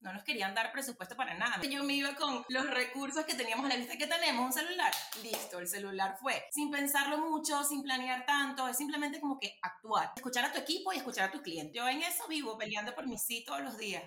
no 0.00 0.12
nos 0.12 0.22
querían 0.24 0.54
dar 0.54 0.72
presupuesto 0.72 1.16
para 1.16 1.34
nada. 1.34 1.60
Yo 1.62 1.84
me 1.84 1.94
iba 1.94 2.14
con 2.14 2.44
los 2.48 2.70
recursos 2.70 3.24
que 3.24 3.34
teníamos 3.34 3.66
a 3.66 3.68
la 3.68 3.76
vista 3.76 3.96
que 3.96 4.06
tenemos, 4.06 4.46
un 4.46 4.52
celular, 4.52 4.92
listo, 5.22 5.58
el 5.58 5.68
celular 5.68 6.16
fue. 6.20 6.44
Sin 6.50 6.70
pensarlo 6.70 7.18
mucho, 7.18 7.62
sin 7.64 7.82
planear 7.82 8.24
tanto, 8.26 8.66
es 8.68 8.76
simplemente 8.76 9.20
como 9.20 9.38
que 9.38 9.58
actuar, 9.62 10.12
escuchar 10.16 10.44
a 10.44 10.52
tu 10.52 10.58
equipo 10.58 10.92
y 10.92 10.96
escuchar 10.96 11.28
a 11.28 11.32
tu 11.32 11.42
cliente. 11.42 11.76
Yo 11.76 11.88
en 11.88 12.02
eso 12.02 12.26
vivo, 12.28 12.56
peleando 12.56 12.94
por 12.94 13.06
mi 13.06 13.18
sí 13.18 13.44
todos 13.44 13.62
los 13.62 13.78
días. 13.78 14.02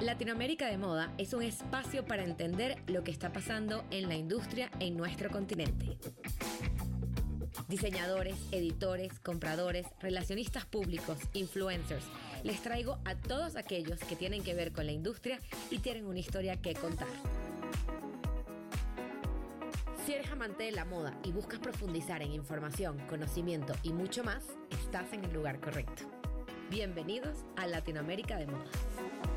Latinoamérica 0.00 0.66
de 0.66 0.78
Moda 0.78 1.12
es 1.18 1.34
un 1.34 1.42
espacio 1.42 2.06
para 2.06 2.24
entender 2.24 2.82
lo 2.86 3.04
que 3.04 3.10
está 3.10 3.32
pasando 3.32 3.84
en 3.90 4.08
la 4.08 4.14
industria 4.14 4.70
en 4.80 4.96
nuestro 4.96 5.30
continente. 5.30 5.98
Diseñadores, 7.70 8.34
editores, 8.50 9.20
compradores, 9.20 9.86
relacionistas 10.00 10.66
públicos, 10.66 11.16
influencers. 11.34 12.04
Les 12.42 12.60
traigo 12.60 12.98
a 13.04 13.14
todos 13.14 13.54
aquellos 13.54 14.00
que 14.00 14.16
tienen 14.16 14.42
que 14.42 14.54
ver 14.54 14.72
con 14.72 14.86
la 14.86 14.92
industria 14.92 15.38
y 15.70 15.78
tienen 15.78 16.04
una 16.04 16.18
historia 16.18 16.56
que 16.56 16.74
contar. 16.74 17.06
Si 20.04 20.12
eres 20.12 20.28
amante 20.32 20.64
de 20.64 20.72
la 20.72 20.84
moda 20.84 21.16
y 21.22 21.30
buscas 21.30 21.60
profundizar 21.60 22.22
en 22.22 22.32
información, 22.32 22.98
conocimiento 23.08 23.72
y 23.84 23.92
mucho 23.92 24.24
más, 24.24 24.48
estás 24.70 25.12
en 25.12 25.24
el 25.24 25.32
lugar 25.32 25.60
correcto. 25.60 26.10
Bienvenidos 26.70 27.44
a 27.56 27.68
Latinoamérica 27.68 28.36
de 28.36 28.48
Moda. 28.48 29.29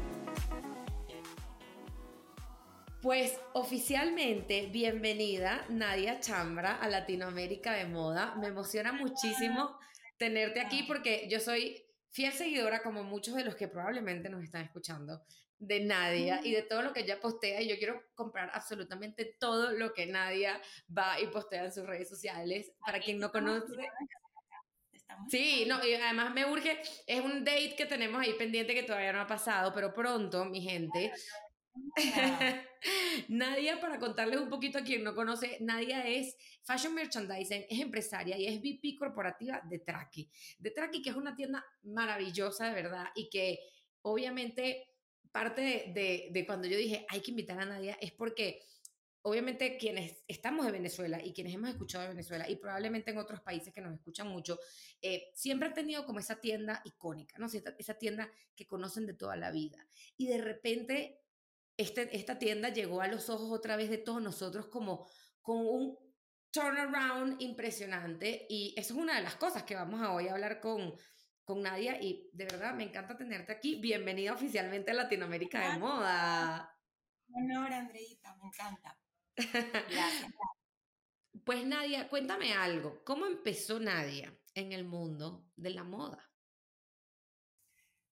Pues 3.03 3.37
oficialmente, 3.51 4.67
bienvenida 4.67 5.65
Nadia 5.67 6.21
Chambra 6.21 6.77
a 6.77 6.87
Latinoamérica 6.87 7.73
de 7.73 7.83
Moda. 7.83 8.33
Me 8.35 8.47
emociona 8.47 8.93
muchísimo 8.93 9.77
tenerte 10.17 10.61
aquí 10.61 10.83
porque 10.83 11.27
yo 11.29 11.41
soy 11.41 11.85
fiel 12.11 12.31
seguidora, 12.31 12.81
como 12.81 13.03
muchos 13.03 13.35
de 13.35 13.43
los 13.43 13.57
que 13.57 13.67
probablemente 13.67 14.29
nos 14.29 14.41
están 14.41 14.63
escuchando, 14.63 15.21
de 15.59 15.81
Nadia 15.81 16.39
y 16.45 16.53
de 16.53 16.61
todo 16.61 16.81
lo 16.81 16.93
que 16.93 17.01
ella 17.01 17.19
postea. 17.19 17.61
Y 17.61 17.67
yo 17.67 17.75
quiero 17.77 18.01
comprar 18.15 18.49
absolutamente 18.53 19.35
todo 19.37 19.73
lo 19.73 19.93
que 19.93 20.05
Nadia 20.05 20.61
va 20.97 21.19
y 21.19 21.27
postea 21.27 21.65
en 21.65 21.73
sus 21.73 21.85
redes 21.85 22.07
sociales. 22.07 22.71
Para 22.85 23.01
quien 23.01 23.19
no 23.19 23.33
conoce. 23.33 23.65
Sí, 25.29 25.65
no, 25.67 25.85
y 25.85 25.93
además 25.93 26.33
me 26.33 26.45
urge, 26.45 26.81
es 27.05 27.21
un 27.21 27.43
date 27.43 27.75
que 27.75 27.85
tenemos 27.85 28.21
ahí 28.21 28.33
pendiente 28.33 28.73
que 28.73 28.83
todavía 28.83 29.13
no 29.13 29.21
ha 29.21 29.27
pasado, 29.27 29.73
pero 29.73 29.93
pronto, 29.93 30.45
mi 30.45 30.61
gente, 30.61 31.11
Nadia, 33.29 33.79
para 33.79 33.99
contarles 33.99 34.39
un 34.39 34.49
poquito 34.49 34.79
a 34.79 34.83
quien 34.83 35.03
no 35.03 35.15
conoce, 35.15 35.57
Nadia 35.61 36.07
es 36.07 36.35
Fashion 36.63 36.93
Merchandising, 36.93 37.65
es 37.69 37.79
empresaria 37.79 38.37
y 38.37 38.47
es 38.47 38.59
VP 38.59 38.95
corporativa 38.97 39.61
de 39.63 39.79
Traki. 39.79 40.29
De 40.59 40.71
Traki, 40.71 41.01
que 41.01 41.09
es 41.09 41.15
una 41.15 41.35
tienda 41.35 41.65
maravillosa, 41.83 42.67
de 42.67 42.73
verdad, 42.73 43.05
y 43.15 43.29
que 43.29 43.59
obviamente 44.01 44.87
parte 45.31 45.91
de, 45.93 46.29
de, 46.31 46.45
cuando 46.45 46.67
yo 46.67 46.77
dije 46.77 47.07
hay 47.09 47.21
que 47.21 47.31
invitar 47.31 47.59
a 47.59 47.65
Nadia 47.65 47.97
es 47.99 48.11
porque 48.11 48.61
obviamente 49.23 49.77
quienes 49.77 50.23
estamos 50.27 50.65
de 50.65 50.71
Venezuela 50.71 51.19
y 51.23 51.33
quienes 51.33 51.53
hemos 51.55 51.69
escuchado 51.69 52.03
de 52.03 52.09
Venezuela 52.09 52.47
y 52.49 52.57
probablemente 52.57 53.11
en 53.11 53.17
otros 53.17 53.41
países 53.41 53.73
que 53.73 53.81
nos 53.81 53.93
escuchan 53.93 54.27
mucho, 54.27 54.59
eh, 55.01 55.31
siempre 55.33 55.69
han 55.69 55.73
tenido 55.73 56.05
como 56.05 56.19
esa 56.19 56.39
tienda 56.39 56.81
icónica, 56.83 57.37
¿no? 57.39 57.47
Esa 57.47 57.97
tienda 57.97 58.29
que 58.55 58.67
conocen 58.67 59.05
de 59.05 59.13
toda 59.13 59.35
la 59.37 59.49
vida. 59.49 59.87
Y 60.17 60.27
de 60.27 60.39
repente 60.39 61.22
este, 61.77 62.15
esta 62.15 62.37
tienda 62.37 62.69
llegó 62.69 63.01
a 63.01 63.07
los 63.07 63.29
ojos 63.29 63.51
otra 63.51 63.75
vez 63.75 63.89
de 63.89 63.97
todos 63.97 64.21
nosotros 64.21 64.67
como 64.67 65.07
con 65.41 65.57
un 65.57 65.97
turnaround 66.51 67.41
impresionante 67.41 68.45
y 68.49 68.75
eso 68.77 68.93
es 68.93 68.99
una 68.99 69.15
de 69.15 69.23
las 69.23 69.35
cosas 69.35 69.63
que 69.63 69.75
vamos 69.75 70.01
a 70.01 70.13
hoy 70.13 70.27
a 70.27 70.33
hablar 70.33 70.59
con, 70.59 70.95
con 71.43 71.61
Nadia 71.63 72.01
y 72.01 72.29
de 72.33 72.45
verdad 72.45 72.75
me 72.75 72.83
encanta 72.83 73.17
tenerte 73.17 73.51
aquí. 73.51 73.81
Bienvenida 73.81 74.33
oficialmente 74.33 74.91
a 74.91 74.95
Latinoamérica 74.95 75.71
de 75.71 75.79
Moda. 75.79 76.77
Honor, 77.33 77.73
Andreita, 77.73 78.35
me 78.35 78.47
encanta. 78.47 78.97
Gracias. 79.35 80.31
Pues 81.45 81.65
Nadia, 81.65 82.07
cuéntame 82.09 82.53
algo. 82.53 83.03
¿Cómo 83.03 83.25
empezó 83.25 83.79
Nadia 83.79 84.31
en 84.53 84.71
el 84.71 84.85
mundo 84.85 85.43
de 85.55 85.71
la 85.71 85.83
moda? 85.83 86.31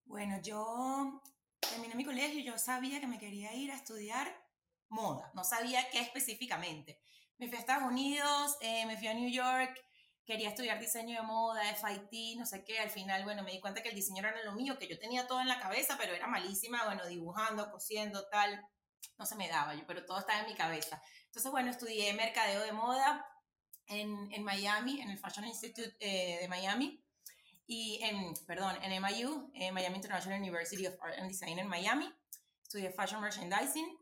Bueno, 0.04 0.40
yo 0.42 1.22
terminé 1.68 1.94
mi 1.94 2.04
colegio, 2.04 2.40
yo 2.42 2.58
sabía 2.58 3.00
que 3.00 3.06
me 3.06 3.18
quería 3.18 3.54
ir 3.54 3.70
a 3.70 3.76
estudiar 3.76 4.32
moda, 4.88 5.30
no 5.34 5.44
sabía 5.44 5.88
qué 5.90 6.00
específicamente. 6.00 7.00
Me 7.38 7.48
fui 7.48 7.56
a 7.56 7.60
Estados 7.60 7.84
Unidos, 7.84 8.56
eh, 8.60 8.86
me 8.86 8.96
fui 8.96 9.08
a 9.08 9.14
New 9.14 9.30
York, 9.30 9.74
quería 10.24 10.50
estudiar 10.50 10.78
diseño 10.78 11.16
de 11.16 11.26
moda, 11.26 11.62
FIT, 11.74 12.38
no 12.38 12.46
sé 12.46 12.64
qué, 12.64 12.78
al 12.78 12.90
final, 12.90 13.24
bueno, 13.24 13.42
me 13.42 13.52
di 13.52 13.60
cuenta 13.60 13.82
que 13.82 13.88
el 13.88 13.94
diseño 13.94 14.20
era 14.20 14.42
lo 14.44 14.52
mío, 14.52 14.78
que 14.78 14.86
yo 14.86 14.98
tenía 14.98 15.26
todo 15.26 15.40
en 15.40 15.48
la 15.48 15.58
cabeza, 15.58 15.96
pero 15.98 16.14
era 16.14 16.26
malísima, 16.26 16.84
bueno, 16.84 17.06
dibujando, 17.06 17.70
cosiendo, 17.70 18.28
tal, 18.28 18.64
no 19.18 19.26
se 19.26 19.36
me 19.36 19.48
daba 19.48 19.74
yo, 19.74 19.84
pero 19.86 20.04
todo 20.04 20.18
estaba 20.18 20.40
en 20.40 20.46
mi 20.46 20.54
cabeza. 20.54 21.02
Entonces, 21.26 21.50
bueno, 21.50 21.70
estudié 21.70 22.12
mercadeo 22.14 22.62
de 22.62 22.72
moda 22.72 23.26
en, 23.86 24.30
en 24.32 24.44
Miami, 24.44 25.00
en 25.00 25.10
el 25.10 25.18
Fashion 25.18 25.46
Institute 25.46 25.96
eh, 25.98 26.38
de 26.40 26.48
Miami, 26.48 27.01
y 27.66 28.00
en, 28.02 28.34
perdón, 28.46 28.76
en 28.82 29.02
MIU, 29.02 29.50
en 29.54 29.74
Miami 29.74 29.96
International 29.96 30.38
University 30.38 30.86
of 30.86 30.94
Art 31.00 31.18
and 31.18 31.28
Design 31.28 31.58
en 31.58 31.68
Miami. 31.68 32.12
Estudié 32.62 32.90
Fashion 32.90 33.20
Merchandising 33.20 33.98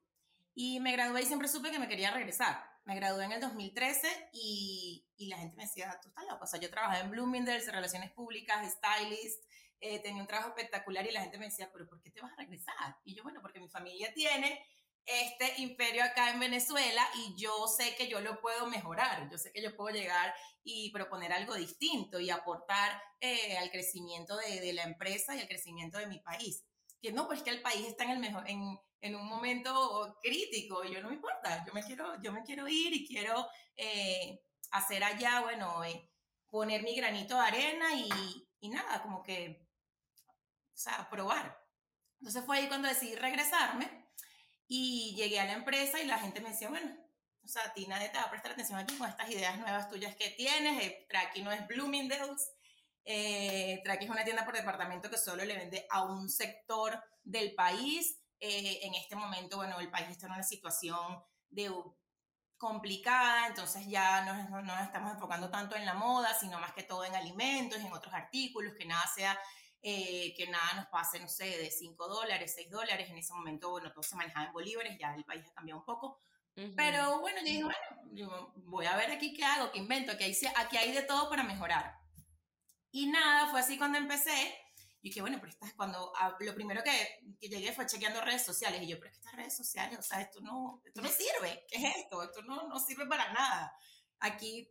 y 0.54 0.80
me 0.80 0.92
gradué 0.92 1.22
y 1.22 1.26
siempre 1.26 1.48
supe 1.48 1.70
que 1.70 1.78
me 1.78 1.88
quería 1.88 2.10
regresar. 2.10 2.62
Me 2.84 2.94
gradué 2.96 3.24
en 3.24 3.32
el 3.32 3.40
2013 3.40 4.30
y, 4.32 5.06
y 5.16 5.28
la 5.28 5.38
gente 5.38 5.56
me 5.56 5.64
decía, 5.64 5.98
tú 6.02 6.08
estás 6.08 6.24
loco. 6.24 6.44
O 6.44 6.46
sea, 6.46 6.60
yo 6.60 6.70
trabajaba 6.70 7.00
en 7.00 7.10
Bloomingdale's, 7.10 7.70
Relaciones 7.70 8.10
Públicas, 8.12 8.72
Stylist, 8.72 9.44
eh, 9.80 9.98
tenía 10.00 10.20
un 10.20 10.28
trabajo 10.28 10.50
espectacular 10.50 11.06
y 11.06 11.12
la 11.12 11.22
gente 11.22 11.38
me 11.38 11.46
decía, 11.46 11.70
pero 11.72 11.88
¿por 11.88 12.00
qué 12.02 12.10
te 12.10 12.20
vas 12.20 12.32
a 12.32 12.36
regresar? 12.36 12.96
Y 13.04 13.14
yo, 13.14 13.22
bueno, 13.22 13.40
porque 13.40 13.60
mi 13.60 13.68
familia 13.68 14.12
tiene 14.12 14.62
este 15.10 15.60
imperio 15.60 16.04
acá 16.04 16.30
en 16.30 16.40
Venezuela 16.40 17.06
y 17.16 17.34
yo 17.36 17.66
sé 17.66 17.94
que 17.96 18.08
yo 18.08 18.20
lo 18.20 18.40
puedo 18.40 18.66
mejorar, 18.66 19.28
yo 19.30 19.38
sé 19.38 19.52
que 19.52 19.62
yo 19.62 19.76
puedo 19.76 19.94
llegar 19.94 20.34
y 20.62 20.90
proponer 20.92 21.32
algo 21.32 21.54
distinto 21.54 22.20
y 22.20 22.30
aportar 22.30 23.02
eh, 23.20 23.58
al 23.58 23.70
crecimiento 23.70 24.36
de, 24.36 24.60
de, 24.60 24.72
la 24.72 24.84
empresa 24.84 25.34
y 25.34 25.40
al 25.40 25.48
crecimiento 25.48 25.98
de 25.98 26.06
mi 26.06 26.20
país. 26.20 26.64
Que 27.02 27.12
no, 27.12 27.26
pues 27.26 27.42
que 27.42 27.50
el 27.50 27.62
país 27.62 27.86
está 27.86 28.04
en, 28.04 28.10
el 28.10 28.18
mejor, 28.18 28.48
en, 28.48 28.78
en 29.00 29.16
un 29.16 29.26
momento 29.26 30.18
crítico, 30.22 30.84
y 30.84 30.92
yo 30.92 31.02
no 31.02 31.08
me 31.08 31.14
importa, 31.14 31.64
yo 31.66 31.72
me 31.72 31.82
quiero, 31.82 32.20
yo 32.22 32.32
me 32.32 32.42
quiero 32.44 32.68
ir 32.68 32.92
y 32.92 33.06
quiero 33.06 33.48
eh, 33.76 34.42
hacer 34.70 35.02
allá, 35.02 35.40
bueno, 35.40 35.82
eh, 35.84 36.10
poner 36.50 36.82
mi 36.82 36.94
granito 36.94 37.34
de 37.34 37.40
arena 37.40 37.94
y, 37.94 38.08
y 38.60 38.68
nada, 38.68 39.02
como 39.02 39.22
que, 39.22 39.66
o 40.74 40.76
sea, 40.76 41.08
probar. 41.10 41.58
Entonces 42.20 42.44
fue 42.44 42.58
ahí 42.58 42.68
cuando 42.68 42.88
decidí 42.88 43.14
regresarme 43.14 43.99
y 44.72 45.16
llegué 45.16 45.40
a 45.40 45.46
la 45.46 45.54
empresa 45.54 46.00
y 46.00 46.06
la 46.06 46.20
gente 46.20 46.40
me 46.40 46.50
decía, 46.50 46.68
bueno, 46.68 46.96
o 47.44 47.48
sea, 47.48 47.64
a 47.64 47.74
ti 47.74 47.88
nadie 47.88 48.08
te 48.08 48.18
va 48.18 48.22
a 48.22 48.30
prestar 48.30 48.52
atención 48.52 48.78
aquí 48.78 48.96
con 48.96 49.08
estas 49.08 49.28
ideas 49.28 49.58
nuevas 49.58 49.88
tuyas 49.88 50.14
que 50.14 50.30
tienes. 50.30 50.80
Eh, 50.80 51.08
no 51.42 51.50
es 51.50 51.66
Bloomingdale's. 51.66 52.52
Eh, 53.04 53.82
es 53.84 54.08
una 54.08 54.22
tienda 54.22 54.44
por 54.44 54.54
departamento 54.54 55.10
que 55.10 55.18
solo 55.18 55.44
le 55.44 55.56
vende 55.56 55.88
a 55.90 56.04
un 56.04 56.28
sector 56.28 57.02
del 57.24 57.52
país. 57.56 58.22
Eh, 58.38 58.78
en 58.82 58.94
este 58.94 59.16
momento, 59.16 59.56
bueno, 59.56 59.80
el 59.80 59.90
país 59.90 60.08
está 60.08 60.26
en 60.26 60.34
una 60.34 60.44
situación 60.44 61.20
de 61.48 61.68
complicada, 62.56 63.48
entonces 63.48 63.88
ya 63.88 64.24
no, 64.24 64.50
no 64.50 64.62
nos 64.62 64.82
estamos 64.82 65.12
enfocando 65.12 65.50
tanto 65.50 65.74
en 65.74 65.84
la 65.84 65.94
moda, 65.94 66.32
sino 66.38 66.60
más 66.60 66.74
que 66.74 66.84
todo 66.84 67.04
en 67.04 67.16
alimentos, 67.16 67.80
en 67.80 67.92
otros 67.92 68.14
artículos, 68.14 68.74
que 68.78 68.84
nada 68.84 69.04
sea 69.12 69.36
eh, 69.82 70.34
que 70.36 70.48
nada 70.48 70.74
nos 70.74 70.86
pase, 70.86 71.18
no 71.20 71.28
sé, 71.28 71.44
de 71.44 71.70
5 71.70 72.08
dólares, 72.08 72.52
6 72.54 72.70
dólares. 72.70 73.08
En 73.10 73.18
ese 73.18 73.32
momento, 73.32 73.70
bueno, 73.70 73.92
todo 73.92 74.02
se 74.02 74.16
manejaba 74.16 74.46
en 74.46 74.52
bolívares, 74.52 74.98
ya 74.98 75.14
el 75.14 75.24
país 75.24 75.46
ha 75.48 75.54
cambiado 75.54 75.80
un 75.80 75.86
poco. 75.86 76.20
Pero 76.76 77.20
bueno, 77.20 77.38
yo 77.38 77.46
dije, 77.46 77.64
bueno, 77.64 77.78
yo 78.12 78.52
voy 78.56 78.84
a 78.84 78.96
ver 78.96 79.10
aquí 79.10 79.32
qué 79.32 79.44
hago, 79.44 79.70
qué 79.70 79.78
invento, 79.78 80.12
aquí 80.12 80.24
hay, 80.24 80.36
aquí 80.56 80.76
hay 80.76 80.92
de 80.92 81.02
todo 81.02 81.30
para 81.30 81.42
mejorar. 81.42 81.98
Y 82.90 83.06
nada, 83.06 83.50
fue 83.50 83.60
así 83.60 83.78
cuando 83.78 83.96
empecé. 83.96 84.54
Y 85.00 85.08
dije, 85.08 85.22
bueno, 85.22 85.38
pero 85.40 85.52
es 85.62 85.74
cuando 85.74 86.12
ah, 86.16 86.36
lo 86.38 86.54
primero 86.54 86.82
que, 86.82 87.36
que, 87.40 87.48
llegué 87.48 87.72
fue 87.72 87.86
chequeando 87.86 88.20
redes 88.20 88.44
sociales. 88.44 88.82
Y 88.82 88.88
yo, 88.88 88.98
pero 88.98 89.10
es 89.10 89.16
que 89.16 89.20
estas 89.20 89.36
redes 89.36 89.56
sociales, 89.56 89.98
o 89.98 90.02
sea, 90.02 90.20
esto 90.20 90.40
no, 90.40 90.82
esto 90.84 91.00
no 91.00 91.08
sirve. 91.08 91.64
¿Qué 91.68 91.78
es 91.78 91.96
esto? 91.96 92.22
Esto 92.22 92.42
no, 92.42 92.68
no 92.68 92.78
sirve 92.78 93.06
para 93.06 93.32
nada. 93.32 93.74
Aquí 94.18 94.70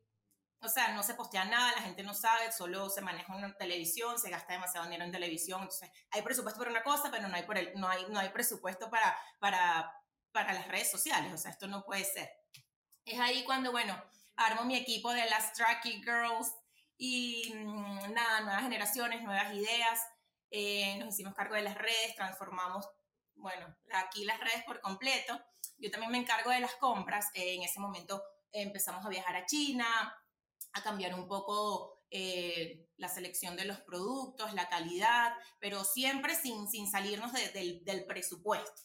o 0.61 0.67
sea, 0.67 0.93
no 0.93 1.03
se 1.03 1.13
postea 1.13 1.45
nada, 1.45 1.71
la 1.71 1.81
gente 1.81 2.03
no 2.03 2.13
sabe, 2.13 2.51
solo 2.51 2.89
se 2.89 3.01
maneja 3.01 3.33
en 3.37 3.55
televisión, 3.55 4.19
se 4.19 4.29
gasta 4.29 4.53
demasiado 4.53 4.85
dinero 4.85 5.05
en 5.05 5.11
televisión, 5.11 5.61
entonces 5.61 5.89
hay 6.11 6.21
presupuesto 6.21 6.59
para 6.59 6.71
una 6.71 6.83
cosa, 6.83 7.09
pero 7.09 7.27
no 7.27 7.35
hay, 7.35 7.43
por 7.43 7.57
el, 7.57 7.73
no 7.79 7.87
hay, 7.87 8.05
no 8.09 8.19
hay 8.19 8.29
presupuesto 8.29 8.89
para, 8.89 9.17
para, 9.39 9.93
para 10.31 10.53
las 10.53 10.67
redes 10.67 10.91
sociales, 10.91 11.31
o 11.33 11.37
sea, 11.37 11.51
esto 11.51 11.67
no 11.67 11.83
puede 11.83 12.03
ser. 12.03 12.29
Es 13.05 13.19
ahí 13.19 13.43
cuando, 13.45 13.71
bueno, 13.71 14.01
armo 14.35 14.65
mi 14.65 14.75
equipo 14.75 15.11
de 15.11 15.25
las 15.29 15.53
Tracky 15.53 16.01
Girls 16.03 16.53
y 16.97 17.53
mm, 17.55 18.13
nada, 18.13 18.41
nuevas 18.41 18.63
generaciones, 18.63 19.23
nuevas 19.23 19.53
ideas, 19.53 20.01
eh, 20.51 20.97
nos 20.97 21.13
hicimos 21.13 21.33
cargo 21.35 21.55
de 21.55 21.61
las 21.61 21.75
redes, 21.75 22.15
transformamos, 22.15 22.85
bueno, 23.35 23.73
aquí 23.93 24.25
las 24.25 24.39
redes 24.41 24.63
por 24.65 24.81
completo, 24.81 25.41
yo 25.77 25.89
también 25.89 26.11
me 26.11 26.17
encargo 26.17 26.49
de 26.51 26.59
las 26.59 26.75
compras, 26.75 27.29
en 27.33 27.63
ese 27.63 27.79
momento 27.79 28.21
empezamos 28.51 29.05
a 29.05 29.09
viajar 29.09 29.35
a 29.37 29.45
China, 29.45 29.87
a 30.73 30.83
cambiar 30.83 31.13
un 31.15 31.27
poco 31.27 32.03
eh, 32.11 32.87
la 32.97 33.07
selección 33.07 33.55
de 33.55 33.65
los 33.65 33.79
productos, 33.81 34.53
la 34.53 34.67
calidad, 34.67 35.33
pero 35.59 35.83
siempre 35.83 36.35
sin, 36.35 36.67
sin 36.67 36.89
salirnos 36.89 37.31
del, 37.53 37.83
del 37.83 38.05
presupuesto. 38.05 38.81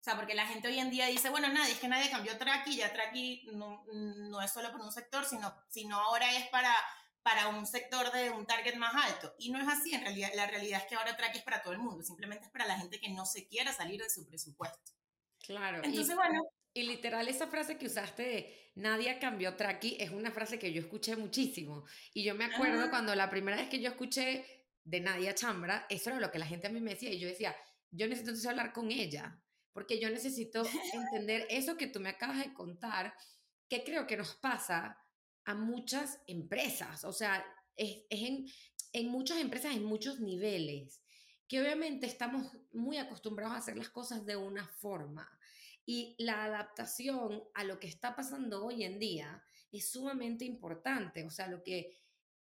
O 0.00 0.04
sea, 0.08 0.16
porque 0.16 0.34
la 0.34 0.46
gente 0.46 0.68
hoy 0.68 0.78
en 0.78 0.90
día 0.90 1.06
dice, 1.06 1.30
bueno, 1.30 1.48
nadie, 1.48 1.72
es 1.72 1.80
que 1.80 1.88
nadie 1.88 2.10
cambió 2.10 2.38
Traki, 2.38 2.76
ya 2.76 2.92
Traki 2.92 3.48
no, 3.54 3.84
no 3.92 4.40
es 4.40 4.52
solo 4.52 4.70
para 4.70 4.84
un 4.84 4.92
sector, 4.92 5.24
sino, 5.24 5.52
sino 5.68 5.98
ahora 5.98 6.32
es 6.36 6.48
para, 6.48 6.72
para 7.22 7.48
un 7.48 7.66
sector 7.66 8.12
de 8.12 8.30
un 8.30 8.46
target 8.46 8.76
más 8.76 8.94
alto. 8.94 9.34
Y 9.36 9.50
no 9.50 9.60
es 9.60 9.66
así, 9.66 9.92
en 9.92 10.02
realidad, 10.02 10.30
la 10.36 10.46
realidad 10.46 10.82
es 10.82 10.86
que 10.86 10.94
ahora 10.94 11.16
Traki 11.16 11.38
es 11.38 11.44
para 11.44 11.60
todo 11.60 11.72
el 11.72 11.80
mundo, 11.80 12.04
simplemente 12.04 12.44
es 12.44 12.52
para 12.52 12.66
la 12.66 12.78
gente 12.78 13.00
que 13.00 13.08
no 13.08 13.26
se 13.26 13.48
quiera 13.48 13.72
salir 13.72 14.00
de 14.00 14.08
su 14.08 14.24
presupuesto. 14.24 14.92
Claro. 15.40 15.80
Entonces, 15.82 16.14
bueno. 16.14 16.40
Y 16.76 16.82
literal, 16.82 17.26
esa 17.26 17.46
frase 17.46 17.78
que 17.78 17.86
usaste 17.86 18.22
de 18.22 18.70
nadie 18.74 19.18
cambió 19.18 19.56
Traki 19.56 19.96
es 19.98 20.10
una 20.10 20.30
frase 20.30 20.58
que 20.58 20.74
yo 20.74 20.82
escuché 20.82 21.16
muchísimo. 21.16 21.86
Y 22.12 22.22
yo 22.22 22.34
me 22.34 22.44
acuerdo 22.44 22.90
cuando 22.90 23.14
la 23.14 23.30
primera 23.30 23.56
vez 23.56 23.70
que 23.70 23.80
yo 23.80 23.88
escuché 23.88 24.44
de 24.84 25.00
Nadia 25.00 25.34
Chambra, 25.34 25.86
eso 25.88 26.10
era 26.10 26.20
lo 26.20 26.30
que 26.30 26.38
la 26.38 26.44
gente 26.44 26.66
a 26.66 26.70
mí 26.70 26.82
me 26.82 26.90
decía. 26.90 27.10
Y 27.10 27.18
yo 27.18 27.28
decía, 27.28 27.56
yo 27.90 28.06
necesito 28.06 28.50
hablar 28.50 28.74
con 28.74 28.90
ella, 28.90 29.40
porque 29.72 29.98
yo 29.98 30.10
necesito 30.10 30.64
entender 30.92 31.46
eso 31.50 31.78
que 31.78 31.86
tú 31.86 31.98
me 31.98 32.10
acabas 32.10 32.40
de 32.40 32.52
contar, 32.52 33.14
que 33.70 33.82
creo 33.82 34.06
que 34.06 34.18
nos 34.18 34.34
pasa 34.34 35.02
a 35.46 35.54
muchas 35.54 36.20
empresas. 36.26 37.04
O 37.04 37.12
sea, 37.14 37.42
es, 37.74 38.04
es 38.10 38.20
en, 38.20 38.46
en 38.92 39.08
muchas 39.08 39.38
empresas, 39.38 39.74
en 39.74 39.84
muchos 39.84 40.20
niveles, 40.20 41.00
que 41.48 41.58
obviamente 41.58 42.04
estamos 42.04 42.52
muy 42.74 42.98
acostumbrados 42.98 43.54
a 43.54 43.60
hacer 43.60 43.78
las 43.78 43.88
cosas 43.88 44.26
de 44.26 44.36
una 44.36 44.68
forma 44.68 45.35
y 45.86 46.16
la 46.18 46.44
adaptación 46.44 47.44
a 47.54 47.62
lo 47.62 47.78
que 47.78 47.86
está 47.86 48.16
pasando 48.16 48.64
hoy 48.64 48.82
en 48.82 48.98
día 48.98 49.42
es 49.70 49.90
sumamente 49.90 50.44
importante. 50.44 51.24
O 51.24 51.30
sea, 51.30 51.46
lo 51.46 51.62
que 51.62 51.96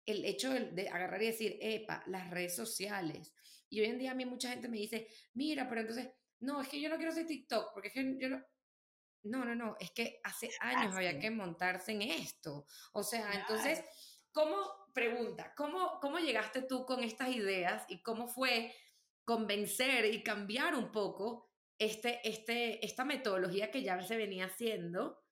el 0.05 0.25
hecho 0.25 0.51
de, 0.51 0.89
agarrar 0.89 1.21
y 1.21 1.27
decir, 1.27 1.57
epa, 1.61 2.03
las 2.07 2.29
redes 2.31 2.55
sociales. 2.55 3.33
Y 3.69 3.81
hoy 3.81 3.87
en 3.87 3.99
día 3.99 4.11
a 4.11 4.15
mí 4.15 4.25
mucha 4.25 4.49
gente 4.49 4.67
me 4.67 4.77
dice, 4.77 5.07
mira, 5.33 5.69
pero 5.69 5.81
entonces, 5.81 6.09
no, 6.39 6.61
es 6.61 6.67
que 6.67 6.81
yo 6.81 6.89
no 6.89 6.97
quiero 6.97 7.11
hacer 7.11 7.27
TikTok, 7.27 7.73
porque 7.73 7.89
es 7.89 7.93
que 7.93 8.17
yo 8.19 8.29
no... 8.29 8.43
No, 9.23 9.43
no, 9.43 9.55
no, 9.55 9.75
es 9.79 9.89
que 9.89 10.19
hace 10.23 10.51
años 10.59 10.95
había 10.95 11.19
que 11.19 11.31
montarse 11.31 11.93
en 11.93 12.03
esto. 12.03 12.67
O 12.93 13.01
sea, 13.01 13.33
entonces, 13.33 13.83
¿cómo, 14.31 14.55
pregunta, 14.93 15.51
¿cómo, 15.57 15.99
¿cómo 15.99 16.19
llegaste 16.19 16.61
tú 16.61 16.85
con 16.85 17.03
estas 17.03 17.29
ideas 17.29 17.85
y 17.89 18.03
cómo 18.03 18.27
fue 18.27 18.71
convencer 19.23 20.05
y 20.13 20.21
cambiar 20.21 20.75
un 20.75 20.91
poco 20.91 21.44
este, 21.79 22.27
este, 22.27 22.85
esta 22.85 23.05
metodología 23.05 23.71
que 23.71 23.83
ya 23.83 24.01
se 24.01 24.17
venía 24.17 24.45
haciendo 24.45 25.23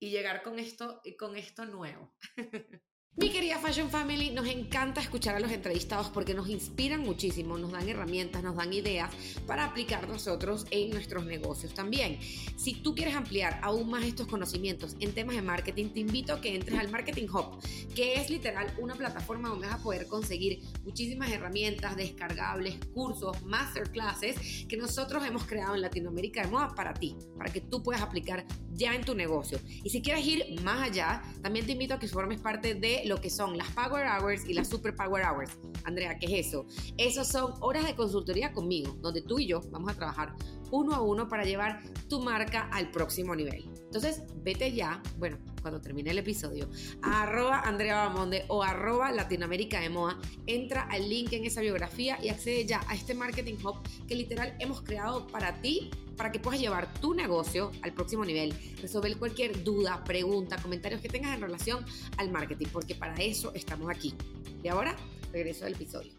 y 0.00 0.10
llegar 0.10 0.42
con 0.42 0.58
esto, 0.58 1.00
con 1.18 1.36
esto 1.36 1.64
nuevo. 1.64 2.14
Mi 3.18 3.30
querida 3.30 3.58
Fashion 3.58 3.88
Family, 3.88 4.30
nos 4.30 4.46
encanta 4.46 5.00
escuchar 5.00 5.36
a 5.36 5.40
los 5.40 5.50
entrevistados 5.50 6.10
porque 6.10 6.34
nos 6.34 6.50
inspiran 6.50 7.00
muchísimo, 7.00 7.56
nos 7.56 7.72
dan 7.72 7.88
herramientas, 7.88 8.42
nos 8.42 8.56
dan 8.56 8.74
ideas 8.74 9.10
para 9.46 9.64
aplicar 9.64 10.06
nosotros 10.06 10.66
en 10.70 10.90
nuestros 10.90 11.24
negocios 11.24 11.72
también. 11.72 12.18
Si 12.56 12.74
tú 12.74 12.94
quieres 12.94 13.14
ampliar 13.14 13.58
aún 13.62 13.88
más 13.88 14.04
estos 14.04 14.26
conocimientos 14.26 14.96
en 15.00 15.14
temas 15.14 15.34
de 15.34 15.40
marketing, 15.40 15.86
te 15.94 16.00
invito 16.00 16.34
a 16.34 16.42
que 16.42 16.54
entres 16.54 16.78
al 16.78 16.90
Marketing 16.90 17.26
Hub, 17.28 17.58
que 17.94 18.20
es 18.20 18.28
literal 18.28 18.74
una 18.78 18.94
plataforma 18.94 19.48
donde 19.48 19.66
vas 19.66 19.76
a 19.76 19.82
poder 19.82 20.08
conseguir 20.08 20.60
muchísimas 20.84 21.30
herramientas 21.30 21.96
descargables, 21.96 22.76
cursos, 22.92 23.42
masterclasses 23.44 24.66
que 24.68 24.76
nosotros 24.76 25.24
hemos 25.24 25.44
creado 25.44 25.74
en 25.74 25.80
Latinoamérica 25.80 26.42
de 26.42 26.48
moda 26.48 26.74
para 26.74 26.92
ti, 26.92 27.16
para 27.38 27.50
que 27.50 27.62
tú 27.62 27.82
puedas 27.82 28.02
aplicar 28.02 28.44
ya 28.74 28.94
en 28.94 29.04
tu 29.06 29.14
negocio. 29.14 29.58
Y 29.82 29.88
si 29.88 30.02
quieres 30.02 30.26
ir 30.26 30.60
más 30.62 30.82
allá, 30.82 31.22
también 31.42 31.64
te 31.64 31.72
invito 31.72 31.94
a 31.94 31.98
que 31.98 32.08
formes 32.08 32.42
parte 32.42 32.74
de 32.74 33.05
lo 33.06 33.20
que 33.20 33.30
son 33.30 33.56
las 33.56 33.68
Power 33.70 34.06
Hours 34.06 34.48
y 34.48 34.54
las 34.54 34.68
Super 34.68 34.94
Power 34.94 35.24
Hours. 35.24 35.58
Andrea, 35.84 36.18
¿qué 36.18 36.26
es 36.26 36.48
eso? 36.48 36.66
Esas 36.96 37.28
son 37.28 37.54
horas 37.60 37.84
de 37.84 37.94
consultoría 37.94 38.52
conmigo, 38.52 38.96
donde 39.00 39.22
tú 39.22 39.38
y 39.38 39.46
yo 39.46 39.60
vamos 39.70 39.92
a 39.92 39.94
trabajar 39.94 40.34
uno 40.70 40.94
a 40.94 41.00
uno 41.00 41.28
para 41.28 41.44
llevar 41.44 41.82
tu 42.08 42.20
marca 42.20 42.68
al 42.72 42.90
próximo 42.90 43.34
nivel. 43.34 43.70
Entonces, 43.86 44.22
vete 44.42 44.72
ya, 44.72 45.02
bueno, 45.18 45.38
cuando 45.62 45.80
termine 45.80 46.10
el 46.10 46.18
episodio, 46.18 46.68
a 47.02 47.22
arroba 47.22 47.60
Andrea 47.60 48.06
Bamonde 48.06 48.44
o 48.48 48.62
arroba 48.62 49.10
Latinoamérica 49.10 49.80
de 49.80 49.88
Moa, 49.88 50.20
entra 50.46 50.82
al 50.82 51.08
link 51.08 51.32
en 51.32 51.44
esa 51.44 51.60
biografía 51.60 52.18
y 52.22 52.28
accede 52.28 52.66
ya 52.66 52.82
a 52.88 52.94
este 52.94 53.14
Marketing 53.14 53.56
Hub 53.64 53.76
que 54.06 54.14
literal 54.14 54.54
hemos 54.58 54.82
creado 54.82 55.26
para 55.28 55.60
ti, 55.60 55.90
para 56.16 56.32
que 56.32 56.38
puedas 56.38 56.60
llevar 56.60 56.92
tu 57.00 57.14
negocio 57.14 57.70
al 57.82 57.92
próximo 57.92 58.24
nivel, 58.24 58.54
resolver 58.80 59.16
cualquier 59.18 59.64
duda, 59.64 60.02
pregunta, 60.04 60.56
comentarios 60.56 61.00
que 61.00 61.08
tengas 61.08 61.34
en 61.34 61.40
relación 61.40 61.84
al 62.16 62.30
marketing, 62.30 62.66
porque 62.72 62.94
para 62.94 63.14
eso 63.16 63.52
estamos 63.54 63.90
aquí. 63.90 64.14
Y 64.62 64.68
ahora, 64.68 64.96
regreso 65.32 65.66
al 65.66 65.74
episodio 65.74 66.15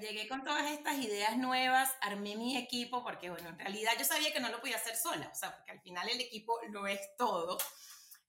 llegué 0.00 0.28
con 0.28 0.44
todas 0.44 0.70
estas 0.70 0.98
ideas 0.98 1.36
nuevas, 1.36 1.90
armé 2.00 2.36
mi 2.36 2.56
equipo, 2.56 3.02
porque 3.02 3.30
bueno, 3.30 3.48
en 3.48 3.58
realidad 3.58 3.92
yo 3.98 4.04
sabía 4.04 4.32
que 4.32 4.40
no 4.40 4.48
lo 4.50 4.60
podía 4.60 4.76
hacer 4.76 4.96
sola, 4.96 5.28
o 5.32 5.34
sea, 5.34 5.56
porque 5.56 5.72
al 5.72 5.80
final 5.80 6.08
el 6.08 6.20
equipo 6.20 6.58
lo 6.70 6.86
es 6.86 7.00
todo. 7.16 7.58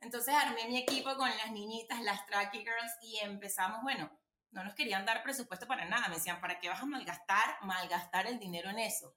Entonces 0.02 0.34
armé 0.34 0.68
mi 0.68 0.78
equipo 0.78 1.16
con 1.16 1.30
las 1.30 1.52
niñitas, 1.52 2.02
las 2.02 2.26
Tracky 2.26 2.60
Girls, 2.60 2.94
y 3.02 3.18
empezamos, 3.20 3.82
bueno, 3.84 4.12
no 4.52 4.64
nos 4.64 4.76
querían 4.76 5.06
dar 5.06 5.24
presupuesto 5.24 5.68
para 5.68 5.86
nada, 5.86 6.08
me 6.08 6.16
decían, 6.16 6.40
¿para 6.40 6.60
qué 6.60 6.70
vas 6.70 6.82
a 6.82 6.86
malgastar, 6.86 7.58
malgastar 7.62 8.28
el 8.28 8.40
dinero 8.40 8.70
en 8.70 8.80
eso? 8.80 9.16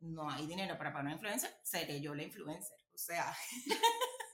No 0.00 0.30
hay 0.30 0.46
dinero 0.46 0.78
para 0.78 0.90
pagar 0.90 1.06
una 1.06 1.14
influencer, 1.14 1.54
seré 1.62 2.00
yo 2.00 2.14
la 2.14 2.22
influencer, 2.22 2.78
o 2.92 2.98
sea... 2.98 3.36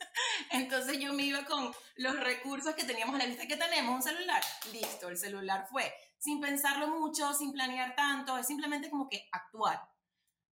Entonces 0.51 0.99
yo 0.99 1.13
me 1.13 1.25
iba 1.25 1.45
con 1.45 1.75
los 1.97 2.21
recursos 2.21 2.75
que 2.75 2.85
teníamos 2.85 3.15
a 3.15 3.19
la 3.19 3.27
vista. 3.27 3.47
que 3.47 3.57
tenemos? 3.57 3.95
Un 3.95 4.03
celular. 4.03 4.43
Listo, 4.73 5.09
el 5.09 5.19
celular 5.19 5.67
fue. 5.71 5.93
Sin 6.19 6.41
pensarlo 6.41 6.89
mucho, 6.89 7.33
sin 7.35 7.53
planear 7.53 7.95
tanto, 7.95 8.37
es 8.39 8.47
simplemente 8.47 8.91
como 8.91 9.09
que 9.09 9.29
actuar. 9.33 9.81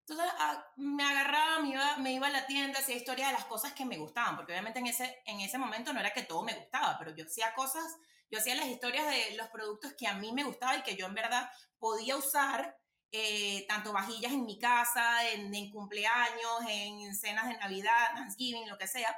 Entonces 0.07 0.31
ah, 0.37 0.63
me 0.75 1.03
agarraba, 1.03 1.59
me 1.59 1.69
iba, 1.69 1.97
me 1.97 2.13
iba 2.13 2.27
a 2.27 2.31
la 2.31 2.45
tienda, 2.45 2.79
hacía 2.79 2.95
historia 2.95 3.27
de 3.27 3.33
las 3.33 3.45
cosas 3.45 3.73
que 3.73 3.85
me 3.85 3.97
gustaban, 3.97 4.35
porque 4.35 4.51
obviamente 4.51 4.77
en 4.77 4.85
ese, 4.85 5.23
en 5.25 5.39
ese 5.39 5.57
momento 5.57 5.93
no 5.93 5.99
era 5.99 6.13
que 6.13 6.21
todo 6.21 6.43
me 6.43 6.53
gustaba, 6.53 6.95
pero 6.99 7.15
yo 7.15 7.25
hacía 7.25 7.55
cosas, 7.55 7.83
yo 8.29 8.37
hacía 8.37 8.53
las 8.53 8.67
historias 8.67 9.07
de 9.07 9.35
los 9.35 9.47
productos 9.47 9.93
que 9.97 10.07
a 10.07 10.13
mí 10.13 10.31
me 10.31 10.43
gustaban 10.43 10.79
y 10.79 10.83
que 10.83 10.95
yo 10.95 11.07
en 11.07 11.15
verdad 11.15 11.49
podía 11.79 12.15
usar, 12.17 12.77
eh, 13.11 13.65
tanto 13.67 13.93
vajillas 13.93 14.31
en 14.31 14.45
mi 14.45 14.59
casa, 14.59 15.27
en, 15.31 15.53
en 15.55 15.71
cumpleaños, 15.71 16.61
en 16.67 17.15
cenas 17.15 17.47
de 17.47 17.57
Navidad, 17.57 18.13
Thanksgiving, 18.13 18.69
lo 18.69 18.77
que 18.77 18.87
sea 18.87 19.17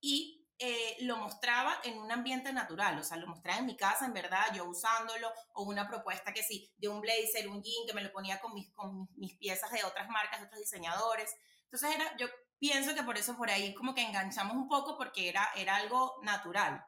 y 0.00 0.46
eh, 0.58 0.96
lo 1.02 1.16
mostraba 1.16 1.78
en 1.84 1.98
un 1.98 2.10
ambiente 2.10 2.52
natural, 2.52 2.98
o 2.98 3.04
sea, 3.04 3.16
lo 3.16 3.28
mostraba 3.28 3.60
en 3.60 3.66
mi 3.66 3.76
casa, 3.76 4.06
en 4.06 4.12
verdad, 4.12 4.52
yo 4.54 4.64
usándolo, 4.64 5.32
o 5.54 5.62
una 5.62 5.88
propuesta 5.88 6.32
que 6.32 6.42
sí, 6.42 6.72
de 6.76 6.88
un 6.88 7.00
blazer, 7.00 7.48
un 7.48 7.62
jean, 7.62 7.86
que 7.86 7.94
me 7.94 8.02
lo 8.02 8.10
ponía 8.10 8.40
con 8.40 8.54
mis, 8.54 8.70
con 8.72 9.08
mis 9.16 9.36
piezas 9.36 9.70
de 9.70 9.84
otras 9.84 10.08
marcas, 10.08 10.40
de 10.40 10.46
otros 10.46 10.60
diseñadores. 10.60 11.32
Entonces, 11.64 11.94
era, 11.94 12.16
yo 12.16 12.26
pienso 12.58 12.94
que 12.94 13.02
por 13.04 13.16
eso 13.16 13.36
por 13.36 13.50
ahí 13.50 13.72
como 13.74 13.94
que 13.94 14.02
enganchamos 14.02 14.56
un 14.56 14.68
poco 14.68 14.96
porque 14.96 15.28
era, 15.28 15.48
era 15.54 15.76
algo 15.76 16.16
natural. 16.22 16.84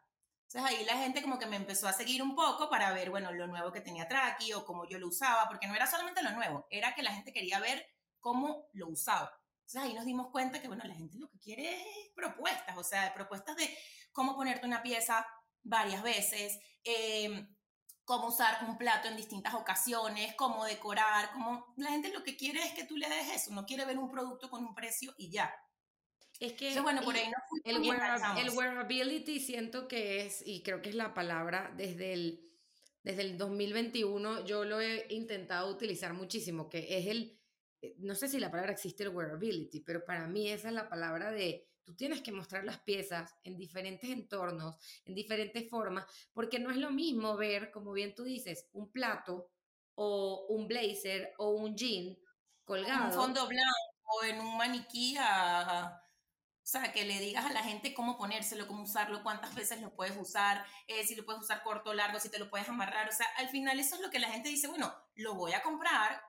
Entonces 0.53 0.79
ahí 0.79 0.85
la 0.85 0.97
gente 0.97 1.23
como 1.23 1.39
que 1.39 1.47
me 1.47 1.55
empezó 1.55 1.87
a 1.87 1.93
seguir 1.93 2.23
un 2.23 2.35
poco 2.35 2.69
para 2.69 2.93
ver, 2.93 3.11
bueno, 3.11 3.31
lo 3.31 3.47
nuevo 3.47 3.71
que 3.71 3.81
tenía 3.81 4.09
Traki 4.09 4.53
o 4.53 4.65
cómo 4.65 4.85
yo 4.85 4.99
lo 4.99 5.07
usaba, 5.07 5.47
porque 5.49 5.69
no 5.69 5.77
era 5.77 5.87
solamente 5.87 6.25
lo 6.25 6.33
nuevo, 6.33 6.67
era 6.71 6.93
que 6.93 7.05
la 7.05 7.13
gente 7.13 7.33
quería 7.33 7.61
ver 7.61 7.87
cómo 8.19 8.67
lo 8.73 8.89
usaba. 8.89 9.40
Entonces 9.73 9.89
ahí 9.89 9.95
nos 9.95 10.05
dimos 10.05 10.31
cuenta 10.31 10.61
que, 10.61 10.67
bueno, 10.67 10.83
la 10.85 10.95
gente 10.97 11.17
lo 11.17 11.29
que 11.31 11.39
quiere 11.39 11.81
es 11.81 12.11
propuestas, 12.17 12.77
o 12.77 12.83
sea, 12.83 13.15
propuestas 13.15 13.55
de 13.55 13.73
cómo 14.11 14.35
ponerte 14.35 14.67
una 14.67 14.83
pieza 14.83 15.25
varias 15.63 16.03
veces, 16.03 16.59
em, 16.83 17.55
cómo 18.05 18.27
usar 18.27 18.65
un 18.69 18.77
plato 18.77 19.07
en 19.07 19.17
distintas 19.17 19.55
ocasiones, 19.55 20.35
cómo 20.35 20.65
decorar, 20.65 21.31
cómo... 21.33 21.73
La 21.77 21.91
gente 21.91 22.13
lo 22.13 22.25
que 22.25 22.37
quiere 22.37 22.61
es 22.65 22.73
que 22.73 22.85
tú 22.85 22.97
le 22.97 23.09
des 23.09 23.29
eso, 23.33 23.53
no 23.53 23.65
quiere 23.65 23.85
ver 23.85 23.97
un 23.97 24.11
producto 24.11 24.51
con 24.51 24.65
un 24.65 24.75
precio 24.75 25.15
y 25.17 25.31
ya. 25.31 25.55
Es 26.41 26.55
que 26.55 26.81
bueno, 26.81 27.03
por 27.03 27.15
ahí 27.15 27.31
no 27.31 27.37
el, 27.63 27.77
el 28.39 28.51
wearability 28.51 29.39
siento 29.39 29.87
que 29.87 30.27
es, 30.27 30.43
y 30.45 30.65
creo 30.65 30.83
que 30.83 30.89
es 30.89 30.97
la 30.97 31.15
palabra 31.15 31.73
desde 31.77 32.13
el, 32.13 32.51
desde 33.05 33.23
el 33.23 33.39
2021, 33.39 34.45
yo 34.45 34.65
lo 34.65 34.81
he 34.81 35.07
intentado 35.11 35.71
utilizar 35.71 36.13
muchísimo, 36.13 36.69
que 36.69 36.99
es 36.99 37.07
el 37.07 37.23
eh, 37.23 37.40
no 37.99 38.15
sé 38.15 38.29
si 38.29 38.39
la 38.39 38.51
palabra 38.51 38.73
existe 38.73 39.03
el 39.03 39.11
wearability, 39.11 39.81
pero 39.81 40.05
para 40.05 40.27
mí 40.27 40.49
esa 40.49 40.69
es 40.69 40.75
la 40.75 40.89
palabra 40.89 41.31
de 41.31 41.67
tú 41.85 41.95
tienes 41.95 42.23
que 42.23 42.33
mostrar 42.33 42.65
las 42.65 42.79
piezas 42.81 43.35
en 43.43 43.57
diferentes 43.57 44.11
entornos, 44.11 44.77
en 45.05 45.15
diferentes 45.15 45.69
formas, 45.69 46.07
porque 46.33 46.59
no 46.59 46.71
es 46.71 46.77
lo 46.77 46.91
mismo 46.91 47.37
ver, 47.37 47.71
como 47.71 47.93
bien 47.93 48.15
tú 48.15 48.25
dices, 48.25 48.69
un 48.73 48.91
plato 48.93 49.51
o 49.95 50.47
un 50.49 50.69
blazer 50.69 51.33
o 51.39 51.51
un 51.51 51.77
jean 51.77 52.17
colgado. 52.65 53.07
Un 53.07 53.13
fondo 53.13 53.47
blanco 53.47 53.91
o 54.05 54.25
en 54.25 54.41
un 54.41 54.57
maniquí 54.57 55.17
o 55.19 56.73
sea, 56.73 56.93
que 56.93 57.05
le 57.05 57.19
digas 57.19 57.47
a 57.47 57.53
la 57.53 57.65
gente 57.65 57.95
cómo 57.95 58.17
ponérselo, 58.17 58.69
cómo 58.69 58.85
usarlo, 58.85 59.25
cuántas 59.25 59.55
veces 59.57 59.81
lo 59.81 59.93
puedes 59.93 60.17
usar, 60.17 60.65
eh, 60.87 61.05
si 61.05 61.17
lo 61.17 61.25
puedes 61.25 61.43
usar 61.43 61.65
corto 61.65 61.91
o 61.91 61.95
largo, 61.95 62.21
si 62.21 62.29
te 62.29 62.39
lo 62.39 62.49
puedes 62.49 62.69
amarrar. 62.69 63.09
O 63.09 63.13
sea, 63.13 63.27
al 63.39 63.49
final 63.49 63.81
eso 63.81 63.97
es 63.97 64.01
lo 64.01 64.11
que 64.11 64.21
la 64.21 64.29
gente 64.29 64.49
dice, 64.49 64.69
bueno, 64.69 64.95
lo 65.17 65.35
voy 65.35 65.53
a 65.53 65.63
comprar 65.63 66.23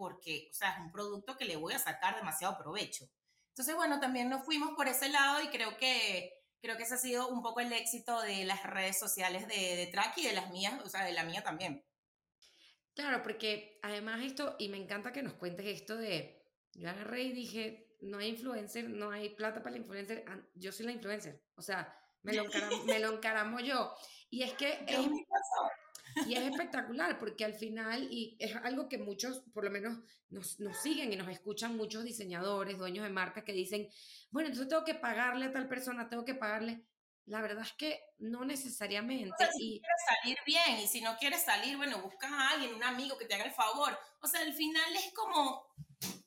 porque, 0.00 0.48
o 0.50 0.54
sea, 0.54 0.70
es 0.70 0.80
un 0.80 0.90
producto 0.90 1.36
que 1.36 1.44
le 1.44 1.56
voy 1.56 1.74
a 1.74 1.78
sacar 1.78 2.16
demasiado 2.16 2.56
provecho. 2.56 3.04
Entonces, 3.50 3.76
bueno, 3.76 4.00
también 4.00 4.30
nos 4.30 4.46
fuimos 4.46 4.70
por 4.74 4.88
ese 4.88 5.10
lado 5.10 5.42
y 5.42 5.48
creo 5.48 5.76
que, 5.76 6.32
creo 6.62 6.78
que 6.78 6.84
ese 6.84 6.94
ha 6.94 6.96
sido 6.96 7.28
un 7.28 7.42
poco 7.42 7.60
el 7.60 7.70
éxito 7.74 8.18
de 8.22 8.46
las 8.46 8.62
redes 8.62 8.98
sociales 8.98 9.46
de, 9.46 9.76
de 9.76 9.88
Track 9.88 10.16
y 10.16 10.26
de 10.26 10.32
las 10.32 10.48
mías, 10.48 10.80
o 10.82 10.88
sea, 10.88 11.04
de 11.04 11.12
la 11.12 11.24
mía 11.24 11.42
también. 11.42 11.84
Claro, 12.94 13.22
porque 13.22 13.78
además 13.82 14.22
esto, 14.24 14.56
y 14.58 14.70
me 14.70 14.78
encanta 14.78 15.12
que 15.12 15.22
nos 15.22 15.34
cuentes 15.34 15.66
esto 15.66 15.98
de, 15.98 16.42
yo 16.72 16.88
agarré 16.88 17.24
y 17.24 17.32
dije, 17.32 17.94
no 18.00 18.16
hay 18.16 18.30
influencer, 18.30 18.88
no 18.88 19.10
hay 19.10 19.28
plata 19.28 19.62
para 19.62 19.76
el 19.76 19.82
influencer, 19.82 20.24
yo 20.54 20.72
soy 20.72 20.86
la 20.86 20.92
influencer, 20.92 21.44
o 21.56 21.62
sea, 21.62 21.94
me 22.22 22.32
lo, 22.32 22.44
encaramo, 22.46 22.84
me 22.84 22.98
lo 23.00 23.12
encaramo 23.12 23.60
yo. 23.60 23.94
Y 24.30 24.44
es 24.44 24.54
que 24.54 24.84
es, 24.86 24.98
y 26.26 26.34
es 26.34 26.50
espectacular 26.50 27.18
porque 27.18 27.44
al 27.44 27.54
final, 27.54 28.08
y 28.10 28.36
es 28.38 28.54
algo 28.56 28.88
que 28.88 28.98
muchos, 28.98 29.42
por 29.52 29.64
lo 29.64 29.70
menos, 29.70 29.98
nos, 30.28 30.60
nos, 30.60 30.80
siguen 30.80 31.12
y 31.12 31.16
nos 31.16 31.28
escuchan 31.28 31.76
muchos 31.76 32.04
diseñadores, 32.04 32.78
dueños 32.78 33.04
de 33.04 33.10
marcas 33.10 33.44
que 33.44 33.52
dicen, 33.52 33.88
bueno, 34.30 34.48
entonces 34.48 34.68
tengo 34.68 34.84
que 34.84 34.94
pagarle 34.94 35.46
a 35.46 35.52
tal 35.52 35.68
persona, 35.68 36.08
tengo 36.08 36.24
que 36.24 36.34
pagarle. 36.34 36.84
La 37.26 37.40
verdad 37.42 37.64
es 37.64 37.72
que 37.74 38.00
no 38.18 38.44
necesariamente. 38.44 39.30
O 39.30 39.36
sea, 39.36 39.52
si 39.52 39.76
y... 39.76 39.80
quieres 39.80 40.02
salir 40.06 40.38
bien 40.46 40.80
y 40.82 40.88
si 40.88 41.00
no 41.00 41.16
quieres 41.16 41.42
salir, 41.42 41.76
bueno, 41.76 42.02
buscas 42.02 42.32
a 42.32 42.50
alguien, 42.50 42.74
un 42.74 42.82
amigo 42.82 43.16
que 43.18 43.26
te 43.26 43.34
haga 43.34 43.44
el 43.44 43.52
favor. 43.52 43.96
O 44.20 44.26
sea, 44.26 44.40
al 44.40 44.52
final 44.52 44.96
es 44.96 45.12
como, 45.14 45.64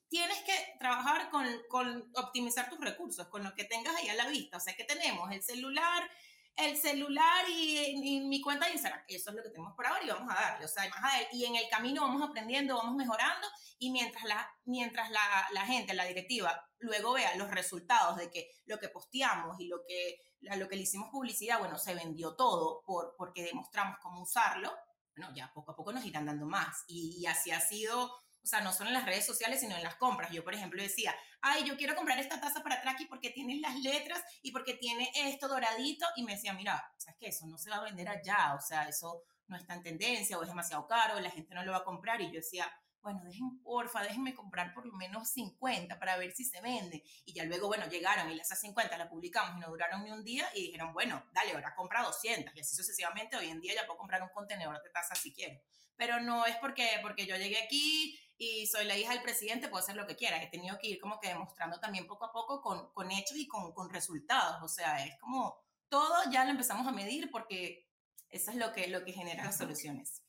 tienes 0.08 0.38
que 0.44 0.54
trabajar 0.80 1.30
con, 1.30 1.46
con 1.68 2.10
optimizar 2.16 2.70
tus 2.70 2.80
recursos, 2.80 3.28
con 3.28 3.44
lo 3.44 3.54
que 3.54 3.66
tengas 3.66 3.96
ahí 3.96 4.08
a 4.10 4.16
la 4.16 4.28
vista. 4.30 4.58
O 4.58 4.60
sea, 4.60 4.76
que 4.76 4.86
tenemos 4.86 5.30
el 5.32 5.44
celular, 5.44 6.10
el 6.56 6.78
celular 6.78 7.46
y, 7.50 8.22
mi 8.28 8.42
cuenta 8.42 8.66
de 8.66 8.74
Instagram. 8.74 9.04
Eso 9.08 9.30
es 9.32 9.36
lo 9.36 9.44
que 9.44 9.50
tenemos 9.50 9.74
por 9.76 9.86
ahora 9.86 10.04
y 10.04 10.10
vamos 10.10 10.32
a 10.32 10.40
darle. 10.40 10.66
O 10.66 10.68
sea, 10.68 10.88
más 10.90 11.04
a 11.04 11.18
y 11.32 11.46
en 11.46 11.56
el 11.56 11.68
camino 11.70 12.02
vamos 12.02 12.22
aprendiendo, 12.22 12.78
vamos 12.78 12.96
mejorando 12.96 13.48
y 13.80 13.92
mientras 13.92 14.24
la, 14.26 14.48
mientras 14.66 15.10
la, 15.10 15.66
gente, 15.66 15.94
la 15.94 16.06
directiva, 16.06 16.64
luego 16.80 17.14
vea 17.14 17.36
los 17.36 17.50
resultados 17.50 18.18
de 18.18 18.30
que 18.30 18.50
lo 18.66 18.80
que 18.80 18.90
posteamos 18.90 19.60
y 19.60 19.68
lo 19.68 19.78
que, 19.88 20.20
lo 20.58 20.68
que 20.68 20.76
le 20.76 20.84
hicimos 20.84 21.10
publicidad, 21.12 21.60
bueno, 21.60 21.78
se 21.78 21.96
vendió 21.96 22.36
todo 22.36 22.82
por, 22.86 23.16
porque 23.18 23.44
demostramos 23.44 23.98
cómo 24.02 24.22
usarlo, 24.22 24.72
bueno, 25.16 25.34
ya 25.36 25.52
poco 25.54 25.72
a 25.72 25.76
poco 25.76 25.92
nos 25.92 26.06
irán 26.06 26.26
dando 26.26 26.46
más. 26.46 26.84
Y, 26.88 27.18
y 27.20 27.26
así 27.26 27.52
ha 27.52 27.60
sido 27.60 28.12
o 28.44 28.48
sea, 28.48 28.60
no 28.62 28.74
solo 28.74 28.90
en 28.90 28.96
las 28.96 29.06
redes 29.06 29.26
sociales, 29.26 29.62
sino 29.62 29.76
en 29.76 29.84
las 29.84 29.96
compras. 29.96 30.32
Yo, 30.32 30.44
por 30.44 30.54
ejemplo, 30.54 30.82
decía, 30.82 31.16
ay, 31.42 31.64
yo 31.64 31.78
quiero 31.78 31.96
comprar 31.96 32.20
esta 32.20 32.42
taza 32.42 32.62
para 32.62 32.82
Traki 32.82 33.06
porque 33.06 33.30
tiene 33.30 33.56
las 33.62 33.76
letras 33.80 34.22
y 34.42 34.52
porque 34.52 34.74
tiene 34.74 35.12
esto 35.16 35.48
doradito. 35.48 36.06
Y 36.18 36.24
me 36.24 36.34
decía, 36.34 36.54
mira, 36.54 36.84
¿sabes 36.98 37.18
qué? 37.20 37.28
Eso 37.28 37.48
no 37.48 37.58
se 37.58 37.70
va 37.70 37.78
a 37.78 37.84
vender 37.84 38.10
allá. 38.10 38.54
O 38.56 38.62
sea, 38.62 38.88
eso 38.90 39.24
no 39.48 39.56
está 39.56 39.76
en 39.76 39.84
tendencia 39.84 40.38
o 40.38 40.42
es 40.42 40.50
demasiado 40.50 40.86
caro, 40.88 41.20
la 41.20 41.30
gente 41.32 41.56
no 41.56 41.64
lo 41.64 41.72
va 41.72 41.80
a 41.80 41.84
comprar. 41.84 42.22
Y 42.22 42.28
yo 42.28 42.34
decía, 42.34 42.70
bueno, 43.02 43.22
dejen, 43.24 43.62
porfa, 43.62 44.02
déjenme 44.02 44.34
comprar 44.34 44.74
por 44.74 44.86
lo 44.86 44.94
menos 44.94 45.30
50 45.32 46.00
para 46.00 46.18
ver 46.18 46.32
si 46.32 46.46
se 46.46 46.62
vende. 46.62 47.04
Y 47.26 47.34
ya 47.34 47.44
luego, 47.44 47.68
bueno, 47.68 47.86
llegaron 47.88 48.32
y 48.32 48.36
las 48.36 48.48
50 48.60 48.98
las 48.98 49.10
publicamos 49.10 49.58
y 49.58 49.60
no 49.60 49.70
duraron 49.70 50.04
ni 50.04 50.12
un 50.12 50.24
día 50.24 50.48
y 50.56 50.68
dijeron, 50.68 50.94
bueno, 50.94 51.24
dale, 51.34 51.54
ahora 51.54 51.76
compra 51.76 52.04
200. 52.04 52.56
Y 52.56 52.60
así 52.62 52.76
sucesivamente, 52.76 53.36
hoy 53.36 53.50
en 53.50 53.60
día 53.60 53.76
ya 53.76 53.86
puedo 53.86 54.00
comprar 54.00 54.22
un 54.24 54.30
contenedor 54.30 54.82
de 54.82 54.90
taza 54.90 55.16
si 55.16 55.34
quiero. 55.34 55.60
Pero 55.98 56.22
no 56.22 56.46
es 56.46 56.56
porque, 56.58 56.88
porque 57.02 57.26
yo 57.26 57.36
llegué 57.36 57.62
aquí 57.64 58.18
y 58.38 58.68
soy 58.68 58.86
la 58.86 58.98
hija 58.98 59.14
del 59.14 59.22
presidente, 59.22 59.68
puedo 59.68 59.84
hacer 59.84 59.96
lo 59.96 60.08
que 60.08 60.16
quiera. 60.16 60.42
He 60.42 60.50
tenido 60.50 60.78
que 60.80 60.88
ir 60.88 61.00
como 61.00 61.20
que 61.20 61.28
demostrando 61.30 61.80
también 61.80 62.08
poco 62.08 62.26
a 62.26 62.32
poco 62.32 62.62
con, 62.62 62.92
con 62.94 63.12
hechos 63.12 63.38
y 63.38 63.48
con, 63.48 63.74
con, 63.74 63.90
resultados. 63.90 64.62
O 64.64 64.68
sea, 64.68 65.06
es 65.06 65.18
como 65.20 65.64
todo 65.90 66.16
ya 66.32 66.44
lo 66.44 66.52
empezamos 66.52 66.88
a 66.88 66.92
medir 66.92 67.30
porque 67.32 67.88
eso 68.30 68.52
es 68.52 68.58
lo 68.58 68.74
que, 68.74 68.88
lo 68.88 69.04
que 69.06 69.14
genera 69.14 69.46
las 69.46 69.58
soluciones. 69.58 70.24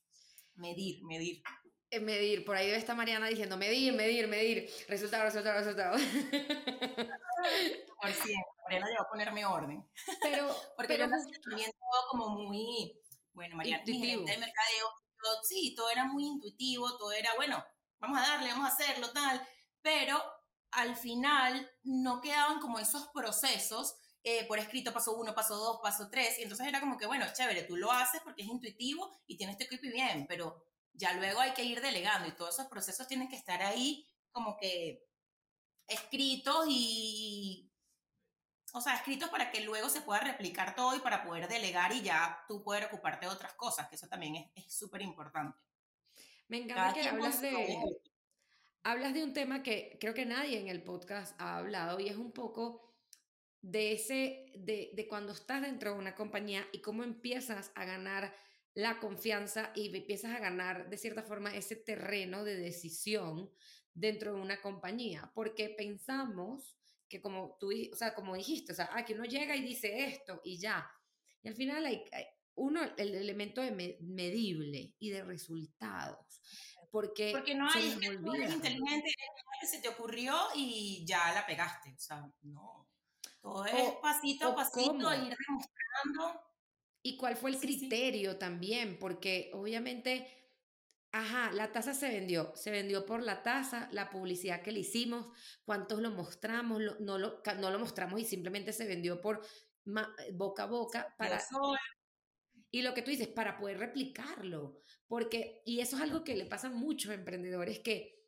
Medir, 0.55 1.03
medir. 1.05 1.43
Eh, 1.91 2.01
medir, 2.01 2.45
por 2.45 2.57
ahí 2.57 2.67
debe 2.67 2.79
estar 2.79 2.97
Mariana 2.97 3.29
diciendo 3.29 3.57
medir, 3.57 3.93
medir, 3.93 4.29
medir, 4.29 4.71
resultado, 4.89 5.25
resultado, 5.25 5.59
resultado. 5.59 5.97
Por 8.01 8.13
cierto, 8.13 8.51
Mariana 8.65 8.89
llegó 8.89 9.03
a 9.03 9.09
ponerme 9.09 9.47
orden. 9.47 9.89
Pero, 10.21 10.49
porque 10.77 10.95
pero, 10.95 11.07
yo 11.07 11.41
también 11.41 11.71
todo 11.73 12.09
como 12.11 12.29
muy, 12.31 13.01
bueno, 13.33 13.57
Mariana, 13.57 13.83
mi 13.87 13.99
gerente 13.99 14.33
de 14.33 14.39
mercadeo, 14.39 14.89
todo, 15.23 15.43
sí, 15.43 15.75
todo 15.77 15.91
era 15.91 16.05
muy 16.05 16.25
intuitivo, 16.27 16.97
todo 16.99 17.13
era, 17.13 17.35
bueno, 17.37 17.65
vamos 18.05 18.21
a 18.21 18.31
darle, 18.31 18.51
vamos 18.51 18.71
a 18.71 18.73
hacerlo, 18.73 19.11
tal, 19.13 19.47
pero 19.83 20.23
al 20.73 20.97
final 20.97 21.71
no 21.83 22.21
quedaban 22.21 22.61
como 22.61 22.79
esos 22.79 23.09
procesos 23.09 23.97
eh, 24.23 24.47
por 24.47 24.59
escrito, 24.59 24.93
paso 24.93 25.15
uno, 25.17 25.35
paso 25.35 25.57
dos, 25.57 25.81
paso 25.83 26.09
tres, 26.11 26.39
y 26.39 26.43
entonces 26.43 26.67
era 26.67 26.81
como 26.81 26.97
que, 26.97 27.07
bueno, 27.07 27.27
chévere, 27.33 27.65
tú 27.65 27.77
lo 27.77 27.93
haces 27.93 28.23
porque 28.23 28.43
es 28.43 28.49
intuitivo 28.49 29.15
y 29.27 29.37
tienes 29.37 29.59
tu 29.59 29.65
equipo 29.65 29.83
bien, 29.83 30.27
pero 30.27 30.65
ya 30.95 31.13
luego 31.13 31.41
hay 31.41 31.53
que 31.53 31.65
ir 31.65 31.81
delegando 31.81 32.29
y 32.29 32.33
todos 32.33 32.55
esos 32.55 32.69
procesos 32.69 33.07
tienen 33.07 33.29
que 33.29 33.37
estar 33.37 33.63
ahí 33.63 34.09
como 34.33 34.57
que 34.57 35.05
escritos 35.87 36.67
y, 36.69 37.71
o 38.73 38.81
sea, 38.81 38.97
escritos 38.97 39.29
para 39.29 39.51
que 39.51 39.61
luego 39.61 39.91
se 39.91 40.01
pueda 40.01 40.21
replicar 40.21 40.75
todo 40.75 40.97
y 40.97 41.01
para 41.01 41.23
poder 41.23 41.47
delegar 41.47 41.93
y 41.93 42.03
ya 42.03 42.45
tú 42.49 42.63
poder 42.63 42.87
ocuparte 42.87 43.27
de 43.27 43.33
otras 43.33 43.53
cosas, 43.55 43.89
que 43.89 43.97
eso 43.97 44.09
también 44.09 44.51
es 44.55 44.75
súper 44.75 45.03
importante. 45.03 45.59
Me 46.49 46.59
encanta 46.59 46.95
que 46.95 47.09
hablas 47.09 47.41
de, 47.41 47.79
hablas 48.83 49.15
de 49.15 49.25
un 49.25 49.33
tema 49.33 49.63
que 49.63 49.97
creo 50.01 50.15
que 50.15 50.27
nadie 50.27 50.59
en 50.61 50.69
el 50.69 50.83
podcast 50.83 51.41
ha 51.41 51.59
hablado 51.59 52.01
y 52.01 52.09
es 52.09 52.17
un 52.17 52.33
poco 52.33 52.95
de 53.63 53.93
ese, 53.93 54.53
de, 54.57 54.91
de 54.93 55.09
cuando 55.09 55.33
estás 55.33 55.63
dentro 55.63 55.93
de 55.93 55.99
una 55.99 56.15
compañía 56.15 56.67
y 56.73 56.81
cómo 56.81 57.03
empiezas 57.03 57.73
a 57.75 57.85
ganar 57.85 58.35
la 58.75 58.99
confianza 58.99 59.73
y 59.75 59.97
empiezas 59.97 60.33
a 60.33 60.41
ganar 60.41 60.91
de 60.91 60.99
cierta 60.99 61.23
forma 61.23 61.55
ese 61.55 61.77
terreno 61.77 62.45
de 62.45 62.57
decisión 62.57 63.51
dentro 63.95 64.35
de 64.35 64.41
una 64.41 64.61
compañía, 64.61 65.31
porque 65.35 65.71
pensamos 65.71 66.77
que 67.09 67.21
como 67.21 67.57
tú, 67.61 67.71
o 67.93 67.97
sea, 67.97 68.15
como 68.15 68.35
dijiste, 68.35 68.73
o 68.73 68.75
sea, 68.75 68.91
ah, 68.93 69.05
que 69.05 69.15
uno 69.15 69.25
llega 69.25 69.55
y 69.55 69.63
dice 69.63 70.07
esto 70.07 70.41
y 70.45 70.59
ya. 70.59 70.91
Y 71.43 71.49
al 71.49 71.55
final 71.55 71.87
hay, 71.87 72.05
uno, 72.57 72.81
el 72.97 73.15
elemento 73.15 73.61
de 73.61 73.99
medible 74.01 74.95
y 74.99 75.11
de 75.11 75.25
resultados. 75.25 76.41
Porque, 76.91 77.33
porque 77.33 77.55
no 77.55 77.69
hay, 77.69 77.89
inteligente, 77.91 79.15
que 79.61 79.67
se 79.67 79.81
te 79.81 79.89
ocurrió 79.89 80.33
y 80.55 81.05
ya 81.05 81.33
la 81.35 81.45
pegaste. 81.45 81.93
O 81.93 81.99
sea, 81.99 82.25
no. 82.43 82.89
Todo 83.41 83.67
es 83.67 83.93
pasito 84.01 84.49
a 84.49 84.55
pasito, 84.55 85.15
ir 85.15 85.37
demostrando. 85.37 86.41
¿Y 87.03 87.17
cuál 87.17 87.37
fue 87.37 87.51
el 87.51 87.59
criterio 87.59 88.39
también? 88.39 88.99
Porque 88.99 89.51
obviamente, 89.53 90.27
ajá, 91.13 91.51
la 91.53 91.73
taza 91.73 91.93
se 91.93 92.09
vendió. 92.09 92.55
Se 92.55 92.71
vendió 92.71 93.05
por 93.05 93.23
la 93.23 93.43
taza, 93.43 93.89
la 93.91 94.09
publicidad 94.09 94.63
que 94.63 94.73
le 94.73 94.81
hicimos, 94.81 95.27
cuántos 95.65 95.99
lo 95.99 96.13
mostramos, 96.13 96.81
no, 97.01 97.19
lo, 97.19 97.43
no 97.59 97.71
lo 97.71 97.79
mostramos 97.79 98.21
y 98.21 98.25
simplemente 98.25 98.73
se 98.73 98.87
vendió 98.87 99.21
por 99.21 99.45
boca 100.33 100.63
a 100.63 100.67
boca 100.67 101.15
para, 101.19 101.43
y 102.75 102.83
lo 102.83 102.93
que 102.93 103.03
tú 103.03 103.13
dices, 103.13 103.29
para 103.29 103.57
poder 103.57 103.79
replicarlo. 103.79 104.81
Porque, 105.07 105.63
y 105.65 105.79
eso 105.79 105.95
es 105.95 106.03
algo 106.03 106.25
que 106.25 106.35
le 106.35 106.45
pasa 106.45 106.67
a 106.67 106.73
muchos 106.73 107.13
emprendedores 107.13 107.79
que 107.79 108.27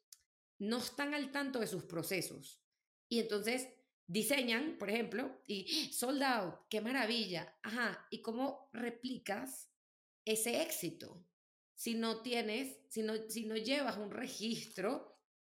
no 0.60 0.78
están 0.78 1.14
al 1.14 1.32
tanto 1.32 1.58
de 1.58 1.66
sus 1.66 1.82
procesos. 1.82 2.62
Y 3.08 3.18
entonces 3.18 3.66
diseñan, 4.06 4.78
por 4.78 4.88
ejemplo, 4.88 5.42
y 5.48 5.92
sold 5.92 6.22
out, 6.22 6.54
qué 6.70 6.80
maravilla. 6.80 7.58
Ajá, 7.60 8.06
¿y 8.08 8.22
cómo 8.22 8.70
replicas 8.72 9.68
ese 10.24 10.62
éxito? 10.62 11.26
Si 11.74 11.94
no 11.94 12.22
tienes, 12.22 12.78
si 12.88 13.02
no, 13.02 13.14
si 13.28 13.46
no 13.46 13.56
llevas 13.56 13.96
un 13.96 14.12
registro 14.12 15.18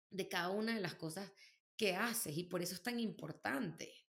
de 0.10 0.30
cada 0.30 0.52
una 0.52 0.76
de 0.76 0.82
las 0.82 0.96
cosas 0.96 1.30
que 1.76 1.94
haces 1.94 2.38
y 2.38 2.46
por 2.46 2.62
eso 2.62 2.76
es 2.76 2.84
tan 2.84 3.02
importante. 3.02 4.07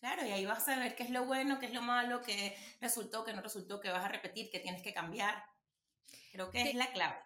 Claro, 0.00 0.26
y 0.26 0.30
ahí 0.30 0.46
vas 0.46 0.66
a 0.66 0.78
ver 0.78 0.96
qué 0.96 1.02
es 1.02 1.10
lo 1.10 1.26
bueno, 1.26 1.58
qué 1.58 1.66
es 1.66 1.74
lo 1.74 1.82
malo, 1.82 2.22
qué 2.22 2.56
resultó, 2.80 3.22
qué 3.22 3.34
no 3.34 3.42
resultó, 3.42 3.80
qué 3.80 3.90
vas 3.90 4.04
a 4.04 4.08
repetir, 4.08 4.50
qué 4.50 4.58
tienes 4.58 4.82
que 4.82 4.94
cambiar. 4.94 5.44
Creo 6.32 6.50
que 6.50 6.62
es 6.62 6.74
la 6.74 6.90
clave. 6.90 7.18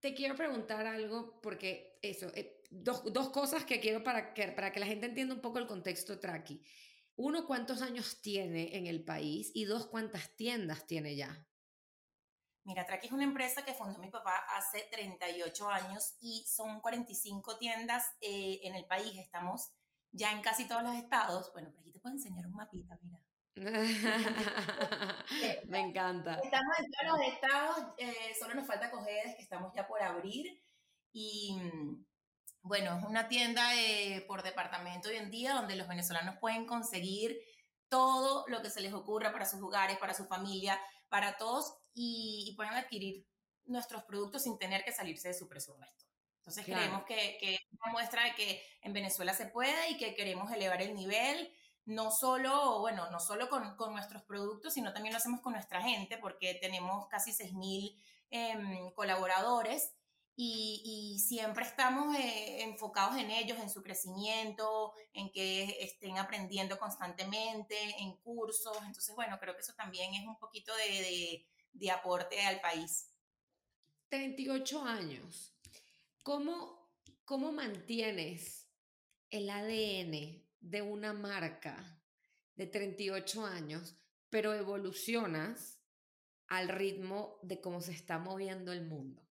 Te 0.00 0.14
quiero 0.14 0.36
preguntar 0.36 0.86
algo 0.86 1.40
porque 1.40 1.98
eso, 2.02 2.30
eh, 2.34 2.62
dos, 2.70 3.10
dos, 3.12 3.30
cosas 3.30 3.64
que 3.64 3.80
quiero 3.80 4.04
para 4.04 4.34
que, 4.34 4.48
para 4.48 4.70
que 4.70 4.80
la 4.80 4.86
gente 4.86 5.06
entienda 5.06 5.34
un 5.34 5.40
poco 5.40 5.58
el 5.58 5.66
contexto 5.66 6.20
Traki. 6.20 6.62
Uno, 7.16 7.46
¿cuántos 7.46 7.80
años 7.80 8.20
tiene 8.20 8.76
en 8.76 8.86
el 8.86 9.02
país? 9.02 9.50
Y 9.54 9.64
dos, 9.64 9.86
¿cuántas 9.86 10.36
tiendas 10.36 10.86
tiene 10.86 11.16
ya? 11.16 11.46
Mira, 12.64 12.84
Traki 12.84 13.06
es 13.06 13.12
una 13.12 13.24
empresa 13.24 13.64
que 13.64 13.72
fundó 13.72 13.98
mi 13.98 14.10
papá 14.10 14.44
hace 14.56 14.86
38 14.90 15.68
años 15.70 16.16
y 16.20 16.44
son 16.46 16.80
45 16.80 17.56
tiendas 17.56 18.04
eh, 18.20 18.60
en 18.62 18.74
el 18.74 18.84
país. 18.84 19.18
Estamos 19.18 19.70
ya 20.12 20.32
en 20.32 20.42
casi 20.42 20.66
todos 20.66 20.82
los 20.82 20.96
estados. 20.96 21.52
Bueno, 21.52 21.70
por 21.70 21.80
aquí 21.80 21.92
te 21.92 22.00
puedo 22.00 22.14
enseñar 22.14 22.46
un 22.46 22.54
mapita, 22.54 22.98
mira. 23.02 23.20
Me 25.68 25.80
encanta. 25.80 26.40
Estamos 26.42 26.78
en 26.78 26.90
todos 26.90 27.18
los 27.18 27.28
estados, 27.28 27.76
eh, 27.98 28.34
solo 28.38 28.54
nos 28.54 28.66
falta 28.66 28.90
Cogedes, 28.90 29.36
que 29.36 29.42
estamos 29.42 29.72
ya 29.74 29.86
por 29.86 30.02
abrir. 30.02 30.46
Y 31.12 31.58
mm, 31.60 32.04
bueno, 32.62 32.98
es 32.98 33.04
una 33.04 33.28
tienda 33.28 33.74
eh, 33.76 34.24
por 34.26 34.42
departamento 34.42 35.08
hoy 35.08 35.16
en 35.16 35.30
día 35.30 35.54
donde 35.54 35.76
los 35.76 35.88
venezolanos 35.88 36.36
pueden 36.40 36.66
conseguir 36.66 37.38
todo 37.88 38.44
lo 38.48 38.62
que 38.62 38.70
se 38.70 38.80
les 38.80 38.92
ocurra 38.92 39.32
para 39.32 39.44
sus 39.44 39.60
hogares, 39.60 39.98
para 39.98 40.14
su 40.14 40.26
familia, 40.26 40.80
para 41.08 41.36
todos 41.36 41.74
y, 41.94 42.54
pueden 42.56 42.74
adquirir 42.74 43.26
nuestros 43.64 44.04
productos 44.04 44.44
sin 44.44 44.58
tener 44.58 44.84
que 44.84 44.92
salirse 44.92 45.28
de 45.28 45.34
su 45.34 45.48
presupuesto. 45.48 46.04
Entonces 46.40 46.64
creemos 46.64 47.04
que, 47.04 47.38
que 47.38 47.54
es 47.54 47.60
una 47.72 47.92
muestra 47.92 48.24
de 48.24 48.34
que 48.34 48.62
en 48.82 48.92
Venezuela 48.92 49.32
se 49.32 49.46
puede 49.46 49.90
y 49.90 49.98
que 49.98 50.14
queremos 50.14 50.50
elevar 50.52 50.82
el 50.82 50.94
nivel 50.94 51.52
no 51.86 52.10
solo, 52.10 52.80
bueno, 52.80 53.10
no 53.10 53.18
solo 53.20 53.48
con, 53.48 53.76
con 53.76 53.92
nuestros 53.92 54.22
productos, 54.22 54.74
sino 54.74 54.92
también 54.92 55.12
lo 55.12 55.18
hacemos 55.18 55.40
con 55.40 55.54
nuestra 55.54 55.82
gente, 55.82 56.18
porque 56.18 56.54
tenemos 56.54 57.08
casi 57.08 57.32
6.000 57.32 57.96
eh, 58.30 58.92
colaboradores 58.94 59.92
y, 60.36 61.18
siempre 61.18 61.64
estamos 61.64 62.16
eh, 62.16 62.62
enfocados 62.62 63.16
en 63.16 63.30
ellos, 63.30 63.58
en 63.58 63.68
su 63.68 63.82
crecimiento, 63.82 64.94
en 65.12 65.30
que 65.32 65.76
estén 65.80 66.16
aprendiendo 66.16 66.78
constantemente, 66.78 67.76
en 67.98 68.16
cursos. 68.16 68.76
Entonces, 68.86 69.14
bueno, 69.14 69.38
creo 69.38 69.54
que 69.54 69.60
eso 69.60 69.74
también 69.74 70.14
es 70.14 70.26
un 70.26 70.38
poquito 70.38 70.74
de, 70.76 71.44
de, 71.72 71.90
aporte 71.90 72.40
al 72.40 72.60
país. 72.60 73.10
38 74.08 74.82
años. 74.82 75.54
¿Cómo, 76.22 76.92
¿Cómo 77.24 77.50
mantienes 77.50 78.68
el 79.30 79.48
ADN 79.48 80.44
de 80.60 80.82
una 80.82 81.14
marca 81.14 82.02
de 82.56 82.66
38 82.66 83.46
años, 83.46 83.96
pero 84.28 84.52
evolucionas 84.52 85.80
al 86.46 86.68
ritmo 86.68 87.38
de 87.42 87.62
cómo 87.62 87.80
se 87.80 87.92
está 87.92 88.18
moviendo 88.18 88.70
el 88.72 88.86
mundo? 88.86 89.26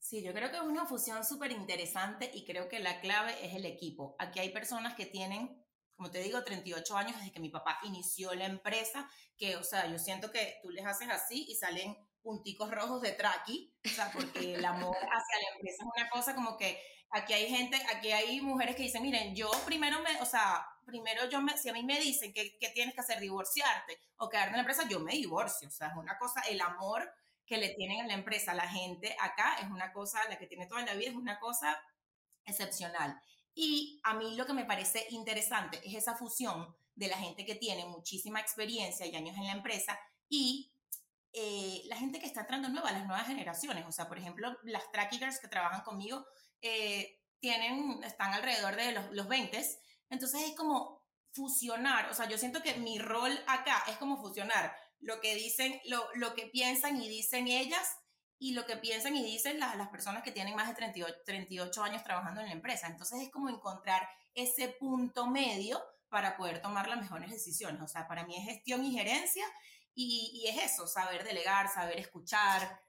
Sí, 0.00 0.24
yo 0.24 0.32
creo 0.32 0.50
que 0.50 0.56
es 0.56 0.62
una 0.62 0.86
fusión 0.86 1.24
súper 1.24 1.52
interesante 1.52 2.28
y 2.34 2.44
creo 2.44 2.68
que 2.68 2.80
la 2.80 3.00
clave 3.00 3.32
es 3.46 3.54
el 3.54 3.64
equipo. 3.64 4.16
Aquí 4.18 4.40
hay 4.40 4.50
personas 4.50 4.94
que 4.94 5.06
tienen, 5.06 5.64
como 5.94 6.10
te 6.10 6.20
digo, 6.20 6.42
38 6.42 6.96
años 6.96 7.16
desde 7.16 7.32
que 7.32 7.40
mi 7.40 7.48
papá 7.48 7.78
inició 7.84 8.34
la 8.34 8.46
empresa, 8.46 9.08
que, 9.36 9.54
o 9.54 9.62
sea, 9.62 9.86
yo 9.86 10.00
siento 10.00 10.32
que 10.32 10.58
tú 10.62 10.70
les 10.70 10.84
haces 10.84 11.08
así 11.10 11.46
y 11.48 11.54
salen 11.54 11.96
punticos 12.22 12.70
rojos 12.70 13.02
de 13.02 13.12
traqui, 13.12 13.72
o 13.84 13.88
sea, 13.88 14.10
porque 14.12 14.54
el 14.54 14.64
amor 14.64 14.96
hacia 14.96 15.42
la 15.42 15.56
empresa 15.56 15.82
es 15.82 15.88
una 15.96 16.10
cosa 16.10 16.34
como 16.34 16.56
que 16.56 16.80
aquí 17.10 17.32
hay 17.32 17.48
gente, 17.48 17.76
aquí 17.94 18.10
hay 18.12 18.40
mujeres 18.40 18.76
que 18.76 18.84
dicen, 18.84 19.02
miren, 19.02 19.34
yo 19.34 19.50
primero 19.64 20.00
me, 20.00 20.20
o 20.20 20.26
sea, 20.26 20.66
primero 20.84 21.28
yo 21.28 21.40
me, 21.40 21.56
si 21.58 21.68
a 21.68 21.72
mí 21.72 21.82
me 21.82 22.00
dicen 22.00 22.32
que, 22.32 22.56
que 22.58 22.70
tienes 22.70 22.94
que 22.94 23.00
hacer, 23.00 23.20
divorciarte 23.20 23.98
o 24.16 24.28
quedarte 24.28 24.50
en 24.50 24.56
la 24.56 24.60
empresa, 24.60 24.88
yo 24.88 25.00
me 25.00 25.12
divorcio, 25.12 25.68
o 25.68 25.70
sea, 25.70 25.88
es 25.88 25.96
una 25.96 26.18
cosa, 26.18 26.40
el 26.42 26.60
amor 26.60 27.12
que 27.44 27.58
le 27.58 27.70
tienen 27.70 28.00
a 28.00 28.06
la 28.06 28.14
empresa 28.14 28.54
la 28.54 28.68
gente 28.68 29.14
acá 29.20 29.56
es 29.60 29.70
una 29.70 29.92
cosa, 29.92 30.20
la 30.28 30.38
que 30.38 30.46
tiene 30.46 30.66
toda 30.66 30.82
la 30.82 30.94
vida 30.94 31.10
es 31.10 31.16
una 31.16 31.38
cosa 31.38 31.78
excepcional. 32.44 33.20
Y 33.54 34.00
a 34.04 34.14
mí 34.14 34.36
lo 34.36 34.46
que 34.46 34.54
me 34.54 34.64
parece 34.64 35.06
interesante 35.10 35.80
es 35.84 35.94
esa 35.94 36.16
fusión 36.16 36.74
de 36.94 37.08
la 37.08 37.18
gente 37.18 37.44
que 37.44 37.54
tiene 37.54 37.84
muchísima 37.86 38.40
experiencia 38.40 39.06
y 39.06 39.14
años 39.14 39.36
en 39.36 39.46
la 39.46 39.52
empresa 39.52 39.98
y 40.28 40.72
eh, 41.32 41.82
la 41.86 41.96
gente 41.96 42.18
que 42.18 42.26
está 42.26 42.40
entrando 42.40 42.68
nueva, 42.68 42.92
las 42.92 43.06
nuevas 43.06 43.26
generaciones. 43.26 43.84
O 43.86 43.92
sea, 43.92 44.08
por 44.08 44.18
ejemplo, 44.18 44.56
las 44.64 44.90
trackers 44.92 45.40
que 45.40 45.48
trabajan 45.48 45.82
conmigo 45.82 46.26
eh, 46.60 47.18
tienen, 47.40 48.02
están 48.04 48.32
alrededor 48.34 48.76
de 48.76 48.92
los, 48.92 49.10
los 49.12 49.28
20. 49.28 49.60
Entonces 50.10 50.42
es 50.42 50.54
como 50.54 51.02
fusionar. 51.32 52.10
O 52.10 52.14
sea, 52.14 52.28
yo 52.28 52.38
siento 52.38 52.62
que 52.62 52.74
mi 52.74 52.98
rol 52.98 53.32
acá 53.46 53.82
es 53.88 53.96
como 53.96 54.20
fusionar 54.20 54.74
lo 55.00 55.20
que 55.20 55.34
dicen, 55.34 55.80
lo, 55.86 56.06
lo 56.14 56.34
que 56.34 56.46
piensan 56.46 57.00
y 57.00 57.08
dicen 57.08 57.48
ellas 57.48 57.96
y 58.38 58.52
lo 58.52 58.66
que 58.66 58.76
piensan 58.76 59.16
y 59.16 59.24
dicen 59.24 59.58
las, 59.58 59.76
las 59.76 59.88
personas 59.88 60.22
que 60.22 60.32
tienen 60.32 60.54
más 60.54 60.68
de 60.68 60.74
38, 60.74 61.14
38 61.24 61.82
años 61.82 62.04
trabajando 62.04 62.40
en 62.40 62.48
la 62.48 62.52
empresa. 62.52 62.88
Entonces 62.88 63.20
es 63.22 63.30
como 63.30 63.48
encontrar 63.48 64.06
ese 64.34 64.68
punto 64.68 65.26
medio 65.26 65.82
para 66.08 66.36
poder 66.36 66.60
tomar 66.60 66.88
las 66.88 67.00
mejores 67.00 67.30
decisiones. 67.30 67.80
O 67.80 67.88
sea, 67.88 68.06
para 68.06 68.26
mí 68.26 68.36
es 68.36 68.44
gestión 68.44 68.84
y 68.84 68.92
gerencia 68.92 69.44
y, 69.94 70.30
y 70.34 70.48
es 70.48 70.72
eso, 70.72 70.86
saber 70.86 71.24
delegar, 71.24 71.68
saber 71.68 71.98
escuchar, 71.98 72.80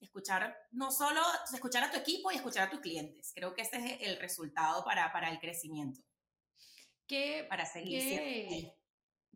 escuchar 0.00 0.56
no 0.72 0.90
solo, 0.90 1.20
escuchar 1.52 1.84
a 1.84 1.90
tu 1.90 1.98
equipo 1.98 2.30
y 2.30 2.36
escuchar 2.36 2.68
a 2.68 2.70
tus 2.70 2.80
clientes. 2.80 3.32
Creo 3.34 3.54
que 3.54 3.62
ese 3.62 3.76
es 3.76 4.02
el 4.02 4.18
resultado 4.18 4.84
para, 4.84 5.12
para 5.12 5.30
el 5.30 5.38
crecimiento. 5.38 6.00
¿Qué, 7.06 7.46
para 7.48 7.64
seguir 7.66 8.72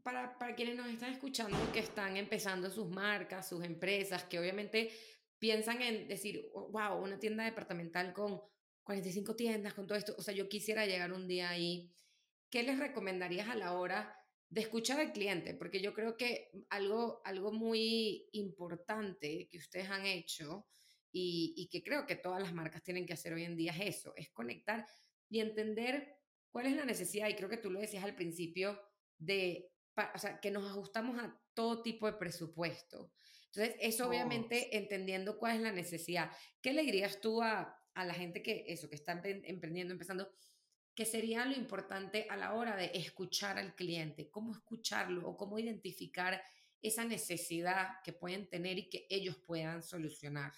para, 0.02 0.38
para 0.38 0.54
quienes 0.54 0.76
nos 0.76 0.88
están 0.88 1.12
escuchando, 1.12 1.56
que 1.72 1.80
están 1.80 2.16
empezando 2.16 2.70
sus 2.70 2.88
marcas, 2.88 3.48
sus 3.48 3.64
empresas, 3.64 4.24
que 4.24 4.38
obviamente 4.38 4.90
piensan 5.38 5.82
en 5.82 6.08
decir, 6.08 6.50
wow, 6.52 7.02
una 7.02 7.18
tienda 7.18 7.44
departamental 7.44 8.12
con 8.12 8.40
45 8.84 9.36
tiendas, 9.36 9.74
con 9.74 9.86
todo 9.86 9.98
esto, 9.98 10.14
o 10.16 10.22
sea, 10.22 10.34
yo 10.34 10.48
quisiera 10.48 10.86
llegar 10.86 11.12
un 11.12 11.28
día 11.28 11.50
ahí, 11.50 11.92
¿qué 12.50 12.62
les 12.62 12.78
recomendarías 12.78 13.48
a 13.48 13.54
la 13.54 13.72
hora 13.72 14.19
de 14.50 14.60
escuchar 14.60 15.00
al 15.00 15.12
cliente? 15.12 15.54
Porque 15.54 15.80
yo 15.80 15.94
creo 15.94 16.16
que 16.16 16.50
algo, 16.68 17.22
algo 17.24 17.52
muy 17.52 18.28
importante 18.32 19.48
que 19.48 19.58
ustedes 19.58 19.88
han 19.88 20.04
hecho 20.04 20.66
y, 21.10 21.54
y 21.56 21.68
que 21.68 21.82
creo 21.82 22.06
que 22.06 22.16
todas 22.16 22.42
las 22.42 22.52
marcas 22.52 22.82
tienen 22.82 23.06
que 23.06 23.14
hacer 23.14 23.32
hoy 23.32 23.44
en 23.44 23.56
día 23.56 23.72
es 23.72 23.96
eso, 23.96 24.12
es 24.16 24.30
conectar 24.30 24.86
y 25.28 25.40
entender 25.40 26.16
cuál 26.50 26.66
es 26.66 26.76
la 26.76 26.84
necesidad, 26.84 27.28
y 27.28 27.34
creo 27.34 27.48
que 27.48 27.56
tú 27.56 27.70
lo 27.70 27.80
decías 27.80 28.04
al 28.04 28.16
principio, 28.16 28.80
de 29.16 29.70
o 30.14 30.18
sea, 30.18 30.40
que 30.40 30.50
nos 30.50 30.64
ajustamos 30.64 31.18
a 31.18 31.38
todo 31.54 31.82
tipo 31.82 32.06
de 32.06 32.14
presupuesto. 32.14 33.12
Entonces, 33.46 33.76
eso 33.80 34.08
obviamente 34.08 34.76
entendiendo 34.76 35.38
cuál 35.38 35.56
es 35.56 35.62
la 35.62 35.72
necesidad. 35.72 36.30
¿Qué 36.62 36.72
le 36.72 36.82
dirías 36.82 37.20
tú 37.20 37.42
a, 37.42 37.76
a 37.94 38.04
la 38.04 38.14
gente 38.14 38.42
que 38.42 38.64
eso, 38.68 38.88
que 38.88 38.94
está 38.94 39.20
emprendiendo, 39.24 39.92
empezando, 39.92 40.30
que 41.00 41.06
sería 41.06 41.46
lo 41.46 41.56
importante 41.56 42.26
a 42.28 42.36
la 42.36 42.52
hora 42.52 42.76
de 42.76 42.90
escuchar 42.92 43.56
al 43.56 43.74
cliente? 43.74 44.30
¿Cómo 44.30 44.52
escucharlo 44.52 45.26
o 45.26 45.34
cómo 45.34 45.58
identificar 45.58 46.42
esa 46.82 47.06
necesidad 47.06 48.02
que 48.04 48.12
pueden 48.12 48.50
tener 48.50 48.76
y 48.78 48.90
que 48.90 49.06
ellos 49.08 49.38
puedan 49.46 49.82
solucionar? 49.82 50.52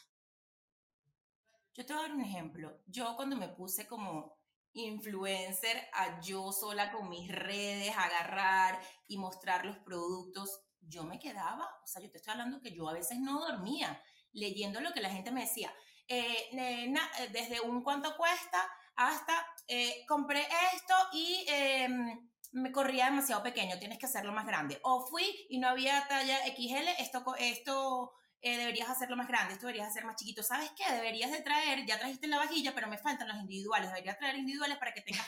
Yo 1.72 1.86
te 1.86 1.92
voy 1.92 2.02
a 2.02 2.08
dar 2.08 2.16
un 2.16 2.24
ejemplo. 2.24 2.82
Yo 2.88 3.14
cuando 3.14 3.36
me 3.36 3.50
puse 3.50 3.86
como 3.86 4.36
influencer 4.72 5.80
a 5.92 6.20
yo 6.20 6.50
sola 6.50 6.90
con 6.90 7.08
mis 7.08 7.30
redes, 7.30 7.94
agarrar 7.96 8.80
y 9.06 9.18
mostrar 9.18 9.64
los 9.64 9.78
productos, 9.78 10.60
yo 10.80 11.04
me 11.04 11.20
quedaba, 11.20 11.68
o 11.84 11.86
sea, 11.86 12.02
yo 12.02 12.10
te 12.10 12.16
estoy 12.16 12.32
hablando 12.32 12.60
que 12.60 12.74
yo 12.74 12.88
a 12.88 12.94
veces 12.94 13.20
no 13.20 13.46
dormía 13.46 14.02
leyendo 14.32 14.80
lo 14.80 14.92
que 14.92 15.02
la 15.02 15.10
gente 15.10 15.30
me 15.30 15.42
decía. 15.42 15.72
Eh, 16.08 16.48
eh 16.52 16.92
desde 17.30 17.60
un 17.60 17.84
cuánto 17.84 18.16
cuesta 18.16 18.60
hasta 18.96 19.46
eh, 19.66 20.04
compré 20.06 20.46
esto 20.74 20.94
y 21.12 21.44
em, 21.48 22.30
me 22.52 22.72
corría 22.72 23.06
demasiado 23.06 23.42
pequeño, 23.42 23.78
tienes 23.78 23.98
que 23.98 24.06
hacerlo 24.06 24.32
más 24.32 24.46
grande. 24.46 24.78
O 24.82 25.06
fui 25.06 25.24
y 25.48 25.58
no 25.58 25.68
había 25.68 26.06
talla 26.08 26.38
XL, 26.46 26.88
esto, 26.98 27.24
esto 27.38 28.12
eh, 28.40 28.56
deberías 28.56 28.90
hacerlo 28.90 29.16
más 29.16 29.28
grande, 29.28 29.54
esto 29.54 29.66
deberías 29.66 29.88
hacer 29.88 30.04
más 30.04 30.16
chiquito. 30.16 30.42
¿Sabes 30.42 30.70
qué? 30.76 30.92
Deberías 30.92 31.30
de 31.30 31.42
traer, 31.42 31.86
ya 31.86 31.98
trajiste 31.98 32.26
la 32.26 32.38
vajilla, 32.38 32.74
pero 32.74 32.88
me 32.88 32.98
faltan 32.98 33.28
los 33.28 33.38
individuales, 33.38 33.88
deberías 33.90 34.18
traer 34.18 34.36
individuales 34.36 34.78
para 34.78 34.92
que 34.92 35.02
tengas 35.02 35.26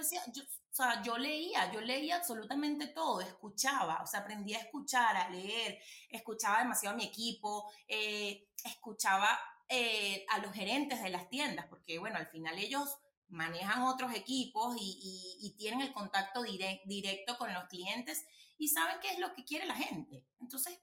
o 0.00 0.74
sea, 0.74 1.02
yo 1.02 1.16
leía, 1.16 1.72
yo 1.72 1.80
leía 1.80 2.16
absolutamente 2.16 2.88
todo, 2.88 3.20
escuchaba, 3.20 4.02
o 4.02 4.06
sea, 4.06 4.20
aprendí 4.20 4.54
a 4.54 4.60
escuchar, 4.60 5.16
a 5.16 5.28
leer, 5.30 5.78
escuchaba 6.08 6.58
demasiado 6.58 6.94
a 6.94 6.96
mi 6.96 7.04
equipo, 7.04 7.70
eh, 7.86 8.48
escuchaba 8.64 9.38
eh, 9.68 10.24
a 10.30 10.38
los 10.38 10.52
gerentes 10.52 11.02
de 11.02 11.10
las 11.10 11.28
tiendas, 11.28 11.66
porque 11.66 11.98
bueno, 11.98 12.16
al 12.16 12.28
final 12.28 12.58
ellos 12.58 12.98
manejan 13.28 13.82
otros 13.82 14.14
equipos 14.14 14.76
y, 14.80 15.38
y, 15.40 15.46
y 15.46 15.56
tienen 15.56 15.82
el 15.82 15.92
contacto 15.92 16.42
directo 16.42 17.36
con 17.36 17.52
los 17.52 17.64
clientes 17.64 18.24
y 18.56 18.68
saben 18.68 18.96
qué 19.00 19.12
es 19.12 19.18
lo 19.18 19.34
que 19.34 19.44
quiere 19.44 19.66
la 19.66 19.74
gente. 19.74 20.26
Entonces, 20.40 20.80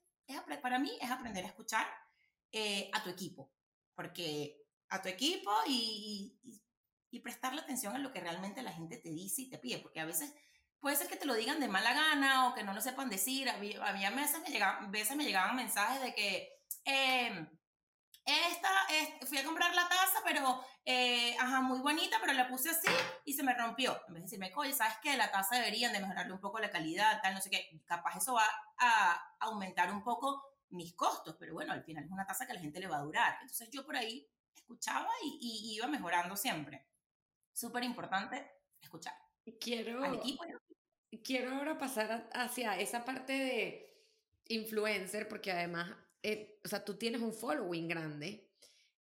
para 0.62 0.80
mí 0.80 0.92
es 1.02 1.12
aprender 1.12 1.44
a 1.44 1.48
escuchar 1.48 1.88
eh, 2.52 2.90
a 2.94 3.04
tu 3.04 3.10
equipo, 3.10 3.52
porque 3.94 4.66
a 4.90 5.02
tu 5.02 5.10
equipo 5.10 5.52
y, 5.68 6.40
y, 7.12 7.20
prestarle 7.20 7.62
atención 7.62 7.96
a 7.96 8.00
lo 8.00 8.12
que 8.12 8.20
realmente 8.20 8.62
la 8.62 8.74
gente 8.74 8.98
te 8.98 9.10
dice 9.10 9.44
y 9.44 9.50
te 9.50 9.58
pide, 9.58 9.80
porque 9.80 10.02
a 10.02 10.06
veces 10.06 10.34
puede 10.82 10.98
ser 10.98 11.08
que 11.08 11.16
te 11.16 11.26
lo 11.26 11.34
digan 11.34 11.62
de 11.62 11.70
mala 11.70 11.94
gana 11.94 12.50
o 12.50 12.54
que 12.54 12.64
no 12.64 12.74
lo 12.74 12.82
sepan 12.82 13.10
decir. 13.10 13.50
A 13.50 13.58
mí, 13.58 13.74
a 13.74 13.94
mí 13.94 14.06
a 14.06 14.12
veces, 14.12 14.42
me 14.42 14.50
llegaban, 14.50 14.92
veces 14.92 15.16
me 15.16 15.24
llegaban 15.24 15.56
mensajes 15.56 16.02
de 16.02 16.14
que... 16.14 16.50
Eh, 16.84 17.48
esta, 18.26 18.70
fui 19.28 19.38
a 19.38 19.44
comprar 19.44 19.74
la 19.76 19.88
taza, 19.88 20.20
pero, 20.24 20.60
eh, 20.84 21.36
ajá, 21.38 21.62
muy 21.62 21.80
bonita, 21.80 22.18
pero 22.20 22.34
la 22.34 22.48
puse 22.48 22.72
así 22.72 22.88
y 23.24 23.34
se 23.34 23.44
me 23.44 23.54
rompió. 23.54 24.00
En 24.08 24.16
vez 24.16 24.24
de 24.24 24.26
decirme, 24.26 24.52
oye, 24.56 24.74
¿sabes 24.74 24.96
qué? 25.02 25.16
La 25.16 25.32
taza 25.32 25.56
deberían 25.56 25.94
de 25.94 26.00
mejorarle 26.00 26.34
un 26.34 26.42
poco 26.42 26.60
la 26.60 26.72
calidad, 26.72 27.22
tal, 27.22 27.36
no 27.36 27.42
sé 27.42 27.50
qué. 27.50 27.70
Capaz 27.86 28.18
eso 28.18 28.34
va 28.34 28.50
a 28.80 29.36
aumentar 29.40 29.92
un 29.92 30.04
poco 30.04 30.56
mis 30.70 30.94
costos, 30.94 31.36
pero 31.40 31.54
bueno, 31.54 31.74
al 31.74 31.84
final 31.84 32.04
es 32.04 32.12
una 32.12 32.26
taza 32.26 32.46
que 32.46 32.52
a 32.52 32.56
la 32.56 32.62
gente 32.62 32.80
le 32.80 32.88
va 32.88 32.98
a 32.98 33.02
durar. 33.04 33.38
Entonces 33.42 33.70
yo 33.72 33.86
por 33.86 33.96
ahí 33.96 34.28
escuchaba 34.56 35.10
y, 35.24 35.76
iba 35.76 35.88
mejorando 35.88 36.36
siempre. 36.36 36.88
Súper 37.54 37.84
importante 37.84 38.52
escuchar. 38.82 39.14
Quiero, 39.60 40.02
quiero 41.24 41.56
ahora 41.56 41.78
pasar 41.78 42.30
hacia 42.34 42.78
esa 42.80 43.06
parte 43.06 43.34
de 43.34 44.06
influencer, 44.48 45.28
porque 45.28 45.52
además 45.52 45.92
eh, 46.28 46.60
o 46.66 46.68
sea, 46.68 46.84
tú 46.84 46.96
tienes 46.96 47.22
un 47.22 47.34
following 47.34 47.88
grande. 47.88 48.50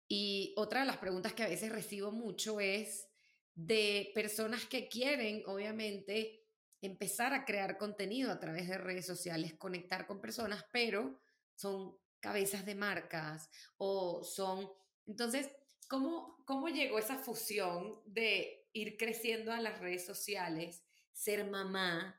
Y 0.09 0.55
otra 0.57 0.81
de 0.81 0.87
las 0.87 0.97
preguntas 0.97 1.35
que 1.35 1.43
a 1.43 1.49
veces 1.49 1.71
recibo 1.71 2.11
mucho 2.11 2.61
es 2.61 3.09
de 3.55 4.11
personas 4.15 4.65
que 4.65 4.89
quieren, 4.89 5.43
obviamente, 5.47 6.47
empezar 6.81 7.35
a 7.35 7.45
crear 7.45 7.77
contenido 7.77 8.33
a 8.33 8.41
través 8.41 8.69
de 8.69 8.79
redes 8.79 9.05
sociales, 9.05 9.53
conectar 9.53 10.07
con 10.07 10.19
personas, 10.19 10.65
pero 10.73 11.21
son 11.55 11.95
cabezas 12.21 12.65
de 12.65 12.75
marcas 12.75 13.51
o 13.77 14.25
son... 14.25 14.71
Entonces, 15.07 15.51
¿cómo, 15.89 16.43
cómo 16.47 16.69
llegó 16.69 16.99
esa 16.99 17.19
fusión 17.19 18.01
de 18.07 18.67
ir 18.73 18.97
creciendo 18.97 19.53
a 19.53 19.61
las 19.61 19.79
redes 19.79 20.07
sociales, 20.07 20.83
ser 21.13 21.45
mamá 21.45 22.19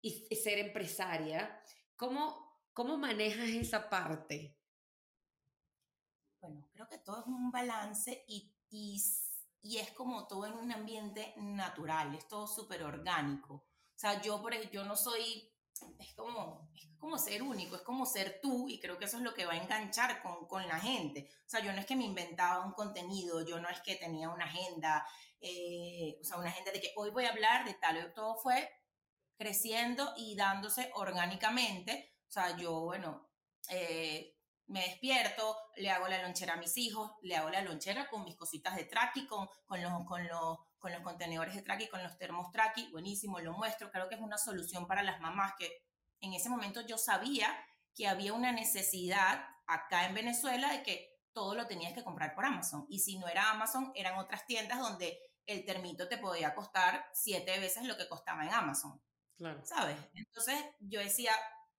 y 0.00 0.34
ser 0.34 0.58
empresaria, 0.58 1.62
¿cómo, 1.96 2.41
cómo 2.72 2.98
manejas 2.98 3.48
esa 3.48 3.88
parte? 3.88 4.56
Bueno, 6.40 6.68
creo 6.72 6.88
que 6.88 6.98
todo 6.98 7.20
es 7.20 7.26
un 7.26 7.50
balance 7.50 8.24
y, 8.26 8.52
y, 8.70 9.00
y 9.62 9.78
es 9.78 9.92
como 9.92 10.26
todo 10.26 10.46
en 10.46 10.54
un 10.54 10.72
ambiente 10.72 11.34
natural, 11.36 12.14
es 12.14 12.26
todo 12.26 12.46
súper 12.46 12.82
orgánico. 12.82 13.54
O 13.54 13.98
sea, 14.02 14.20
yo, 14.20 14.42
yo 14.72 14.84
no 14.84 14.96
soy 14.96 15.52
es 15.98 16.14
como, 16.14 16.70
es 16.74 16.88
como 16.98 17.18
ser 17.18 17.42
único, 17.42 17.76
es 17.76 17.82
como 17.82 18.06
ser 18.06 18.40
tú 18.40 18.68
y 18.68 18.78
creo 18.80 18.98
que 18.98 19.06
eso 19.06 19.16
es 19.16 19.22
lo 19.22 19.34
que 19.34 19.46
va 19.46 19.54
a 19.54 19.62
enganchar 19.62 20.22
con, 20.22 20.46
con 20.46 20.66
la 20.66 20.78
gente. 20.78 21.28
O 21.46 21.48
sea, 21.48 21.60
yo 21.60 21.72
no 21.72 21.80
es 21.80 21.86
que 21.86 21.96
me 21.96 22.04
inventaba 22.04 22.64
un 22.64 22.72
contenido, 22.72 23.44
yo 23.44 23.60
no 23.60 23.68
es 23.68 23.80
que 23.80 23.96
tenía 23.96 24.28
una 24.28 24.44
agenda, 24.44 25.06
eh, 25.40 26.18
o 26.20 26.24
sea, 26.24 26.38
una 26.38 26.48
agenda 26.48 26.72
de 26.72 26.80
que 26.80 26.92
hoy 26.96 27.10
voy 27.10 27.24
a 27.24 27.30
hablar 27.30 27.64
de 27.64 27.74
tal, 27.74 28.12
todo 28.14 28.36
fue 28.36 28.68
creciendo 29.36 30.12
y 30.16 30.36
dándose 30.36 30.90
orgánicamente. 30.94 32.11
O 32.32 32.34
sea, 32.34 32.56
yo, 32.56 32.80
bueno, 32.80 33.28
eh, 33.68 34.38
me 34.68 34.80
despierto, 34.80 35.54
le 35.76 35.90
hago 35.90 36.08
la 36.08 36.22
lonchera 36.22 36.54
a 36.54 36.56
mis 36.56 36.78
hijos, 36.78 37.12
le 37.20 37.36
hago 37.36 37.50
la 37.50 37.60
lonchera 37.60 38.08
con 38.08 38.24
mis 38.24 38.36
cositas 38.36 38.74
de 38.74 38.84
traqui, 38.84 39.26
con, 39.26 39.46
con, 39.66 39.82
los, 39.82 39.92
con, 40.06 40.26
los, 40.26 40.56
con 40.78 40.92
los 40.92 41.02
contenedores 41.02 41.54
de 41.54 41.60
traqui, 41.60 41.88
con 41.88 42.02
los 42.02 42.16
termos 42.16 42.50
traqui, 42.50 42.90
buenísimo, 42.90 43.38
lo 43.40 43.52
muestro. 43.52 43.90
Creo 43.90 44.08
que 44.08 44.14
es 44.14 44.20
una 44.22 44.38
solución 44.38 44.86
para 44.86 45.02
las 45.02 45.20
mamás 45.20 45.52
que 45.58 45.84
en 46.22 46.32
ese 46.32 46.48
momento 46.48 46.80
yo 46.80 46.96
sabía 46.96 47.54
que 47.94 48.08
había 48.08 48.32
una 48.32 48.50
necesidad 48.50 49.44
acá 49.66 50.06
en 50.06 50.14
Venezuela 50.14 50.72
de 50.72 50.82
que 50.82 51.20
todo 51.34 51.54
lo 51.54 51.66
tenías 51.66 51.92
que 51.92 52.02
comprar 52.02 52.34
por 52.34 52.46
Amazon. 52.46 52.86
Y 52.88 53.00
si 53.00 53.18
no 53.18 53.28
era 53.28 53.50
Amazon, 53.50 53.92
eran 53.94 54.16
otras 54.16 54.46
tiendas 54.46 54.78
donde 54.78 55.18
el 55.44 55.66
termito 55.66 56.08
te 56.08 56.16
podía 56.16 56.54
costar 56.54 57.04
siete 57.12 57.60
veces 57.60 57.84
lo 57.84 57.98
que 57.98 58.08
costaba 58.08 58.42
en 58.46 58.54
Amazon. 58.54 59.02
Claro. 59.36 59.62
¿Sabes? 59.66 59.98
Entonces 60.14 60.64
yo 60.80 61.00
decía, 61.00 61.32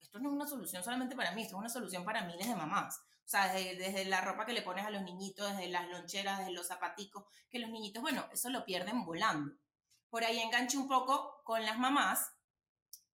esto 0.04 0.20
no 0.20 0.30
es 0.30 0.36
una 0.36 0.48
solución 0.48 0.84
solamente 0.84 1.16
para 1.16 1.32
mí, 1.32 1.42
esto 1.42 1.56
es 1.56 1.60
una 1.60 1.70
solución 1.70 2.04
para 2.06 2.24
miles 2.24 2.48
de 2.48 2.56
mamás. 2.56 3.00
O 3.26 3.30
sea, 3.30 3.54
desde, 3.54 4.06
la 4.06 4.22
ropa 4.22 4.46
que 4.46 4.54
le 4.54 4.62
pones 4.62 4.86
a 4.86 4.90
los 4.90 5.02
niñitos, 5.02 5.50
desde 5.50 5.70
las 5.70 5.88
loncheras, 5.88 6.40
desde 6.40 6.52
los 6.52 6.68
zapaticos, 6.68 7.26
que 7.50 7.60
los 7.60 7.70
niñitos, 7.70 8.02
bueno, 8.02 8.26
eso 8.32 8.50
lo 8.50 8.66
pierden 8.66 9.06
volando. 9.06 9.56
Por 10.10 10.24
ahí 10.24 10.40
enganché 10.40 10.78
un 10.78 10.88
poco 10.88 11.42
con 11.44 11.66
las 11.66 11.80
mamás 11.80 12.34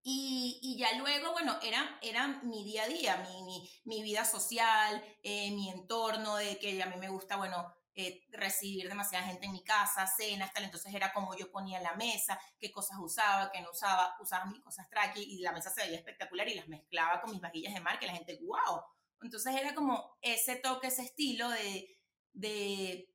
y, 0.02 0.60
y, 0.64 0.78
ya 0.78 0.98
luego, 0.98 1.32
bueno, 1.34 1.58
era, 1.62 2.00
era 2.02 2.28
mi 2.44 2.64
día 2.64 2.84
a 2.84 2.88
día, 2.88 3.18
mi, 3.18 3.44
mi, 3.44 3.70
mi 3.84 4.02
vida 4.02 4.26
social, 4.26 5.04
eh, 5.22 5.52
mi 5.52 5.70
entorno, 5.70 6.38
de 6.38 6.58
que 6.58 6.82
a 6.82 6.88
mí 6.88 6.96
me 6.98 7.10
gusta, 7.10 7.36
bueno, 7.36 7.72
eh, 8.02 8.24
recibir 8.30 8.88
demasiada 8.88 9.26
gente 9.26 9.46
en 9.46 9.52
mi 9.52 9.62
casa, 9.62 10.08
cenas, 10.08 10.54
tal, 10.54 10.64
entonces 10.64 10.94
era 10.94 11.12
como 11.12 11.36
yo 11.36 11.52
ponía 11.52 11.82
la 11.82 11.96
mesa, 11.96 12.40
qué 12.58 12.72
cosas 12.72 12.98
usaba, 12.98 13.52
qué 13.52 13.62
no 13.62 13.72
usaba, 13.72 14.16
usaba 14.22 14.46
mis 14.46 14.62
cosas 14.62 14.88
traqui 14.90 15.22
y 15.22 15.42
la 15.42 15.52
mesa 15.52 15.70
se 15.70 15.82
veía 15.82 15.98
espectacular 15.98 16.48
y 16.48 16.56
las 16.56 16.70
mezclaba 16.70 17.20
con 17.20 17.32
mis 17.32 17.42
vajillas 17.42 17.74
de 17.74 17.82
mar 17.82 18.00
que 18.00 18.06
la 18.06 18.14
gente, 18.14 18.40
wow. 18.42 18.82
Entonces 19.22 19.54
era 19.54 19.76
como 19.76 20.18
ese 20.22 20.56
toque, 20.56 20.88
ese 20.88 21.02
estilo 21.02 21.50
de, 21.50 21.90
de, 22.32 23.14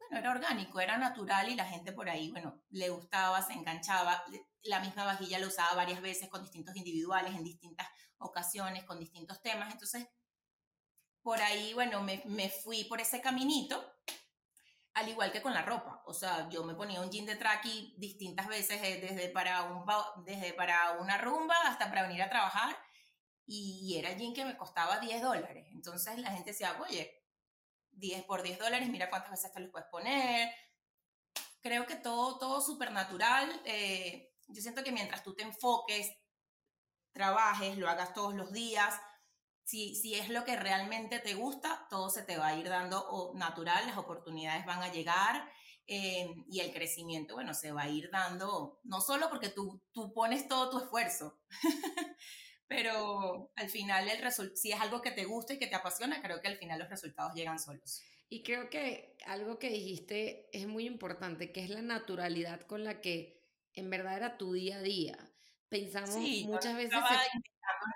bueno, 0.00 0.18
era 0.18 0.32
orgánico, 0.32 0.80
era 0.80 0.98
natural 0.98 1.48
y 1.48 1.54
la 1.54 1.66
gente 1.66 1.92
por 1.92 2.08
ahí, 2.08 2.32
bueno, 2.32 2.60
le 2.70 2.88
gustaba, 2.88 3.40
se 3.40 3.52
enganchaba. 3.52 4.24
La 4.62 4.80
misma 4.80 5.04
vajilla 5.04 5.38
la 5.38 5.46
usaba 5.46 5.76
varias 5.76 6.00
veces 6.00 6.28
con 6.28 6.42
distintos 6.42 6.74
individuales 6.74 7.36
en 7.36 7.44
distintas 7.44 7.86
ocasiones, 8.18 8.82
con 8.82 8.98
distintos 8.98 9.40
temas. 9.42 9.72
Entonces, 9.72 10.08
por 11.28 11.42
ahí, 11.42 11.74
bueno, 11.74 12.02
me, 12.02 12.22
me 12.24 12.48
fui 12.48 12.84
por 12.84 13.02
ese 13.02 13.20
caminito 13.20 13.84
al 14.94 15.10
igual 15.10 15.30
que 15.30 15.42
con 15.42 15.52
la 15.52 15.60
ropa. 15.60 16.02
O 16.06 16.14
sea, 16.14 16.48
yo 16.48 16.64
me 16.64 16.74
ponía 16.74 17.02
un 17.02 17.10
jean 17.10 17.26
de 17.26 17.36
traqui 17.36 17.94
distintas 17.98 18.48
veces, 18.48 18.80
eh, 18.82 18.98
desde 18.98 19.28
para, 19.28 19.64
un, 19.64 19.84
desde 20.24 20.54
para 20.54 20.92
una 20.92 21.18
rumba 21.18 21.54
hasta 21.66 21.90
para 21.90 22.04
venir 22.04 22.22
a 22.22 22.30
trabajar, 22.30 22.74
y 23.44 23.94
era 23.98 24.12
el 24.12 24.18
jean 24.18 24.32
que 24.32 24.46
me 24.46 24.56
costaba 24.56 25.00
10 25.00 25.20
dólares. 25.20 25.66
Entonces 25.72 26.18
la 26.18 26.30
gente 26.30 26.52
decía, 26.52 26.74
oye, 26.80 27.22
10 27.90 28.24
por 28.24 28.40
10 28.40 28.58
dólares, 28.58 28.88
mira 28.88 29.10
cuántas 29.10 29.32
veces 29.32 29.52
te 29.52 29.60
los 29.60 29.70
puedes 29.70 29.88
poner. 29.88 30.50
Creo 31.60 31.84
que 31.84 31.96
todo, 31.96 32.38
todo 32.38 32.62
súper 32.62 32.90
natural. 32.90 33.60
Eh, 33.66 34.32
yo 34.46 34.62
siento 34.62 34.82
que 34.82 34.92
mientras 34.92 35.22
tú 35.22 35.34
te 35.34 35.42
enfoques, 35.42 36.10
trabajes, 37.12 37.76
lo 37.76 37.86
hagas 37.90 38.14
todos 38.14 38.32
los 38.32 38.50
días, 38.50 38.98
si, 39.68 40.14
es 40.14 40.30
lo 40.30 40.44
que 40.44 40.56
realmente 40.56 41.18
te 41.18 41.34
gusta, 41.34 41.86
todo 41.90 42.08
se 42.08 42.22
te 42.22 42.38
va 42.38 42.48
a 42.48 42.56
ir 42.56 42.68
dando 42.70 43.32
natural, 43.34 43.86
las 43.86 43.98
oportunidades 43.98 44.64
van 44.64 44.82
a 44.82 44.90
llegar 44.90 45.46
eh, 45.86 46.26
y 46.48 46.60
el 46.60 46.72
crecimiento, 46.72 47.34
bueno, 47.34 47.52
se 47.52 47.70
va 47.70 47.82
a 47.82 47.88
ir 47.88 48.08
dando, 48.10 48.80
no 48.84 49.02
solo 49.02 49.28
porque 49.28 49.50
tú, 49.50 49.82
tú 49.92 50.14
pones 50.14 50.48
todo 50.48 50.70
tu 50.70 50.78
esfuerzo, 50.78 51.38
pero 52.66 53.52
al 53.56 53.68
final 53.68 54.08
el 54.08 54.56
si 54.56 54.72
es 54.72 54.80
algo 54.80 55.02
que 55.02 55.10
te 55.10 55.26
gusta 55.26 55.52
y 55.52 55.58
que 55.58 55.66
te 55.66 55.76
apasiona, 55.76 56.22
creo 56.22 56.40
que 56.40 56.48
al 56.48 56.56
final 56.56 56.78
los 56.78 56.88
resultados 56.88 57.34
llegan 57.34 57.58
solos. 57.58 58.02
Y 58.30 58.42
creo 58.42 58.70
que 58.70 59.16
algo 59.26 59.58
que 59.58 59.68
dijiste 59.68 60.48
es 60.52 60.66
muy 60.66 60.86
importante, 60.86 61.52
que 61.52 61.62
es 61.62 61.68
la 61.68 61.82
naturalidad 61.82 62.62
con 62.62 62.84
la 62.84 63.02
que 63.02 63.42
en 63.74 63.90
verdad 63.90 64.16
era 64.16 64.38
tu 64.38 64.54
día 64.54 64.78
a 64.78 64.82
día. 64.82 65.30
Pensamos 65.68 66.16
muchas 66.46 66.74
veces 66.74 66.98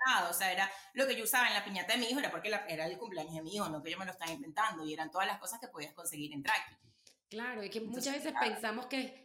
nada, 0.07 0.29
o 0.29 0.33
sea, 0.33 0.51
era 0.51 0.69
lo 0.93 1.07
que 1.07 1.15
yo 1.15 1.23
usaba 1.23 1.47
en 1.47 1.53
la 1.53 1.63
piñata 1.63 1.93
de 1.93 1.99
mi 1.99 2.07
hijo, 2.07 2.19
era 2.19 2.31
porque 2.31 2.51
era 2.67 2.85
el 2.85 2.97
cumpleaños 2.97 3.33
de 3.33 3.41
mi 3.41 3.55
hijo, 3.55 3.69
no 3.69 3.81
que 3.81 3.91
yo 3.91 3.97
me 3.97 4.05
lo 4.05 4.11
estaba 4.11 4.31
inventando, 4.31 4.85
y 4.85 4.93
eran 4.93 5.11
todas 5.11 5.27
las 5.27 5.39
cosas 5.39 5.59
que 5.59 5.67
podías 5.67 5.93
conseguir 5.93 6.33
en 6.33 6.43
Traki. 6.43 6.75
Claro, 7.29 7.63
y 7.63 7.69
que 7.69 7.81
muchas 7.81 8.13
veces 8.13 8.33
pensamos 8.39 8.85
que 8.85 9.23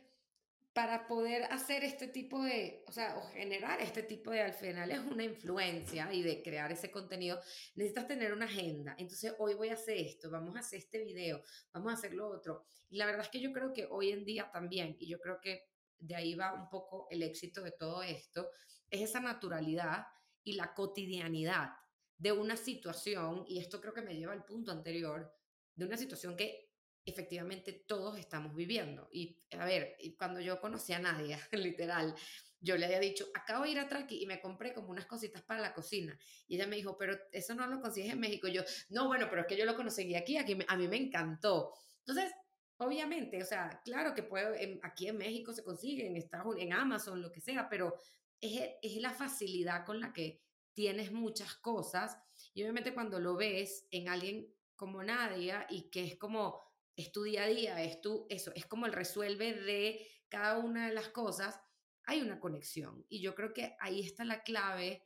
para 0.78 1.08
poder 1.08 1.42
hacer 1.52 1.82
este 1.82 2.06
tipo 2.06 2.40
de, 2.42 2.84
o 2.86 2.92
sea, 2.92 3.16
o 3.18 3.22
generar 3.32 3.80
este 3.80 4.04
tipo 4.04 4.30
de, 4.30 4.42
al 4.42 4.52
final 4.52 4.90
es 4.92 5.00
una 5.00 5.24
influencia 5.24 6.08
y 6.12 6.22
de 6.22 6.40
crear 6.40 6.70
ese 6.70 6.90
contenido, 6.90 7.40
necesitas 7.74 8.06
tener 8.06 8.32
una 8.32 8.44
agenda. 8.44 8.94
Entonces, 8.96 9.34
hoy 9.40 9.54
voy 9.54 9.70
a 9.70 9.74
hacer 9.74 9.96
esto, 9.96 10.30
vamos 10.30 10.54
a 10.54 10.60
hacer 10.60 10.78
este 10.78 11.00
video, 11.00 11.42
vamos 11.72 11.90
a 11.90 11.94
hacer 11.96 12.14
lo 12.14 12.28
otro. 12.28 12.64
Y 12.90 12.96
la 12.96 13.06
verdad 13.06 13.22
es 13.22 13.28
que 13.28 13.40
yo 13.40 13.52
creo 13.52 13.72
que 13.72 13.88
hoy 13.90 14.12
en 14.12 14.24
día 14.24 14.50
también, 14.52 14.96
y 15.00 15.08
yo 15.08 15.18
creo 15.18 15.40
que 15.40 15.64
de 15.98 16.14
ahí 16.14 16.34
va 16.34 16.52
un 16.52 16.68
poco 16.68 17.08
el 17.10 17.24
éxito 17.24 17.62
de 17.62 17.72
todo 17.72 18.04
esto, 18.04 18.48
es 18.88 19.00
esa 19.00 19.18
naturalidad 19.18 20.06
y 20.48 20.54
la 20.54 20.72
cotidianidad 20.72 21.74
de 22.16 22.32
una 22.32 22.56
situación, 22.56 23.44
y 23.46 23.58
esto 23.58 23.82
creo 23.82 23.92
que 23.92 24.00
me 24.00 24.16
lleva 24.16 24.32
al 24.32 24.46
punto 24.46 24.72
anterior, 24.72 25.30
de 25.74 25.84
una 25.84 25.98
situación 25.98 26.36
que 26.36 26.70
efectivamente 27.04 27.84
todos 27.86 28.18
estamos 28.18 28.54
viviendo. 28.54 29.08
Y 29.12 29.44
a 29.52 29.66
ver, 29.66 29.98
cuando 30.16 30.40
yo 30.40 30.58
conocí 30.58 30.94
a 30.94 30.98
Nadia, 30.98 31.38
literal, 31.52 32.14
yo 32.60 32.78
le 32.78 32.86
había 32.86 32.98
dicho, 32.98 33.26
acabo 33.34 33.64
de 33.64 33.70
ir 33.72 33.78
a 33.78 33.88
Traki 33.88 34.22
y 34.22 34.26
me 34.26 34.40
compré 34.40 34.72
como 34.72 34.88
unas 34.88 35.04
cositas 35.04 35.42
para 35.42 35.60
la 35.60 35.74
cocina. 35.74 36.18
Y 36.46 36.56
ella 36.56 36.66
me 36.66 36.76
dijo, 36.76 36.96
pero 36.96 37.14
eso 37.30 37.54
no 37.54 37.66
lo 37.66 37.80
consigues 37.82 38.12
en 38.14 38.20
México. 38.20 38.48
yo, 38.48 38.62
no, 38.88 39.06
bueno, 39.06 39.26
pero 39.28 39.42
es 39.42 39.46
que 39.46 39.56
yo 39.56 39.66
lo 39.66 39.76
conseguí 39.76 40.14
aquí, 40.14 40.38
aquí 40.38 40.56
a 40.66 40.76
mí 40.76 40.88
me 40.88 40.96
encantó. 40.96 41.74
Entonces, 42.06 42.32
obviamente, 42.78 43.42
o 43.42 43.46
sea, 43.46 43.82
claro 43.84 44.14
que 44.14 44.22
puede, 44.22 44.80
aquí 44.82 45.08
en 45.08 45.18
México 45.18 45.52
se 45.52 45.62
consigue, 45.62 46.06
en 46.06 46.16
Estados 46.16 46.56
en 46.58 46.72
Amazon, 46.72 47.20
lo 47.20 47.30
que 47.30 47.42
sea, 47.42 47.68
pero 47.68 47.94
es, 48.40 48.96
la 48.96 49.12
facilidad 49.12 49.84
con 49.84 50.00
la 50.00 50.12
que 50.12 50.42
tienes 50.74 51.12
muchas 51.12 51.56
cosas 51.56 52.16
y 52.54 52.62
obviamente 52.62 52.94
cuando 52.94 53.18
lo 53.18 53.36
ves 53.36 53.86
en 53.90 54.08
alguien 54.08 54.46
como 54.76 55.02
Nadia 55.02 55.66
y 55.68 55.90
que 55.90 56.04
es 56.04 56.16
como 56.16 56.60
es 56.96 57.12
tu 57.12 57.22
día 57.22 57.44
a 57.44 57.48
día, 57.48 57.82
es 57.82 58.00
tu 58.00 58.26
eso, 58.28 58.52
es 58.54 58.66
como 58.66 58.86
el 58.86 58.92
resuelve 58.92 59.52
de 59.54 60.06
cada 60.28 60.58
una 60.58 60.88
de 60.88 60.94
las 60.94 61.08
cosas, 61.08 61.60
hay 62.04 62.20
una 62.20 62.40
conexión. 62.40 63.04
Y 63.08 63.20
yo 63.20 63.34
creo 63.34 63.52
que 63.52 63.76
ahí 63.80 64.00
está 64.00 64.24
la 64.24 64.42
clave 64.42 65.04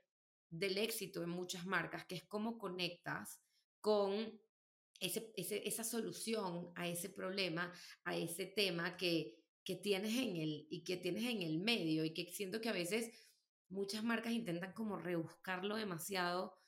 del 0.48 0.78
éxito 0.78 1.22
en 1.22 1.30
muchas 1.30 1.66
marcas, 1.66 2.06
que 2.06 2.14
es 2.14 2.24
cómo 2.24 2.58
conectas 2.58 3.42
con 3.80 4.40
ese, 5.00 5.32
esa 5.36 5.84
solución 5.84 6.72
a 6.76 6.86
ese 6.86 7.10
problema, 7.10 7.72
a 8.04 8.16
ese 8.16 8.46
tema 8.46 8.96
que, 8.96 9.41
que 9.64 9.76
tienes 9.76 10.16
en 10.16 10.36
el 10.36 10.66
y 10.70 10.84
que 10.84 10.96
tienes 10.96 11.24
en 11.24 11.42
el 11.42 11.58
medio 11.58 12.04
y 12.04 12.14
que 12.14 12.32
siento 12.32 12.60
que 12.60 12.68
a 12.68 12.72
veces 12.72 13.10
muchas 13.68 14.02
marcas 14.02 14.32
intentan 14.32 14.72
como 14.72 14.96
rebuscarlo 14.96 15.76
demasiado 15.76 16.58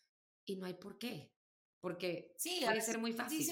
y 0.45 0.57
no 0.57 0.67
hay 0.67 0.75
por 0.75 0.99
qué, 0.99 1.33
porque 1.81 2.35
sí, 2.39 2.61
puede 2.65 2.81
ser 2.81 2.99
muy 2.99 3.13
fácil. 3.13 3.47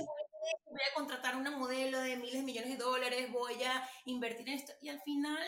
voy 0.67 0.81
a 0.91 0.95
contratar 0.95 1.37
una 1.37 1.51
modelo 1.51 2.01
de 2.01 2.17
miles 2.17 2.35
de 2.35 2.43
millones 2.43 2.71
de 2.71 2.85
dólares, 2.85 3.33
voy 3.33 3.63
a 3.63 3.89
invertir 4.05 4.49
en 4.49 4.55
esto 4.55 4.73
y 4.81 4.89
al 4.89 5.01
final 5.01 5.47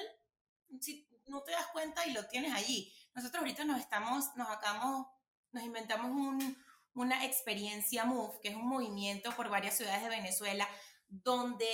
si 0.81 1.09
no 1.27 1.43
te 1.43 1.53
das 1.53 1.67
cuenta 1.69 2.07
y 2.07 2.13
lo 2.13 2.27
tienes 2.27 2.53
allí. 2.53 2.93
Nosotros 3.15 3.41
ahorita 3.41 3.65
nos 3.65 3.81
estamos, 3.81 4.25
nos 4.37 4.49
acabamos, 4.49 5.07
nos 5.53 5.63
inventamos 5.63 6.11
un, 6.11 6.57
una 6.95 7.25
experiencia 7.25 8.05
Move, 8.05 8.39
que 8.43 8.49
es 8.49 8.57
un 8.57 8.69
movimiento 8.69 9.35
por 9.37 9.49
varias 9.49 9.77
ciudades 9.77 10.03
de 10.03 10.09
Venezuela, 10.09 10.69
donde 11.09 11.67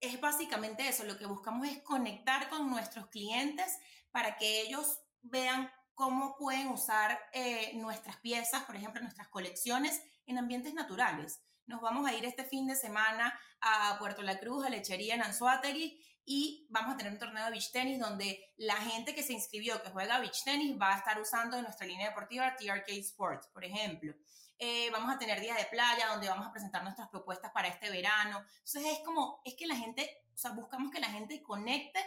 es 0.00 0.20
básicamente 0.20 0.88
eso, 0.88 1.04
lo 1.04 1.18
que 1.18 1.26
buscamos 1.26 1.68
es 1.68 1.82
conectar 1.82 2.48
con 2.48 2.70
nuestros 2.70 3.08
clientes 3.08 3.78
para 4.10 4.36
que 4.36 4.62
ellos 4.62 5.00
vean 5.22 5.70
cómo 5.94 6.36
pueden 6.36 6.68
usar 6.68 7.18
eh, 7.32 7.72
nuestras 7.74 8.16
piezas, 8.16 8.64
por 8.64 8.76
ejemplo, 8.76 9.02
nuestras 9.02 9.28
colecciones 9.28 10.00
en 10.26 10.38
ambientes 10.38 10.72
naturales. 10.74 11.42
nos 11.66 11.80
vamos 11.80 12.04
a 12.08 12.14
ir 12.14 12.24
este 12.24 12.44
fin 12.44 12.66
de 12.66 12.74
semana 12.74 13.38
a 13.60 13.96
Puerto 13.98 14.22
La 14.22 14.40
Cruz, 14.40 14.64
a 14.64 14.70
Lechería 14.70 15.14
en 15.14 15.22
Anzuategui, 15.22 16.02
y 16.24 16.66
vamos 16.70 16.94
a 16.94 16.96
tener 16.96 17.12
un 17.12 17.18
torneo 17.18 17.44
de 17.44 17.50
beach 17.50 17.70
tenis 17.70 18.00
donde 18.00 18.40
la 18.56 18.76
gente 18.76 19.14
que 19.14 19.22
se 19.22 19.32
inscribió, 19.32 19.82
que 19.82 19.90
juega 19.90 20.18
beach 20.18 20.42
tenis, 20.44 20.76
va 20.80 20.94
a 20.94 20.98
estar 20.98 21.20
usando 21.20 21.60
nuestra 21.60 21.86
línea 21.86 22.08
deportiva 22.08 22.56
TRK 22.56 22.88
Sports, 22.88 23.48
por 23.52 23.64
ejemplo. 23.64 24.14
Eh, 24.62 24.90
vamos 24.90 25.10
a 25.10 25.18
tener 25.18 25.40
días 25.40 25.56
de 25.56 25.64
playa 25.64 26.08
donde 26.08 26.28
vamos 26.28 26.46
a 26.46 26.52
presentar 26.52 26.82
nuestras 26.82 27.08
propuestas 27.08 27.50
para 27.50 27.68
este 27.68 27.88
verano. 27.88 28.44
Entonces 28.58 28.84
es 28.92 28.98
como, 29.02 29.40
es 29.42 29.54
que 29.54 29.66
la 29.66 29.74
gente, 29.74 30.22
o 30.34 30.36
sea, 30.36 30.50
buscamos 30.50 30.92
que 30.92 31.00
la 31.00 31.08
gente 31.08 31.42
conecte 31.42 31.98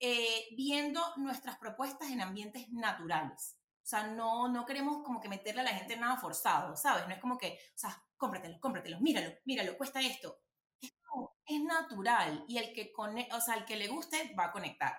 eh, 0.00 0.48
viendo 0.56 1.00
nuestras 1.18 1.56
propuestas 1.58 2.10
en 2.10 2.20
ambientes 2.20 2.68
naturales. 2.70 3.56
O 3.80 3.86
sea, 3.86 4.08
no, 4.08 4.48
no 4.48 4.66
queremos 4.66 5.04
como 5.04 5.20
que 5.20 5.28
meterle 5.28 5.60
a 5.60 5.64
la 5.64 5.70
gente 5.70 5.96
nada 5.96 6.16
forzado, 6.16 6.74
¿sabes? 6.74 7.06
No 7.06 7.14
es 7.14 7.20
como 7.20 7.38
que, 7.38 7.60
o 7.76 7.78
sea, 7.78 8.02
cómpratelo, 8.16 8.58
cómpratelo, 8.58 8.98
míralo, 8.98 9.32
míralo, 9.44 9.78
cuesta 9.78 10.00
esto. 10.00 10.36
Es, 10.80 10.92
como, 11.08 11.36
es 11.46 11.62
natural 11.62 12.44
y 12.48 12.58
el 12.58 12.72
que, 12.72 12.92
o 12.96 13.40
sea, 13.40 13.54
el 13.54 13.64
que 13.64 13.76
le 13.76 13.86
guste 13.86 14.34
va 14.36 14.46
a 14.46 14.52
conectar. 14.52 14.98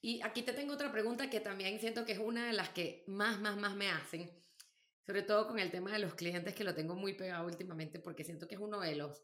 Y 0.00 0.20
aquí 0.22 0.42
te 0.42 0.54
tengo 0.54 0.74
otra 0.74 0.90
pregunta 0.90 1.30
que 1.30 1.38
también 1.38 1.78
siento 1.78 2.04
que 2.04 2.12
es 2.12 2.18
una 2.18 2.46
de 2.46 2.52
las 2.52 2.70
que 2.70 3.04
más, 3.06 3.38
más, 3.38 3.56
más 3.56 3.76
me 3.76 3.88
hacen 3.88 4.41
sobre 5.04 5.22
todo 5.22 5.48
con 5.48 5.58
el 5.58 5.70
tema 5.70 5.92
de 5.92 5.98
los 5.98 6.14
clientes 6.14 6.54
que 6.54 6.64
lo 6.64 6.74
tengo 6.74 6.94
muy 6.94 7.14
pegado 7.14 7.46
últimamente 7.46 7.98
porque 7.98 8.24
siento 8.24 8.46
que 8.46 8.54
es 8.54 8.60
uno 8.60 8.80
de 8.80 8.96
los 8.96 9.22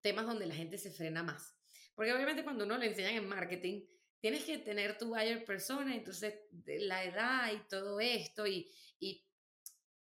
temas 0.00 0.26
donde 0.26 0.46
la 0.46 0.54
gente 0.54 0.78
se 0.78 0.90
frena 0.90 1.22
más. 1.22 1.54
Porque 1.94 2.12
obviamente 2.12 2.44
cuando 2.44 2.64
uno 2.64 2.78
le 2.78 2.86
enseñan 2.86 3.14
en 3.14 3.28
marketing, 3.28 3.84
tienes 4.20 4.44
que 4.44 4.58
tener 4.58 4.98
tu 4.98 5.08
buyer 5.08 5.44
persona, 5.44 5.94
entonces 5.94 6.34
la 6.64 7.04
edad 7.04 7.52
y 7.52 7.68
todo 7.68 8.00
esto 8.00 8.46
y, 8.46 8.70
y, 8.98 9.24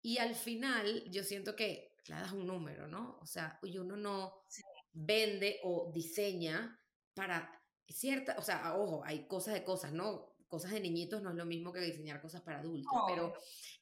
y 0.02 0.18
al 0.18 0.34
final 0.34 1.10
yo 1.10 1.24
siento 1.24 1.56
que 1.56 1.94
le 2.06 2.14
das 2.14 2.32
un 2.32 2.46
número, 2.46 2.86
¿no? 2.86 3.18
O 3.20 3.26
sea, 3.26 3.58
y 3.62 3.78
uno 3.78 3.96
no 3.96 4.42
vende 4.92 5.60
o 5.62 5.90
diseña 5.92 6.78
para 7.14 7.62
cierta, 7.88 8.36
o 8.38 8.42
sea, 8.42 8.76
ojo, 8.76 9.02
hay 9.04 9.26
cosas 9.26 9.54
de 9.54 9.64
cosas, 9.64 9.92
¿no? 9.92 10.34
Cosas 10.50 10.72
de 10.72 10.80
niñitos 10.80 11.22
no 11.22 11.30
es 11.30 11.36
lo 11.36 11.46
mismo 11.46 11.72
que 11.72 11.80
diseñar 11.80 12.20
cosas 12.20 12.42
para 12.42 12.58
adultos, 12.58 12.92
pero 13.08 13.32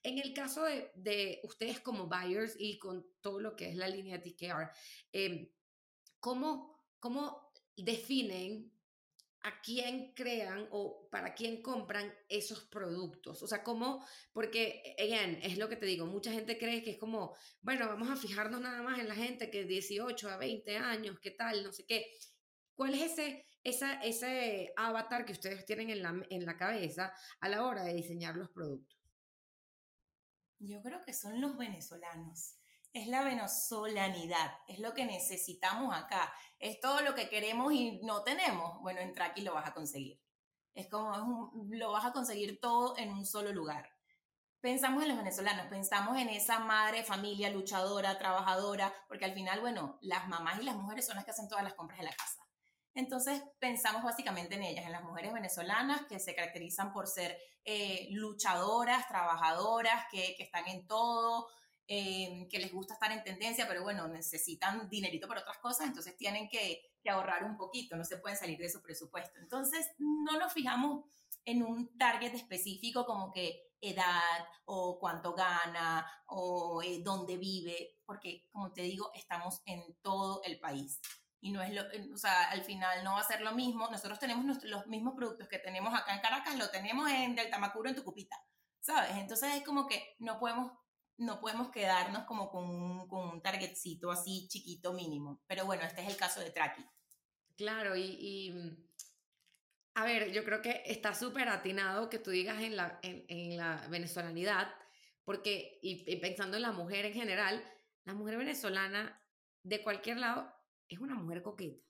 en 0.02 0.18
el 0.18 0.32
caso 0.32 0.64
de, 0.64 0.92
de, 0.94 1.40
ustedes 1.42 1.80
como 1.80 2.06
buyers 2.06 2.54
y 2.58 2.78
con 2.78 3.04
todo 3.20 3.40
lo 3.40 3.56
que 3.56 3.70
es 3.70 3.74
la 3.74 3.88
línea 3.88 4.22
TKR, 4.22 4.70
eh, 5.12 5.52
¿cómo, 6.20 6.84
¿cómo 7.00 7.50
definen 7.76 8.70
a 9.42 9.60
quién 9.60 10.12
crean 10.14 10.68
o 10.70 11.08
para 11.10 11.34
quién 11.34 11.62
compran 11.62 12.12
esos 12.28 12.64
productos. 12.64 13.42
O 13.42 13.46
sea, 13.46 13.62
¿cómo? 13.62 14.04
Porque, 14.32 14.96
again, 14.98 15.38
es 15.42 15.58
lo 15.58 15.68
que 15.68 15.76
te 15.76 15.86
digo, 15.86 16.06
mucha 16.06 16.32
gente 16.32 16.58
cree 16.58 16.82
que 16.82 16.90
es 16.90 16.98
como, 16.98 17.36
bueno, 17.60 17.86
vamos 17.86 18.10
a 18.10 18.16
fijarnos 18.16 18.60
nada 18.60 18.82
más 18.82 18.98
en 18.98 19.08
la 19.08 19.14
gente 19.14 19.50
que 19.50 19.64
18 19.64 20.28
a 20.28 20.36
20 20.36 20.76
años, 20.76 21.18
qué 21.20 21.30
tal, 21.30 21.62
no 21.62 21.72
sé 21.72 21.86
qué. 21.86 22.10
¿Cuál 22.74 22.94
es 22.94 23.12
ese, 23.12 23.46
esa, 23.68 23.94
ese 24.02 24.72
avatar 24.76 25.24
que 25.24 25.32
ustedes 25.32 25.64
tienen 25.64 25.90
en 25.90 26.02
la, 26.02 26.14
en 26.30 26.46
la 26.46 26.56
cabeza 26.56 27.12
a 27.40 27.48
la 27.48 27.64
hora 27.64 27.84
de 27.84 27.94
diseñar 27.94 28.36
los 28.36 28.50
productos? 28.50 28.98
Yo 30.58 30.82
creo 30.82 31.02
que 31.02 31.12
son 31.12 31.40
los 31.40 31.56
venezolanos. 31.56 32.56
Es 32.92 33.06
la 33.06 33.22
venezolanidad, 33.22 34.50
es 34.66 34.78
lo 34.78 34.94
que 34.94 35.04
necesitamos 35.04 35.94
acá, 35.94 36.32
es 36.58 36.80
todo 36.80 37.02
lo 37.02 37.14
que 37.14 37.28
queremos 37.28 37.72
y 37.72 38.00
no 38.02 38.24
tenemos. 38.24 38.80
Bueno, 38.80 39.00
entra 39.00 39.26
aquí 39.26 39.42
lo 39.42 39.54
vas 39.54 39.68
a 39.68 39.74
conseguir. 39.74 40.20
Es 40.74 40.88
como 40.88 41.52
lo 41.70 41.92
vas 41.92 42.06
a 42.06 42.12
conseguir 42.12 42.60
todo 42.60 42.96
en 42.96 43.10
un 43.10 43.26
solo 43.26 43.52
lugar. 43.52 43.90
Pensamos 44.60 45.02
en 45.02 45.10
los 45.10 45.18
venezolanos, 45.18 45.66
pensamos 45.66 46.18
en 46.18 46.30
esa 46.30 46.58
madre, 46.58 47.04
familia, 47.04 47.50
luchadora, 47.50 48.18
trabajadora, 48.18 48.92
porque 49.06 49.24
al 49.24 49.34
final, 49.34 49.60
bueno, 49.60 49.98
las 50.00 50.26
mamás 50.26 50.60
y 50.60 50.64
las 50.64 50.74
mujeres 50.74 51.06
son 51.06 51.14
las 51.14 51.24
que 51.24 51.30
hacen 51.30 51.48
todas 51.48 51.62
las 51.62 51.74
compras 51.74 51.98
de 51.98 52.06
la 52.06 52.12
casa. 52.12 52.47
Entonces 52.98 53.40
pensamos 53.60 54.02
básicamente 54.02 54.56
en 54.56 54.64
ellas, 54.64 54.84
en 54.84 54.90
las 54.90 55.04
mujeres 55.04 55.32
venezolanas 55.32 56.04
que 56.08 56.18
se 56.18 56.34
caracterizan 56.34 56.92
por 56.92 57.06
ser 57.06 57.38
eh, 57.64 58.08
luchadoras, 58.10 59.06
trabajadoras, 59.06 60.06
que, 60.10 60.34
están 60.40 60.66
en 60.66 60.84
todo, 60.84 61.46
eh, 61.86 62.48
que 62.50 62.58
les 62.58 62.72
gusta 62.72 62.94
estar 62.94 63.12
en 63.12 63.22
tendencia, 63.22 63.68
pero 63.68 63.84
bueno, 63.84 64.08
necesitan 64.08 64.88
dinerito 64.88 65.28
para 65.28 65.42
otras 65.42 65.58
cosas, 65.58 65.86
entonces 65.86 66.16
tienen 66.16 66.48
que, 66.48 66.82
ahorrar 67.08 67.44
un 67.44 67.56
poquito, 67.56 67.96
no 67.96 68.04
se 68.04 68.18
pueden 68.18 68.36
salir 68.36 68.58
de 68.58 68.68
su 68.68 68.82
presupuesto. 68.82 69.38
Entonces 69.38 69.88
no 69.98 70.36
nos 70.38 70.52
fijamos 70.52 71.04
en 71.46 71.62
un 71.62 71.96
target 71.96 72.34
específico 72.34 73.06
como 73.06 73.30
que 73.32 73.62
edad 73.80 74.44
o 74.66 74.98
cuánto 74.98 75.32
gana 75.34 76.04
o 76.26 76.82
eh, 76.82 77.00
dónde 77.02 77.38
vive, 77.38 78.00
porque 78.04 78.46
como 78.50 78.72
te 78.72 78.82
digo, 78.82 79.10
estamos 79.14 79.62
en 79.64 79.96
todo 80.02 80.42
el 80.42 80.60
país 80.60 81.00
y 81.40 81.52
no 81.52 81.62
es 81.62 81.72
lo, 81.72 81.82
o 82.12 82.16
sea, 82.16 82.50
al 82.50 82.62
final 82.62 83.04
no 83.04 83.14
va 83.14 83.20
a 83.20 83.24
ser 83.24 83.40
lo 83.40 83.52
mismo. 83.52 83.88
Nosotros 83.90 84.18
tenemos 84.18 84.62
los 84.64 84.86
mismos 84.86 85.14
productos 85.14 85.48
que 85.48 85.58
tenemos 85.58 85.94
acá 85.94 86.14
en 86.14 86.20
Caracas, 86.20 86.56
lo 86.56 86.70
tenemos 86.70 87.10
en 87.10 87.34
Del 87.34 87.50
Tamacuro, 87.50 87.88
en 87.88 87.96
Tucupita, 87.96 88.36
¿sabes? 88.80 89.12
Entonces 89.16 89.54
es 89.54 89.64
como 89.64 89.86
que 89.86 90.16
no 90.18 90.38
podemos, 90.38 90.72
no 91.16 91.40
podemos 91.40 91.70
quedarnos 91.70 92.24
como 92.24 92.50
con 92.50 92.68
un, 92.68 93.08
con 93.08 93.28
un 93.28 93.42
targetcito 93.42 94.10
así 94.10 94.48
chiquito 94.48 94.92
mínimo. 94.92 95.42
Pero 95.46 95.64
bueno, 95.64 95.84
este 95.84 96.02
es 96.02 96.08
el 96.08 96.16
caso 96.16 96.40
de 96.40 96.50
Traki. 96.50 96.84
Claro, 97.56 97.96
y, 97.96 98.02
y, 98.02 98.88
a 99.94 100.04
ver, 100.04 100.32
yo 100.32 100.44
creo 100.44 100.62
que 100.62 100.82
está 100.86 101.14
súper 101.14 101.48
atinado 101.48 102.08
que 102.08 102.18
tú 102.18 102.30
digas 102.30 102.62
en 102.62 102.76
la, 102.76 102.98
en, 103.02 103.24
en 103.28 103.56
la 103.56 103.84
venezolanidad, 103.88 104.72
porque, 105.24 105.78
y, 105.82 106.04
y 106.10 106.16
pensando 106.16 106.56
en 106.56 106.62
la 106.62 106.72
mujer 106.72 107.04
en 107.04 107.14
general, 107.14 107.64
la 108.04 108.14
mujer 108.14 108.38
venezolana 108.38 109.20
de 109.62 109.82
cualquier 109.82 110.18
lado 110.18 110.57
es 110.88 110.98
una 110.98 111.14
mujer 111.14 111.42
coqueta. 111.42 111.84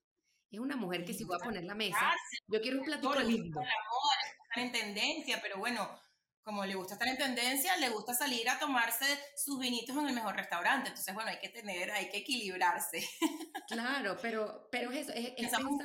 Es 0.51 0.61
una 0.61 0.77
mujer 0.77 1.05
que 1.05 1.13
si 1.13 1.25
voy 1.25 1.37
a 1.41 1.45
poner 1.45 1.65
la 1.65 1.75
mesa, 1.75 2.15
yo 2.47 2.61
quiero 2.61 2.79
un 2.79 2.85
platito 2.85 3.21
lindo. 3.21 3.61
estar 3.61 4.65
en 4.65 4.73
tendencia, 4.73 5.41
pero 5.43 5.59
bueno, 5.59 5.89
como 6.43 6.65
le 6.65 6.75
gusta 6.75 6.95
estar 6.95 7.09
en 7.09 7.19
tendencia, 7.19 7.77
le 7.77 7.91
gusta 7.91 8.15
salir 8.15 8.49
a 8.49 8.59
tomarse 8.59 9.05
sus 9.37 9.61
vinitos 9.61 9.95
en 9.97 10.09
el 10.09 10.15
mejor 10.15 10.35
restaurante. 10.37 10.89
Entonces, 10.89 11.15
bueno, 11.15 11.31
hay 11.31 11.39
que 11.39 11.51
tener, 11.51 11.91
hay 11.91 12.09
que 12.09 12.19
equilibrarse. 12.19 13.07
Claro, 13.69 14.17
pero, 14.23 14.67
pero 14.73 14.91
es 14.91 15.09
eso, 15.09 15.13
es, 15.13 15.31
pensando... 15.33 15.85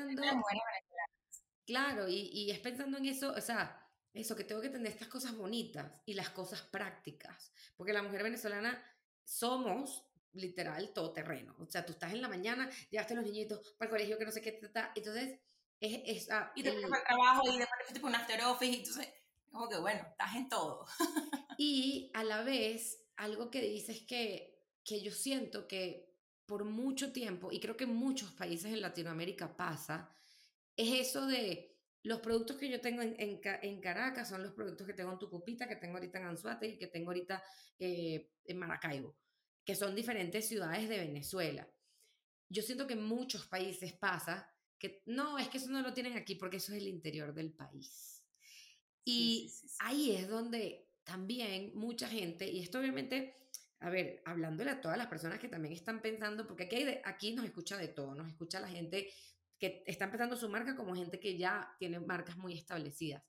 Claro, 1.66 2.08
y, 2.08 2.30
y 2.32 2.52
es 2.52 2.60
pensando 2.60 2.98
en 2.98 3.08
eso, 3.08 3.34
o 3.34 3.42
sea, 3.42 3.84
eso, 4.14 4.38
que 4.38 4.46
tengo 4.46 4.62
que 4.62 4.70
tener 4.70 4.88
estas 4.88 5.10
cosas 5.10 5.36
bonitas 5.36 5.92
y 6.06 6.14
las 6.14 6.30
cosas 6.30 6.62
prácticas. 6.62 7.52
Porque 7.76 7.92
la 7.92 8.04
mujer 8.04 8.24
venezolana 8.24 8.82
somos 9.26 10.08
literal 10.34 10.92
todo 10.94 11.14
terreno. 11.14 11.56
O 11.60 11.66
sea, 11.66 11.86
tú 11.86 11.94
estás 11.94 12.14
en 12.14 12.22
la 12.22 12.28
mañana, 12.28 12.70
llegaste 12.90 13.16
los 13.16 13.26
niñitos 13.26 13.76
para 13.78 13.88
el 13.88 13.92
colegio 13.92 14.18
que 14.18 14.26
no 14.26 14.32
sé 14.32 14.42
qué, 14.42 14.60
está 14.62 14.92
entonces 14.96 15.40
es... 15.80 16.02
es 16.06 16.30
y 16.56 16.64
después 16.64 16.84
el, 16.84 17.04
trabajo 17.06 17.44
y 17.52 17.58
después 17.58 17.80
fuiste 17.86 18.00
por 18.00 18.10
un 18.10 18.16
after 18.16 18.42
office, 18.46 18.78
entonces 18.78 19.08
como 19.52 19.70
que 19.70 19.78
bueno, 19.78 20.06
estás 20.10 20.36
en 20.36 20.50
todo. 20.50 20.86
y 21.58 22.10
a 22.14 22.24
la 22.24 22.42
vez, 22.42 23.06
algo 23.16 23.52
que 23.52 23.62
dices 23.62 24.02
que, 24.08 24.60
que 24.84 25.02
yo 25.02 25.12
siento 25.12 25.68
que 25.68 26.12
por 26.46 26.66
mucho 26.66 27.14
tiempo, 27.14 27.52
y 27.52 27.60
creo 27.60 27.78
que 27.78 27.84
en 27.84 27.96
muchos 27.96 28.32
países 28.32 28.74
en 28.74 28.82
Latinoamérica 28.82 29.56
pasa, 29.56 30.16
es 30.76 31.08
eso 31.08 31.28
de 31.28 31.78
los 32.02 32.20
productos 32.20 32.58
que 32.58 32.70
yo 32.70 32.82
tengo 32.82 33.02
en, 33.02 33.16
en, 33.18 33.80
Caracas 33.80 34.28
son 34.28 34.44
los 34.44 34.52
productos 34.52 34.86
que 34.86 34.94
tengo 34.94 35.12
en 35.14 35.20
Tucupita, 35.20 35.68
que 35.68 35.78
tengo 35.78 35.96
ahorita 35.96 36.20
en 36.20 36.26
Anzuate 36.26 36.68
y 36.68 36.78
que 36.78 36.88
tengo 36.88 37.12
ahorita 37.12 37.42
eh, 37.80 38.30
en 38.44 38.58
Maracaibo 38.58 39.16
que 39.66 39.76
son 39.76 39.96
diferentes 39.96 40.48
ciudades 40.48 40.90
de 40.90 41.00
Venezuela. 41.00 41.68
Yo 42.50 42.62
siento 42.62 42.86
que 42.86 42.94
en 42.94 43.04
muchos 43.04 43.48
países 43.48 43.94
pasa 43.94 44.50
que 44.78 45.02
no, 45.06 45.40
es 45.40 45.48
que 45.48 45.58
eso 45.58 45.70
no 45.70 45.82
lo 45.82 45.94
tienen 45.94 46.18
aquí 46.18 46.36
porque 46.36 46.58
eso 46.58 46.74
es 46.74 46.80
el 46.80 46.88
interior 46.88 47.34
del 47.34 47.52
país. 47.52 48.24
Y 49.06 49.52
ahí 49.80 50.12
es 50.12 50.28
donde 50.28 50.90
también 51.04 51.72
mucha 51.76 52.08
gente, 52.08 52.50
y 52.50 52.60
esto 52.60 52.80
obviamente, 52.80 53.36
a 53.80 53.90
ver, 53.90 54.22
hablándole 54.26 54.72
a 54.72 54.82
todas 54.82 54.98
las 54.98 55.08
personas 55.08 55.40
que 55.40 55.50
también 55.50 55.74
están 55.74 56.02
pensando, 56.02 56.48
porque 56.48 56.64
aquí, 56.64 56.86
aquí 57.04 57.34
nos 57.34 57.46
escucha 57.46 57.78
de 57.78 57.90
todo, 57.90 58.16
nos 58.16 58.28
escucha 58.28 58.60
la 58.60 58.70
gente 58.70 59.12
que 59.58 59.84
está 59.86 60.06
empezando 60.06 60.36
su 60.36 60.50
marca 60.50 60.76
como 60.76 60.96
gente 60.96 61.20
que 61.20 61.38
ya 61.38 61.74
tiene 61.80 62.00
marcas 62.00 62.38
muy 62.38 62.54
establecidas. 62.54 63.24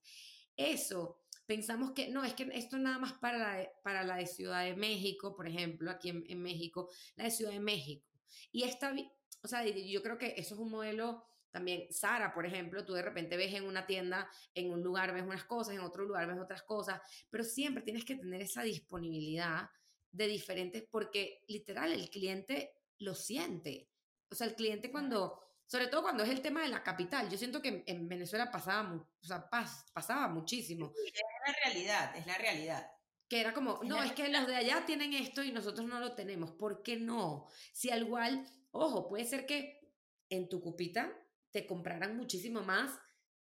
Eso 0.57 1.24
pensamos 1.47 1.93
que 1.93 2.09
no, 2.09 2.25
es 2.25 2.35
que 2.35 2.49
esto 2.53 2.79
nada 2.79 2.99
más 2.99 3.13
para 3.15 3.39
la 3.39 3.55
de, 3.57 3.71
para 3.83 4.05
la 4.05 4.17
de 4.17 4.27
Ciudad 4.27 4.65
de 4.65 4.75
México, 4.75 5.35
por 5.35 5.47
ejemplo, 5.47 5.91
aquí 5.91 6.11
en, 6.11 6.43
México, 6.43 6.91
la 7.17 7.25
de 7.25 7.31
Ciudad 7.31 7.53
de 7.53 7.61
México. 7.61 8.07
Y 8.53 8.65
esta, 8.65 8.95
o 9.43 9.49
sea, 9.49 9.65
yo 9.65 10.03
creo 10.03 10.19
que 10.19 10.35
eso 10.37 10.55
es 10.55 10.61
un 10.61 10.71
modelo 10.71 11.25
también. 11.51 11.87
Sara, 11.91 12.35
por 12.35 12.47
ejemplo, 12.47 12.85
tú 12.85 12.95
de 12.95 13.03
repente 13.03 13.37
ves 13.37 13.55
en 13.55 13.65
una 13.65 13.87
tienda, 13.87 14.29
en 14.55 14.73
un 14.73 14.83
lugar 14.83 15.13
ves 15.13 15.23
unas 15.23 15.45
cosas, 15.45 15.75
en 15.75 15.81
otro 15.81 16.05
lugar 16.05 16.27
ves 16.27 16.39
otras 16.39 16.63
cosas, 16.63 17.01
pero 17.31 17.45
siempre 17.45 17.83
tienes 17.83 18.05
que 18.05 18.17
tener 18.17 18.43
esa 18.43 18.63
disponibilidad 18.63 19.69
de 20.11 20.27
diferentes, 20.27 20.85
porque 20.91 21.45
literal 21.49 21.93
el 21.93 22.11
cliente 22.11 22.73
lo 22.99 23.15
siente. 23.15 23.89
O 24.31 24.35
sea, 24.35 24.47
el 24.47 24.55
cliente 24.55 24.91
cuando 24.91 25.41
sobre 25.67 25.87
todo 25.87 26.03
cuando 26.03 26.23
es 26.23 26.31
el 26.31 26.43
tema 26.43 26.63
de 26.63 26.69
la 26.69 26.83
capital. 26.83 27.29
Yo 27.31 27.39
siento 27.39 27.61
que 27.61 27.85
en, 27.87 28.09
Venezuela 28.09 28.51
pasaba, 28.51 28.93
o 28.93 29.27
sea, 29.27 29.49
pasaba 29.49 30.29
muchísimo. 30.29 30.93
es 31.07 31.13
la 31.47 31.55
realidad, 31.65 32.17
es 32.17 32.27
la 32.27 32.39
realidad. 32.39 32.91
Que 33.29 33.41
era 33.41 33.55
como, 33.55 33.81
no, 33.85 34.03
es 34.03 34.13
que 34.13 34.29
los 34.29 34.47
de 34.47 34.57
allá 34.57 34.85
tienen 34.85 35.15
esto 35.15 35.43
y 35.43 35.51
nosotros 35.51 35.87
no 35.87 35.99
lo 35.99 36.15
tenemos. 36.15 36.53
¿Por 36.53 36.83
qué 36.83 36.97
no? 36.97 37.49
Si 37.73 37.91
al 37.91 38.03
igual 38.03 38.47
Ojo, 38.77 39.07
puede 39.07 39.25
ser 39.25 39.47
que 39.47 39.89
en 40.29 40.49
tu 40.49 40.61
cupita 40.61 41.17
te 41.53 41.65
compraran 41.65 42.17
muchísimo 42.17 42.61
más 42.61 42.99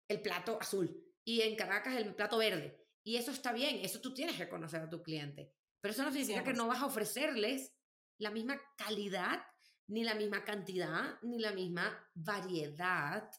el 0.07 0.21
plato 0.21 0.59
azul 0.61 0.95
y 1.23 1.41
en 1.41 1.55
Caracas 1.55 1.95
el 1.95 2.13
plato 2.13 2.37
verde. 2.37 2.79
Y 3.03 3.17
eso 3.17 3.31
está 3.31 3.51
bien, 3.51 3.79
eso 3.83 3.99
tú 3.99 4.13
tienes 4.13 4.37
que 4.37 4.47
conocer 4.47 4.81
a 4.81 4.89
tu 4.89 5.01
cliente. 5.01 5.51
Pero 5.81 5.91
eso 5.91 6.03
no 6.03 6.11
significa 6.11 6.43
que 6.43 6.53
no 6.53 6.67
vas 6.67 6.83
a 6.83 6.85
ofrecerles 6.85 7.73
la 8.19 8.29
misma 8.29 8.61
calidad, 8.77 9.43
ni 9.87 10.03
la 10.03 10.15
misma 10.15 10.43
cantidad, 10.43 11.19
ni 11.21 11.39
la 11.39 11.51
misma 11.51 12.09
variedad. 12.13 13.29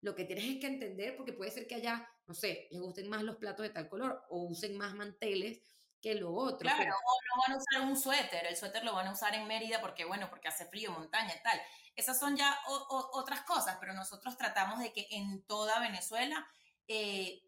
Lo 0.00 0.14
que 0.14 0.24
tienes 0.24 0.44
es 0.44 0.58
que 0.58 0.66
entender, 0.66 1.16
porque 1.16 1.32
puede 1.32 1.50
ser 1.50 1.66
que 1.66 1.76
haya, 1.76 2.08
no 2.26 2.34
sé, 2.34 2.68
les 2.70 2.80
gusten 2.80 3.08
más 3.08 3.22
los 3.22 3.36
platos 3.36 3.64
de 3.64 3.70
tal 3.70 3.88
color 3.88 4.24
o 4.30 4.44
usen 4.44 4.76
más 4.76 4.94
manteles 4.94 5.60
que 6.00 6.14
lo 6.16 6.34
otro. 6.34 6.68
Claro, 6.68 6.82
o 6.82 7.36
no 7.36 7.42
van 7.46 7.52
a 7.52 7.58
usar 7.58 7.88
un 7.88 7.96
suéter, 7.96 8.46
el 8.46 8.56
suéter 8.56 8.84
lo 8.84 8.94
van 8.94 9.06
a 9.06 9.12
usar 9.12 9.34
en 9.34 9.46
Mérida 9.46 9.80
porque, 9.80 10.04
bueno, 10.04 10.28
porque 10.28 10.48
hace 10.48 10.66
frío, 10.66 10.90
montaña 10.90 11.34
y 11.38 11.42
tal. 11.42 11.60
Esas 11.94 12.18
son 12.18 12.36
ya 12.36 12.58
otras 12.66 13.42
cosas, 13.42 13.76
pero 13.78 13.92
nosotros 13.92 14.36
tratamos 14.36 14.80
de 14.80 14.92
que 14.92 15.06
en 15.10 15.42
toda 15.44 15.78
Venezuela 15.78 16.44
eh, 16.88 17.42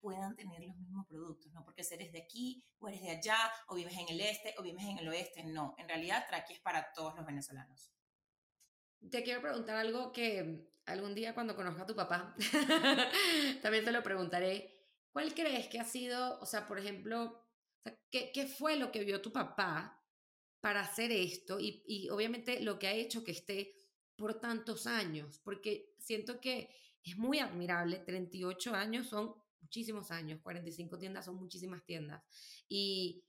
puedan 0.00 0.34
tener 0.36 0.62
los 0.62 0.76
mismos 0.76 1.06
productos, 1.06 1.52
no 1.52 1.64
porque 1.64 1.82
eres 1.90 2.12
de 2.12 2.22
aquí 2.22 2.64
o 2.78 2.88
eres 2.88 3.02
de 3.02 3.10
allá, 3.10 3.36
o 3.68 3.74
vives 3.74 3.96
en 3.96 4.08
el 4.08 4.20
este 4.20 4.54
o 4.58 4.62
vives 4.62 4.84
en 4.84 4.98
el 4.98 5.08
oeste, 5.08 5.44
no, 5.44 5.74
en 5.78 5.88
realidad 5.88 6.24
Traqui 6.28 6.54
es 6.54 6.60
para 6.60 6.92
todos 6.92 7.14
los 7.16 7.26
venezolanos. 7.26 7.92
Te 9.10 9.22
quiero 9.22 9.40
preguntar 9.40 9.76
algo 9.76 10.12
que 10.12 10.68
algún 10.86 11.14
día 11.14 11.34
cuando 11.34 11.56
conozca 11.56 11.82
a 11.82 11.86
tu 11.86 11.94
papá, 11.94 12.34
también 13.62 13.84
te 13.84 13.92
lo 13.92 14.02
preguntaré. 14.02 14.76
¿Cuál 15.12 15.34
crees 15.34 15.68
que 15.68 15.80
ha 15.80 15.84
sido, 15.84 16.38
o 16.40 16.46
sea, 16.46 16.68
por 16.68 16.78
ejemplo, 16.78 17.44
¿qué, 18.10 18.30
¿qué, 18.32 18.46
fue 18.46 18.76
lo 18.76 18.92
que 18.92 19.04
vio 19.04 19.20
tu 19.20 19.32
papá 19.32 20.04
para 20.60 20.80
hacer 20.80 21.10
esto? 21.10 21.58
Y, 21.58 21.82
y 21.86 22.08
obviamente 22.10 22.60
lo 22.60 22.78
que 22.78 22.88
ha 22.88 22.92
hecho 22.92 23.24
que 23.24 23.32
esté 23.32 23.74
por 24.16 24.38
tantos 24.38 24.86
años, 24.86 25.40
porque 25.42 25.94
siento 25.98 26.40
que 26.40 26.70
es 27.02 27.16
muy 27.16 27.38
admirable, 27.38 27.98
38 28.00 28.74
años 28.74 29.08
son 29.08 29.34
muchísimos 29.60 30.10
años, 30.10 30.40
45 30.42 30.98
tiendas 30.98 31.24
son 31.24 31.36
muchísimas 31.36 31.84
tiendas. 31.84 32.22
Y 32.68 33.24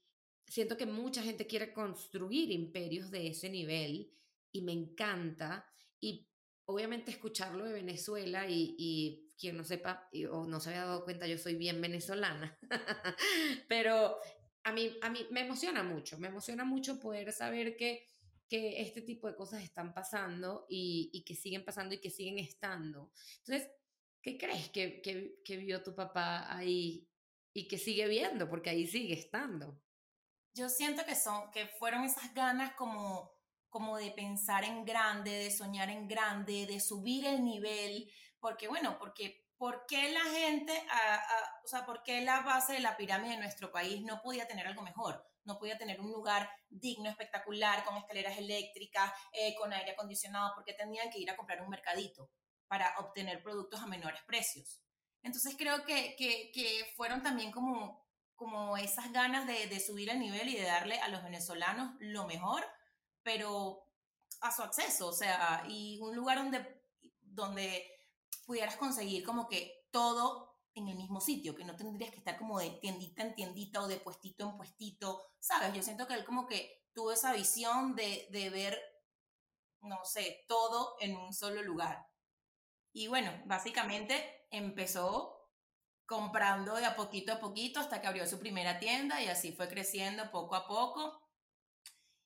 siento 0.47 0.77
que 0.77 0.85
mucha 0.85 1.23
gente 1.23 1.47
quiere 1.47 1.73
construir 1.73 2.51
imperios 2.51 3.11
de 3.11 3.27
ese 3.27 3.49
nivel 3.49 4.11
y 4.51 4.61
me 4.61 4.73
encanta. 4.73 5.65
Y 5.99 6.27
obviamente 6.65 7.11
escucharlo 7.11 7.65
de 7.65 7.73
Venezuela 7.73 8.47
y, 8.47 8.75
y 8.77 9.31
quien 9.41 9.57
no 9.57 9.63
sepa 9.63 10.07
o 10.31 10.45
no 10.45 10.59
se 10.59 10.69
había 10.69 10.85
dado 10.85 11.03
cuenta, 11.03 11.25
yo 11.27 11.37
soy 11.37 11.55
bien 11.55 11.81
venezolana, 11.81 12.57
pero 13.67 14.17
a 14.63 14.71
mí, 14.71 14.95
a 15.01 15.09
mí 15.09 15.25
me 15.31 15.41
emociona 15.41 15.83
mucho, 15.83 16.19
me 16.19 16.27
emociona 16.27 16.63
mucho 16.63 16.99
poder 16.99 17.31
saber 17.31 17.75
que, 17.75 18.05
que 18.47 18.81
este 18.81 19.01
tipo 19.01 19.27
de 19.27 19.35
cosas 19.35 19.63
están 19.63 19.93
pasando 19.93 20.67
y, 20.69 21.09
y 21.11 21.23
que 21.23 21.35
siguen 21.35 21.65
pasando 21.65 21.95
y 21.95 21.99
que 21.99 22.11
siguen 22.11 22.37
estando. 22.37 23.11
Entonces, 23.39 23.71
¿Qué 24.21 24.37
crees 24.37 24.69
que, 24.69 25.01
que, 25.01 25.57
vio 25.57 25.81
tu 25.81 25.95
papá 25.95 26.45
ahí 26.55 27.09
y 27.53 27.67
que 27.67 27.79
sigue 27.79 28.07
viendo? 28.07 28.47
Porque 28.47 28.69
ahí 28.69 28.85
sigue 28.85 29.15
estando. 29.15 29.81
Yo 30.53 30.69
siento 30.69 31.03
que, 31.05 31.15
son, 31.15 31.49
que 31.51 31.65
fueron 31.79 32.03
esas 32.03 32.31
ganas 32.33 32.73
como, 32.75 33.33
como 33.69 33.97
de 33.97 34.11
pensar 34.11 34.63
en 34.63 34.85
grande, 34.85 35.31
de 35.31 35.49
soñar 35.49 35.89
en 35.89 36.07
grande, 36.07 36.67
de 36.67 36.79
subir 36.79 37.25
el 37.25 37.43
nivel, 37.43 38.11
porque 38.39 38.67
bueno, 38.67 38.97
porque 38.99 39.47
¿por 39.57 39.85
qué 39.87 40.11
la 40.11 40.23
gente, 40.35 40.73
o 41.63 41.67
sea, 41.67 41.85
por 41.85 42.03
qué 42.03 42.21
la 42.21 42.41
base 42.41 42.73
de 42.73 42.79
la 42.79 42.97
pirámide 42.97 43.33
de 43.33 43.39
nuestro 43.39 43.71
país 43.71 44.03
no 44.03 44.21
podía 44.21 44.47
tener 44.47 44.67
algo 44.67 44.83
mejor? 44.83 45.25
No 45.45 45.57
podía 45.57 45.79
tener 45.79 45.99
un 45.99 46.11
lugar 46.11 46.47
digno, 46.69 47.09
espectacular, 47.09 47.83
con 47.83 47.97
escaleras 47.97 48.37
eléctricas, 48.37 49.11
eh, 49.31 49.55
con 49.55 49.73
aire 49.73 49.93
acondicionado, 49.93 50.51
porque 50.53 50.73
tenían 50.73 51.09
que 51.09 51.17
ir 51.17 51.31
a 51.31 51.35
comprar 51.35 51.61
un 51.63 51.69
mercadito 51.69 52.29
para 52.71 52.97
obtener 52.99 53.43
productos 53.43 53.81
a 53.81 53.85
menores 53.85 54.21
precios. 54.25 54.79
Entonces 55.23 55.55
creo 55.57 55.83
que, 55.83 56.15
que, 56.15 56.93
fueron 56.95 57.21
también 57.21 57.51
como, 57.51 58.07
como 58.33 58.77
esas 58.77 59.11
ganas 59.11 59.45
de, 59.45 59.67
de, 59.67 59.77
subir 59.81 60.09
el 60.09 60.21
nivel 60.21 60.47
y 60.47 60.55
de 60.55 60.63
darle 60.63 60.97
a 61.01 61.09
los 61.09 61.21
venezolanos 61.21 61.93
lo 61.99 62.25
mejor, 62.27 62.63
pero 63.23 63.89
a 64.39 64.55
su 64.55 64.63
acceso, 64.63 65.09
o 65.09 65.11
sea, 65.11 65.65
y 65.67 65.99
un 65.99 66.15
lugar 66.15 66.37
donde, 66.37 66.81
donde 67.19 67.91
pudieras 68.45 68.77
conseguir 68.77 69.25
como 69.25 69.49
que 69.49 69.89
todo 69.91 70.61
en 70.73 70.87
el 70.87 70.95
mismo 70.95 71.19
sitio, 71.19 71.53
que 71.53 71.65
no 71.65 71.75
tendrías 71.75 72.11
que 72.11 72.19
estar 72.19 72.37
como 72.37 72.57
de 72.57 72.69
tiendita 72.69 73.21
en 73.21 73.35
tiendita 73.35 73.81
o 73.81 73.87
de 73.89 73.97
puestito 73.97 74.49
en 74.49 74.55
puestito, 74.55 75.33
¿sabes? 75.41 75.73
Yo 75.73 75.83
siento 75.83 76.07
que 76.07 76.13
él 76.13 76.23
como 76.23 76.47
que 76.47 76.85
tuvo 76.93 77.11
esa 77.11 77.33
visión 77.33 77.97
de, 77.97 78.29
de 78.31 78.49
ver, 78.49 78.81
no 79.81 80.05
sé, 80.05 80.45
todo 80.47 80.95
en 81.01 81.17
un 81.17 81.33
solo 81.33 81.61
lugar. 81.63 82.10
Y 82.93 83.07
bueno, 83.07 83.31
básicamente 83.45 84.45
empezó 84.51 85.49
comprando 86.05 86.75
de 86.75 86.85
a 86.85 86.95
poquito 86.95 87.33
a 87.33 87.39
poquito 87.39 87.79
hasta 87.79 88.01
que 88.01 88.07
abrió 88.07 88.27
su 88.27 88.39
primera 88.39 88.79
tienda 88.79 89.21
y 89.21 89.27
así 89.27 89.53
fue 89.53 89.69
creciendo 89.69 90.31
poco 90.31 90.55
a 90.55 90.67
poco. 90.67 91.21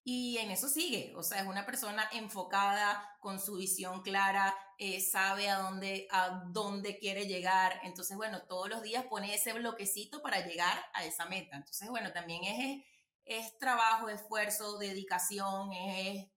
Y 0.08 0.38
en 0.38 0.51
eso 0.51 0.67
sigue, 0.69 1.13
o 1.15 1.23
sea, 1.23 1.41
es 1.41 1.47
una 1.47 1.65
persona 1.65 2.08
enfocada, 2.13 3.17
con 3.21 3.39
su 3.39 3.56
visión 3.56 4.04
clara, 4.04 4.56
eh, 4.78 5.01
sabe 5.01 5.49
a 5.49 5.58
dónde, 5.58 6.08
a 6.12 6.43
dónde 6.51 6.99
quiere 6.99 7.25
llegar. 7.25 7.80
Entonces, 7.84 8.15
bueno, 8.15 8.43
todos 8.43 8.69
los 8.69 8.84
días 8.84 9.06
pone 9.06 9.34
ese 9.34 9.54
bloquecito 9.54 10.21
para 10.21 10.45
llegar 10.45 10.78
a 10.93 11.04
esa 11.06 11.25
meta. 11.25 11.56
Entonces, 11.58 11.89
bueno, 11.89 12.13
también 12.13 12.43
es, 12.43 12.84
es 13.25 13.58
trabajo, 13.58 14.08
esfuerzo, 14.10 14.78
dedicación, 14.78 15.73
es 15.73 16.28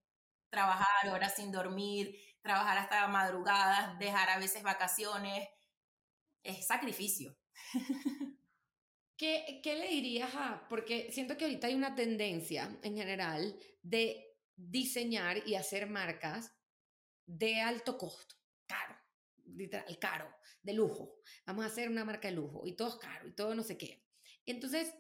trabajar 0.51 1.11
horas 1.13 1.35
sin 1.37 1.53
dormir, 1.53 2.15
trabajar 2.49 2.79
hasta 2.79 3.07
madrugadas, 3.09 3.99
dejar 3.99 4.31
a 4.31 4.39
veces 4.39 4.63
vacaciones, 4.63 5.47
es 6.43 6.67
sacrificio. 6.67 7.37
¿Qué, 9.19 9.61
¿Qué, 9.63 9.75
le 9.75 9.89
dirías 9.89 10.35
a.? 10.35 10.67
Porque 10.71 11.13
siento 11.13 11.37
que 11.37 11.45
ahorita 11.45 11.67
hay 11.67 11.75
una 11.75 11.95
tendencia 11.95 12.75
en 12.83 12.97
general 12.97 13.55
de 13.83 14.35
diseñar 14.57 15.47
y 15.47 15.57
hacer 15.57 15.91
marcas 15.91 16.57
de 17.27 17.61
alto 17.61 17.99
costo, 17.99 18.37
caro, 18.67 18.97
literal, 19.45 19.99
caro, 19.99 20.35
de 20.63 20.73
lujo. 20.73 21.21
Vamos 21.45 21.65
a 21.65 21.69
hacer 21.69 21.91
una 21.91 22.07
marca 22.07 22.29
de 22.29 22.35
lujo 22.35 22.63
y 22.65 22.77
todo 22.77 22.89
es 22.89 22.95
caro 22.95 23.29
y 23.29 23.35
todo 23.35 23.55
no 23.55 23.63
sé 23.63 23.77
qué. 23.77 24.07
Entonces, 24.47 24.95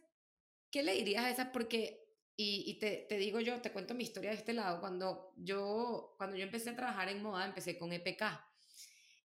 ¿qué 0.70 0.82
le 0.82 0.92
dirías 0.92 1.24
a 1.24 1.30
esas? 1.30 1.48
Porque 1.48 2.07
y, 2.40 2.78
te, 2.78 3.04
te, 3.08 3.18
digo 3.18 3.40
yo, 3.40 3.60
te 3.60 3.72
cuento 3.72 3.94
mi 3.94 4.04
historia 4.04 4.30
de 4.30 4.36
este 4.36 4.52
lado. 4.52 4.78
Cuando 4.78 5.32
yo, 5.36 6.14
cuando 6.16 6.36
yo 6.36 6.44
empecé 6.44 6.70
a 6.70 6.76
trabajar 6.76 7.08
en 7.08 7.20
moda, 7.20 7.44
empecé 7.44 7.76
con 7.76 7.92
EPK. 7.92 8.22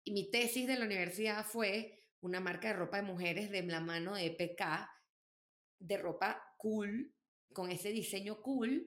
Y 0.04 0.12
mi 0.12 0.30
tesis 0.30 0.68
de 0.68 0.78
la 0.78 0.84
universidad 0.84 1.46
fue 1.46 2.04
una 2.20 2.42
marca 2.42 2.68
de 2.68 2.74
ropa 2.74 2.98
de 2.98 3.04
mujeres 3.04 3.50
de 3.50 3.64
la 3.64 3.80
mano 3.80 4.16
de 4.16 4.26
EPK, 4.26 4.90
de 5.80 5.98
ropa 5.98 6.54
cool, 6.58 7.16
con 7.54 7.72
ese 7.72 7.94
diseño 7.94 8.42
cool, 8.42 8.86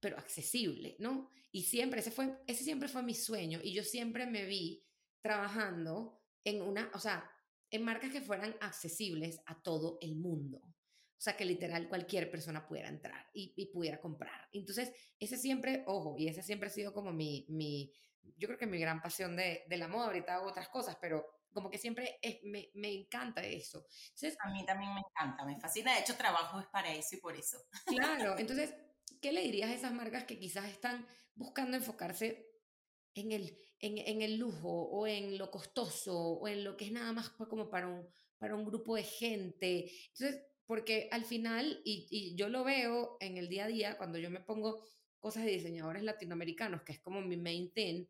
pero 0.00 0.18
accesible, 0.18 0.96
¿no? 0.98 1.30
Y 1.52 1.62
siempre, 1.62 2.00
ese, 2.00 2.10
fue, 2.10 2.38
ese 2.48 2.64
siempre 2.64 2.88
fue 2.88 3.04
mi 3.04 3.14
sueño. 3.14 3.60
Y 3.62 3.72
yo 3.72 3.84
siempre 3.84 4.26
me 4.26 4.46
vi 4.46 4.84
trabajando 5.22 6.20
en 6.42 6.60
una, 6.60 6.90
o 6.92 6.98
sea, 6.98 7.30
en 7.70 7.84
marcas 7.84 8.10
que 8.10 8.20
fueran 8.20 8.56
accesibles 8.60 9.40
a 9.46 9.62
todo 9.62 9.98
el 10.00 10.16
mundo. 10.16 10.60
O 11.20 11.22
sea, 11.22 11.36
que 11.36 11.44
literal 11.44 11.86
cualquier 11.86 12.30
persona 12.30 12.66
pudiera 12.66 12.88
entrar 12.88 13.28
y, 13.34 13.66
pudiera 13.66 14.00
comprar. 14.00 14.48
Entonces, 14.52 14.90
ese 15.18 15.36
siempre, 15.36 15.84
ojo, 15.86 16.14
y 16.16 16.28
ese 16.28 16.42
siempre 16.42 16.68
ha 16.68 16.72
sido 16.72 16.94
como 16.94 17.12
mi, 17.12 17.44
mi 17.50 17.92
yo 18.38 18.48
creo 18.48 18.58
que 18.58 18.66
mi 18.66 18.78
gran 18.78 19.02
pasión 19.02 19.36
de, 19.36 19.64
de 19.68 19.76
la 19.76 19.86
moda. 19.86 20.06
Ahorita 20.06 20.36
hago 20.36 20.48
otras 20.48 20.70
cosas, 20.70 20.96
pero 20.98 21.26
como 21.52 21.68
que 21.68 21.76
siempre 21.76 22.18
es, 22.22 22.42
me, 22.44 22.70
me, 22.72 22.90
encanta 22.90 23.44
eso. 23.44 23.86
Entonces, 24.14 24.38
a 24.40 24.50
mí 24.50 24.64
también 24.64 24.94
me 24.94 25.00
encanta, 25.00 25.44
me 25.44 25.60
fascina. 25.60 25.92
De 25.92 26.00
hecho, 26.00 26.16
trabajo 26.16 26.58
es 26.58 26.66
para 26.68 26.90
eso 26.90 27.14
y 27.14 27.20
por 27.20 27.36
eso. 27.36 27.58
Claro, 27.84 28.38
entonces, 28.38 28.74
¿qué 29.20 29.30
le 29.32 29.42
dirías 29.42 29.68
a 29.68 29.74
esas 29.74 29.92
marcas 29.92 30.24
que 30.24 30.38
quizás 30.38 30.70
están 30.70 31.06
buscando 31.34 31.76
enfocarse 31.76 32.48
en 33.12 33.32
el, 33.32 33.58
en, 33.78 33.98
en 33.98 34.22
el 34.22 34.38
lujo 34.38 34.70
o 34.70 35.06
en 35.06 35.36
lo 35.36 35.50
costoso 35.50 36.16
o 36.16 36.48
en 36.48 36.64
lo 36.64 36.78
que 36.78 36.86
es 36.86 36.92
nada 36.92 37.12
más 37.12 37.28
pues 37.36 37.50
como 37.50 37.68
para 37.68 37.88
un, 37.88 38.08
para 38.38 38.54
un 38.54 38.64
grupo 38.64 38.96
de 38.96 39.02
gente? 39.02 39.92
Entonces, 40.14 40.46
porque 40.70 41.08
al 41.10 41.24
final, 41.24 41.82
y, 41.84 42.36
yo 42.36 42.48
lo 42.48 42.62
veo 42.62 43.16
en 43.18 43.38
el 43.38 43.48
día 43.48 43.64
a 43.64 43.66
día, 43.66 43.98
cuando 43.98 44.18
yo 44.18 44.30
me 44.30 44.38
pongo 44.38 44.80
cosas 45.18 45.44
de 45.44 45.50
diseñadores 45.50 46.04
latinoamericanos, 46.04 46.82
que 46.82 46.92
es 46.92 47.00
como 47.00 47.20
mi 47.20 47.36
main 47.36 47.72
thing, 47.72 48.06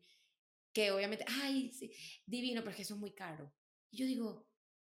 que 0.71 0.91
obviamente, 0.91 1.25
ay, 1.41 1.71
sí, 1.71 1.91
divino, 2.23 2.61
pero 2.61 2.69
es 2.69 2.75
que 2.75 2.81
eso 2.83 2.93
es 2.93 2.99
muy 2.99 3.13
caro. 3.13 3.51
Y 3.89 3.97
yo 3.97 4.05
digo, 4.05 4.47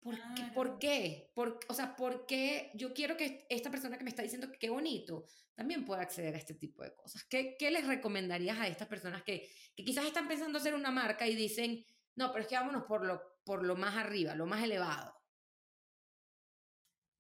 ¿por 0.01 0.17
qué? 0.17 0.43
¿Por 0.53 0.79
qué? 0.81 1.31
¿Por, 1.37 1.61
o 1.69 1.73
sea, 1.73 1.95
¿por 1.95 2.27
qué 2.27 2.73
yo 2.75 2.93
quiero 2.93 3.17
que 3.17 3.47
esta 3.49 3.71
persona 3.71 3.97
que 3.97 4.03
me 4.03 4.11
está 4.11 4.25
diciendo 4.25 4.51
que 4.51 4.59
qué 4.59 4.69
bonito 4.69 5.25
también 5.55 5.85
pueda 5.85 6.03
acceder 6.03 6.35
a 6.35 6.39
este 6.39 6.55
tipo 6.55 6.83
de 6.83 6.93
cosas? 6.97 7.23
¿Qué, 7.27 7.55
qué 7.57 7.71
les 7.71 7.87
recomendarías 7.87 8.59
a 8.59 8.67
estas 8.67 8.89
personas 8.89 9.23
que, 9.23 9.49
que, 9.77 9.85
quizás 9.85 10.05
están 10.05 10.27
pensando 10.27 10.59
hacer 10.59 10.75
una 10.75 10.91
marca 10.91 11.29
y 11.29 11.37
dicen, 11.37 11.87
no, 12.17 12.33
pero 12.33 12.43
es 12.43 12.49
que 12.49 12.57
vámonos 12.57 12.87
por 12.87 13.07
lo, 13.07 13.23
por 13.45 13.65
lo 13.65 13.77
más 13.77 13.95
arriba, 13.95 14.35
lo 14.35 14.47
más 14.47 14.65
elevado? 14.65 15.22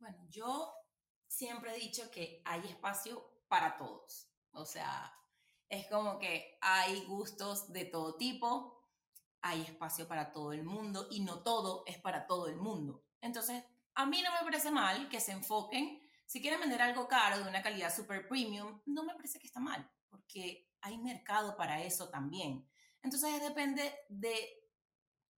Bueno, 0.03 0.19
yo 0.31 0.75
siempre 1.29 1.71
he 1.71 1.79
dicho 1.79 2.11
que 2.11 2.43
hay 2.45 2.61
espacio 2.67 3.25
para 3.47 3.77
todos. 3.77 4.29
O 4.51 4.67
sea, 4.67 5.17
es 5.69 5.87
como 5.87 6.19
que 6.19 6.59
hay 6.61 7.05
gustos 7.05 7.73
de 7.73 7.85
todo 7.85 8.17
tipo, 8.17 8.85
hay 9.43 9.63
espacio 9.63 10.09
para 10.09 10.33
todo 10.33 10.53
el 10.53 10.65
mundo 10.65 11.07
y 11.09 11.21
no 11.21 11.45
todo 11.45 11.85
es 11.87 11.99
para 11.99 12.27
todo 12.27 12.49
el 12.49 12.57
mundo. 12.57 13.05
Entonces, 13.21 13.63
a 13.95 14.05
mí 14.05 14.21
no 14.23 14.33
me 14.33 14.41
parece 14.41 14.73
mal 14.73 15.09
que 15.09 15.21
se 15.21 15.31
enfoquen, 15.31 16.03
si 16.27 16.43
quieren 16.43 16.59
vender 16.59 16.83
algo 16.83 17.07
caro 17.07 17.39
de 17.39 17.49
una 17.49 17.63
calidad 17.63 17.95
super 17.95 18.27
premium, 18.27 18.83
no 18.87 19.05
me 19.05 19.15
parece 19.15 19.39
que 19.39 19.47
está 19.47 19.61
mal, 19.61 19.89
porque 20.09 20.69
hay 20.81 20.99
mercado 20.99 21.57
para 21.57 21.81
eso 21.81 22.09
también. 22.09 22.69
Entonces 23.03 23.41
depende 23.41 23.95
de, 24.09 24.62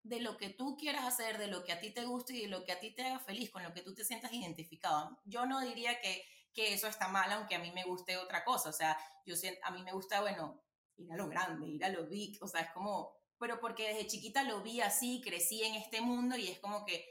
de 0.04 0.20
lo 0.20 0.36
que 0.36 0.50
tú 0.50 0.76
quieras 0.76 1.04
hacer, 1.04 1.38
de 1.38 1.48
lo 1.48 1.64
que 1.64 1.72
a 1.72 1.80
ti 1.80 1.90
te 1.90 2.04
guste 2.04 2.34
y 2.34 2.42
de 2.42 2.48
lo 2.48 2.64
que 2.64 2.72
a 2.72 2.78
ti 2.78 2.90
te 2.94 3.02
haga 3.02 3.18
feliz, 3.18 3.50
con 3.50 3.62
lo 3.62 3.72
que 3.72 3.82
tú 3.82 3.94
te 3.94 4.04
sientas 4.04 4.32
identificado. 4.32 5.18
Yo 5.24 5.46
no 5.46 5.60
diría 5.60 6.00
que, 6.00 6.24
que 6.52 6.72
eso 6.72 6.86
está 6.86 7.08
mal, 7.08 7.32
aunque 7.32 7.56
a 7.56 7.58
mí 7.58 7.72
me 7.72 7.84
guste 7.84 8.16
otra 8.18 8.44
cosa. 8.44 8.68
O 8.68 8.72
sea, 8.72 8.96
yo 9.26 9.34
a 9.62 9.70
mí 9.72 9.82
me 9.82 9.92
gusta, 9.92 10.20
bueno, 10.20 10.62
ir 10.96 11.10
a 11.12 11.16
lo 11.16 11.28
grande, 11.28 11.66
ir 11.66 11.84
a 11.84 11.88
lo 11.88 12.06
big, 12.06 12.42
o 12.42 12.46
sea, 12.46 12.60
es 12.60 12.70
como, 12.72 13.16
pero 13.38 13.60
porque 13.60 13.88
desde 13.88 14.06
chiquita 14.06 14.42
lo 14.44 14.62
vi 14.62 14.80
así, 14.80 15.20
crecí 15.24 15.62
en 15.64 15.74
este 15.74 16.00
mundo 16.00 16.36
y 16.36 16.48
es 16.48 16.58
como 16.60 16.84
que, 16.84 17.04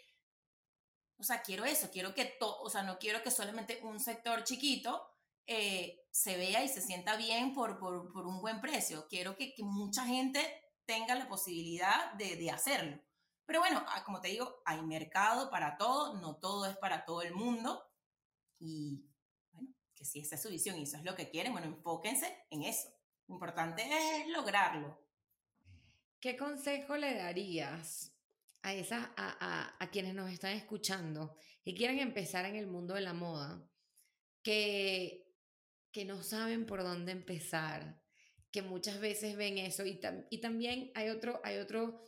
o 1.18 1.24
sea, 1.24 1.42
quiero 1.42 1.66
eso, 1.66 1.90
quiero 1.92 2.14
que 2.14 2.26
todo, 2.26 2.62
o 2.62 2.70
sea, 2.70 2.84
no 2.84 3.00
quiero 3.00 3.24
que 3.24 3.32
solamente 3.32 3.80
un 3.84 4.00
sector 4.00 4.44
chiquito 4.44 5.06
eh, 5.46 6.08
se 6.12 6.38
vea 6.38 6.64
y 6.64 6.70
se 6.70 6.82
sienta 6.82 7.18
bien 7.18 7.54
por, 7.54 7.78
por, 7.78 8.12
por 8.12 8.26
un 8.26 8.40
buen 8.42 8.62
precio. 8.62 9.08
Quiero 9.10 9.36
que, 9.36 9.54
que, 9.54 9.64
mucha 9.64 10.06
gente 10.06 10.63
tenga 10.86 11.16
la 11.16 11.28
posibilidad 11.28 12.14
de, 12.14 12.36
de 12.36 12.52
hacerlo. 12.52 13.00
Pero 13.46 13.60
bueno, 13.60 13.84
ah, 13.88 14.04
como 14.06 14.22
te 14.22 14.30
digo, 14.30 14.62
hay 14.66 14.82
mercado 14.82 15.50
para 15.50 15.78
todo, 15.78 16.20
no 16.20 16.38
todo 16.38 16.66
es 16.66 16.78
para 16.78 17.06
todo 17.06 17.22
el 17.22 17.34
mundo. 17.34 17.84
Y 18.60 19.06
bueno, 19.52 19.74
que 19.96 20.06
si 20.06 20.20
esa 20.20 20.36
es 20.36 20.42
su 20.42 20.50
visión 20.50 20.78
y 20.78 20.84
eso 20.84 20.98
es 20.98 21.04
lo 21.04 21.16
que 21.16 21.30
quieren, 21.30 21.52
bueno, 21.52 21.68
enfóquense 21.68 22.46
en 22.50 22.64
eso. 22.64 22.90
Lo 23.28 23.36
importante 23.36 23.84
es 23.84 24.28
lograrlo. 24.30 25.02
¿Qué 26.20 26.38
consejo 26.38 26.96
le 26.96 27.16
darías 27.16 28.16
a, 28.62 28.74
esas, 28.74 29.10
a, 29.18 29.38
a, 29.40 29.76
a 29.78 29.92
quienes 29.92 30.16
nos 30.16 30.32
están 30.32 30.54
escuchando 30.54 31.36
y 31.66 31.76
quieren 31.76 32.00
empezar 32.00 32.46
en 32.46 32.56
el 32.56 32.68
mundo 32.68 32.94
de 32.94 33.02
la 33.02 33.14
moda? 33.14 33.70
Que 34.42 35.24
que 35.94 36.04
no 36.06 36.24
saben 36.24 36.66
por 36.66 36.84
dónde 36.84 37.12
empezar, 37.12 38.03
que 38.54 38.62
muchas 38.62 39.00
veces 39.00 39.36
ven 39.36 39.58
eso. 39.58 39.84
Y, 39.86 40.00
y 40.30 40.40
también 40.40 40.92
hay 40.94 41.10
otro, 41.10 41.42
hay 41.44 41.58
otro 41.58 42.00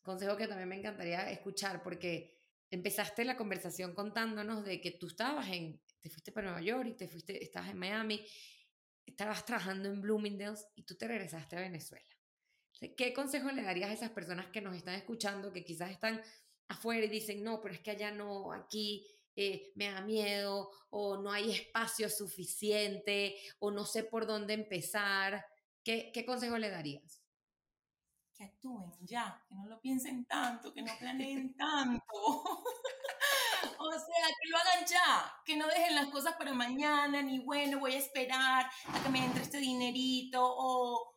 consejo 0.00 0.36
que 0.36 0.46
también 0.46 0.68
me 0.68 0.78
encantaría 0.78 1.28
escuchar, 1.30 1.82
porque 1.82 2.38
empezaste 2.70 3.24
la 3.24 3.36
conversación 3.36 3.94
contándonos 3.94 4.64
de 4.64 4.80
que 4.80 4.92
tú 4.92 5.08
estabas 5.08 5.48
en, 5.48 5.82
te 6.00 6.08
fuiste 6.08 6.30
para 6.30 6.46
Nueva 6.46 6.62
York 6.62 6.88
y 6.90 6.96
te 6.96 7.08
fuiste, 7.08 7.42
estabas 7.42 7.70
en 7.70 7.78
Miami, 7.78 8.24
estabas 9.04 9.44
trabajando 9.44 9.88
en 9.88 10.00
Bloomingdale's 10.00 10.68
y 10.76 10.84
tú 10.84 10.94
te 10.94 11.08
regresaste 11.08 11.56
a 11.56 11.60
Venezuela. 11.60 12.06
¿Qué 12.96 13.12
consejo 13.12 13.50
le 13.50 13.62
darías 13.62 13.90
a 13.90 13.94
esas 13.94 14.10
personas 14.10 14.46
que 14.52 14.60
nos 14.60 14.76
están 14.76 14.94
escuchando, 14.94 15.52
que 15.52 15.64
quizás 15.64 15.90
están 15.90 16.22
afuera 16.68 17.04
y 17.06 17.08
dicen, 17.08 17.42
no, 17.42 17.60
pero 17.60 17.74
es 17.74 17.80
que 17.80 17.90
allá 17.90 18.12
no, 18.12 18.52
aquí 18.52 19.04
eh, 19.34 19.72
me 19.74 19.90
da 19.90 20.00
miedo 20.00 20.70
o 20.90 21.16
no 21.16 21.32
hay 21.32 21.50
espacio 21.50 22.08
suficiente 22.08 23.36
o 23.58 23.72
no 23.72 23.84
sé 23.84 24.04
por 24.04 24.26
dónde 24.26 24.54
empezar, 24.54 25.44
¿qué, 25.88 26.12
qué 26.12 26.26
consejo 26.26 26.58
le 26.58 26.68
darías? 26.68 27.22
Que 28.34 28.44
actúen 28.44 28.92
ya, 29.06 29.42
que 29.48 29.54
no 29.54 29.64
lo 29.66 29.80
piensen 29.80 30.26
tanto, 30.26 30.74
que 30.74 30.82
no 30.82 30.92
planeen 30.98 31.56
tanto. 31.56 32.04
o 33.78 33.92
sea, 33.92 34.26
que 34.38 34.48
lo 34.50 34.58
hagan 34.58 34.84
ya, 34.84 35.34
que 35.46 35.56
no 35.56 35.66
dejen 35.66 35.94
las 35.94 36.08
cosas 36.08 36.34
para 36.36 36.52
mañana, 36.52 37.22
ni 37.22 37.38
bueno, 37.38 37.78
voy 37.78 37.94
a 37.94 37.98
esperar 37.98 38.70
a 38.86 39.02
que 39.02 39.08
me 39.08 39.24
entre 39.24 39.42
este 39.42 39.56
dinerito, 39.60 40.40
o 40.42 41.10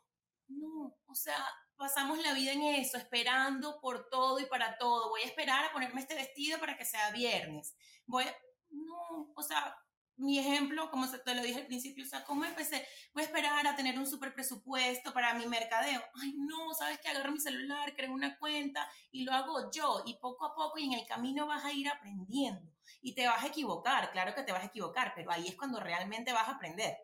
no, 0.47 0.95
o 1.05 1.15
sea, 1.15 1.45
pasamos 1.75 2.19
la 2.19 2.33
vida 2.33 2.53
en 2.53 2.61
eso, 2.61 2.97
esperando 2.97 3.81
por 3.81 4.07
todo 4.09 4.39
y 4.39 4.45
para 4.45 4.77
todo. 4.77 5.09
Voy 5.09 5.23
a 5.23 5.25
esperar 5.25 5.65
a 5.65 5.73
ponerme 5.73 5.99
este 5.99 6.15
vestido 6.15 6.59
para 6.61 6.77
que 6.77 6.85
sea 6.85 7.11
viernes. 7.11 7.75
Voy 8.05 8.23
a... 8.23 8.33
No, 8.69 9.33
o 9.35 9.43
sea, 9.43 9.75
mi 10.21 10.37
ejemplo, 10.37 10.89
como 10.91 11.09
te 11.09 11.35
lo 11.35 11.41
dije 11.41 11.61
al 11.61 11.65
principio, 11.65 12.05
o 12.05 12.07
sea, 12.07 12.23
¿cómo 12.23 12.45
empecé? 12.45 12.87
Voy 13.13 13.23
a 13.23 13.25
esperar 13.25 13.65
a 13.65 13.75
tener 13.75 13.97
un 13.97 14.05
super 14.05 14.33
presupuesto 14.33 15.13
para 15.13 15.33
mi 15.33 15.47
mercadeo. 15.47 16.01
Ay, 16.21 16.35
no, 16.37 16.73
¿sabes 16.75 16.99
qué? 16.99 17.09
Agarro 17.09 17.31
mi 17.31 17.39
celular, 17.39 17.93
creo 17.95 18.13
una 18.13 18.37
cuenta 18.37 18.87
y 19.11 19.23
lo 19.23 19.31
hago 19.33 19.71
yo. 19.71 20.03
Y 20.05 20.19
poco 20.19 20.45
a 20.45 20.53
poco 20.53 20.77
y 20.77 20.85
en 20.85 20.93
el 20.93 21.07
camino 21.07 21.47
vas 21.47 21.65
a 21.65 21.73
ir 21.73 21.89
aprendiendo. 21.89 22.71
Y 23.01 23.15
te 23.15 23.27
vas 23.27 23.43
a 23.43 23.47
equivocar, 23.47 24.11
claro 24.11 24.35
que 24.35 24.43
te 24.43 24.51
vas 24.51 24.63
a 24.63 24.67
equivocar, 24.67 25.13
pero 25.15 25.31
ahí 25.31 25.47
es 25.47 25.55
cuando 25.55 25.79
realmente 25.79 26.31
vas 26.33 26.47
a 26.47 26.51
aprender. 26.51 26.95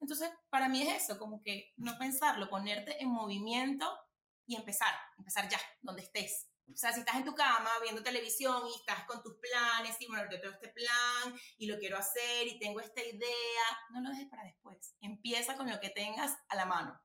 Entonces, 0.00 0.30
para 0.50 0.68
mí 0.68 0.82
es 0.82 1.04
eso, 1.04 1.18
como 1.18 1.40
que 1.42 1.72
no 1.76 1.96
pensarlo, 1.96 2.50
ponerte 2.50 3.00
en 3.00 3.08
movimiento 3.08 3.88
y 4.46 4.56
empezar, 4.56 4.92
empezar 5.16 5.48
ya, 5.48 5.60
donde 5.80 6.02
estés. 6.02 6.47
O 6.72 6.76
sea, 6.76 6.92
si 6.92 7.00
estás 7.00 7.16
en 7.16 7.24
tu 7.24 7.34
cama 7.34 7.70
viendo 7.82 8.02
televisión 8.02 8.62
y 8.66 8.78
estás 8.78 9.04
con 9.04 9.22
tus 9.22 9.36
planes, 9.36 9.96
y 10.00 10.06
bueno, 10.06 10.24
yo 10.30 10.40
tengo 10.40 10.54
este 10.54 10.68
plan 10.68 11.34
y 11.56 11.66
lo 11.66 11.78
quiero 11.78 11.96
hacer 11.96 12.46
y 12.46 12.58
tengo 12.58 12.80
esta 12.80 13.02
idea, 13.02 13.78
no 13.90 14.00
lo 14.00 14.10
dejes 14.10 14.28
para 14.28 14.44
después. 14.44 14.94
Empieza 15.00 15.56
con 15.56 15.70
lo 15.70 15.80
que 15.80 15.90
tengas 15.90 16.36
a 16.48 16.56
la 16.56 16.66
mano. 16.66 17.00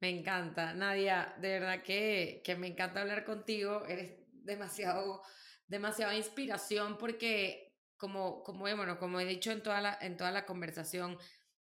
Me 0.00 0.08
encanta, 0.08 0.72
Nadia, 0.72 1.34
de 1.38 1.58
verdad 1.58 1.82
que, 1.82 2.40
que 2.44 2.56
me 2.56 2.68
encanta 2.68 3.02
hablar 3.02 3.24
contigo, 3.24 3.84
eres 3.86 4.18
demasiado, 4.30 5.22
demasiada 5.66 6.14
inspiración 6.14 6.96
porque 6.96 7.76
como, 7.98 8.42
como, 8.42 8.60
bueno, 8.60 8.98
como 8.98 9.20
he 9.20 9.26
dicho 9.26 9.52
en 9.52 9.62
toda 9.62 9.82
la, 9.82 9.98
en 10.00 10.16
toda 10.16 10.30
la 10.30 10.46
conversación, 10.46 11.18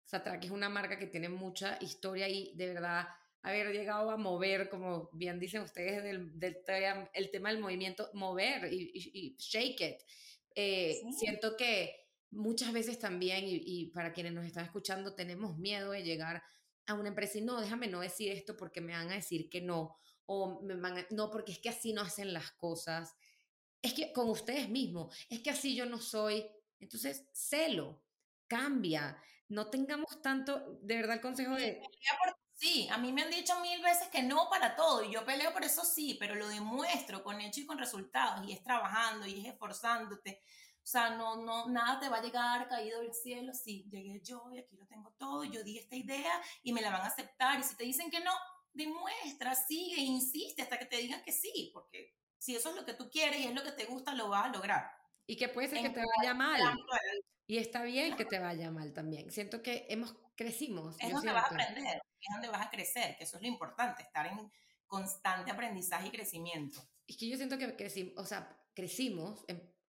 Satrack 0.05 0.45
es 0.45 0.51
una 0.51 0.69
marca 0.69 0.99
que 0.99 1.07
tiene 1.07 1.29
mucha 1.29 1.77
historia 1.81 2.29
y 2.29 2.55
de 2.55 2.73
verdad 2.73 3.07
haber 3.47 3.71
llegado 3.71 4.11
a 4.11 4.17
mover, 4.17 4.69
como 4.69 5.09
bien 5.13 5.39
dicen 5.39 5.61
ustedes, 5.61 6.03
del, 6.03 6.37
del 6.39 6.57
el 7.13 7.31
tema 7.31 7.49
del 7.49 7.59
movimiento, 7.59 8.09
mover 8.13 8.71
y, 8.71 9.35
shake 9.37 9.81
it. 9.81 9.97
Eh, 10.55 11.01
siento 11.17 11.55
que 11.55 12.07
muchas 12.31 12.73
veces 12.73 12.99
también, 12.99 13.43
y, 13.45 13.87
para 13.87 14.13
quienes 14.13 14.33
nos 14.33 14.45
están 14.45 14.65
escuchando, 14.65 15.15
tenemos 15.15 15.57
miedo 15.57 15.91
de 15.91 16.03
llegar 16.03 16.43
a 16.85 16.93
una 16.93 17.09
empresa 17.09 17.37
y 17.37 17.41
no, 17.41 17.59
déjame 17.59 17.87
no 17.87 17.99
decir 17.99 18.31
esto 18.31 18.55
porque 18.55 18.81
me 18.81 18.93
van 18.93 19.11
a 19.11 19.15
decir 19.15 19.49
que 19.49 19.61
no, 19.61 19.97
o 20.25 20.61
me 20.61 20.75
van 20.75 20.97
a, 20.97 21.07
no, 21.11 21.29
porque 21.29 21.51
es 21.51 21.59
que 21.59 21.69
así 21.69 21.93
no 21.93 22.01
hacen 22.01 22.33
las 22.33 22.51
cosas. 22.51 23.15
Es 23.81 23.93
que 23.93 24.11
con 24.11 24.29
ustedes 24.29 24.69
mismos, 24.69 25.15
es 25.29 25.41
que 25.41 25.49
así 25.49 25.75
yo 25.75 25.85
no 25.85 25.99
soy. 25.99 26.45
Entonces, 26.79 27.25
celo, 27.33 28.01
cambia, 28.47 29.21
no 29.49 29.69
tengamos 29.69 30.21
tanto, 30.21 30.79
de 30.81 30.95
verdad 30.95 31.15
el 31.15 31.21
consejo 31.21 31.55
de... 31.55 31.81
Sí, 32.57 32.87
a 32.89 32.97
mí 32.97 33.13
me 33.13 33.21
han 33.21 33.29
dicho 33.29 33.59
mil 33.59 33.79
veces 33.83 34.07
que 34.07 34.23
no 34.23 34.49
para 34.49 34.75
todo 34.75 35.03
y 35.03 35.13
yo 35.13 35.23
peleo 35.23 35.53
por 35.53 35.63
eso 35.63 35.85
sí, 35.85 36.17
pero 36.19 36.33
lo 36.33 36.47
demuestro 36.47 37.23
con 37.23 37.39
hecho 37.39 37.59
y 37.59 37.67
con 37.67 37.77
resultados 37.77 38.47
y 38.47 38.51
es 38.51 38.63
trabajando 38.63 39.27
y 39.27 39.41
es 39.41 39.53
esforzándote. 39.53 40.41
O 40.81 40.87
sea, 40.89 41.11
no, 41.11 41.35
no, 41.35 41.67
nada 41.69 41.99
te 41.99 42.09
va 42.09 42.17
a 42.17 42.21
llegar 42.23 42.67
caído 42.67 43.01
del 43.01 43.13
cielo. 43.13 43.53
Sí, 43.53 43.85
llegué 43.91 44.21
yo 44.23 44.49
y 44.51 44.57
aquí 44.57 44.75
lo 44.75 44.87
tengo 44.87 45.13
todo, 45.19 45.43
yo 45.43 45.63
di 45.63 45.77
esta 45.77 45.95
idea 45.95 46.41
y 46.63 46.73
me 46.73 46.81
la 46.81 46.89
van 46.89 47.01
a 47.01 47.07
aceptar. 47.07 47.59
Y 47.59 47.63
si 47.63 47.75
te 47.75 47.83
dicen 47.83 48.09
que 48.09 48.21
no, 48.21 48.31
demuestra, 48.73 49.53
sigue, 49.53 50.01
insiste 50.01 50.63
hasta 50.63 50.79
que 50.79 50.85
te 50.85 50.97
digan 50.97 51.21
que 51.21 51.33
sí, 51.33 51.69
porque 51.75 52.15
si 52.39 52.55
eso 52.55 52.71
es 52.71 52.75
lo 52.75 52.85
que 52.85 52.93
tú 52.93 53.11
quieres 53.11 53.39
y 53.39 53.45
es 53.45 53.53
lo 53.53 53.63
que 53.63 53.71
te 53.71 53.85
gusta, 53.85 54.15
lo 54.15 54.29
vas 54.29 54.45
a 54.45 54.49
lograr. 54.49 54.89
Y 55.27 55.35
que 55.35 55.47
puede 55.49 55.67
ser 55.67 55.83
que 55.83 55.89
te 55.89 56.03
vaya 56.17 56.33
mal. 56.33 56.59
Y 57.45 57.59
está 57.59 57.83
bien 57.83 58.15
que 58.15 58.25
te 58.25 58.39
vaya 58.39 58.71
mal 58.71 58.93
también. 58.93 59.29
Siento 59.29 59.61
que 59.61 59.85
hemos 59.89 60.15
crecimos. 60.35 60.95
Es 60.99 61.11
donde 61.11 61.33
vas 61.33 61.43
a 61.43 61.47
aprender, 61.47 62.01
es 62.21 62.33
donde 62.33 62.49
vas 62.49 62.65
a 62.65 62.69
crecer, 62.69 63.15
que 63.17 63.23
eso 63.23 63.37
es 63.37 63.41
lo 63.41 63.47
importante, 63.47 64.03
estar 64.03 64.25
en 64.27 64.51
constante 64.85 65.51
aprendizaje 65.51 66.07
y 66.07 66.11
crecimiento. 66.11 66.81
Es 67.05 67.17
que 67.17 67.29
yo 67.29 67.37
siento 67.37 67.57
que 67.57 67.75
crecimos, 67.75 68.13
o 68.17 68.25
sea, 68.25 68.57
crecimos 68.73 69.45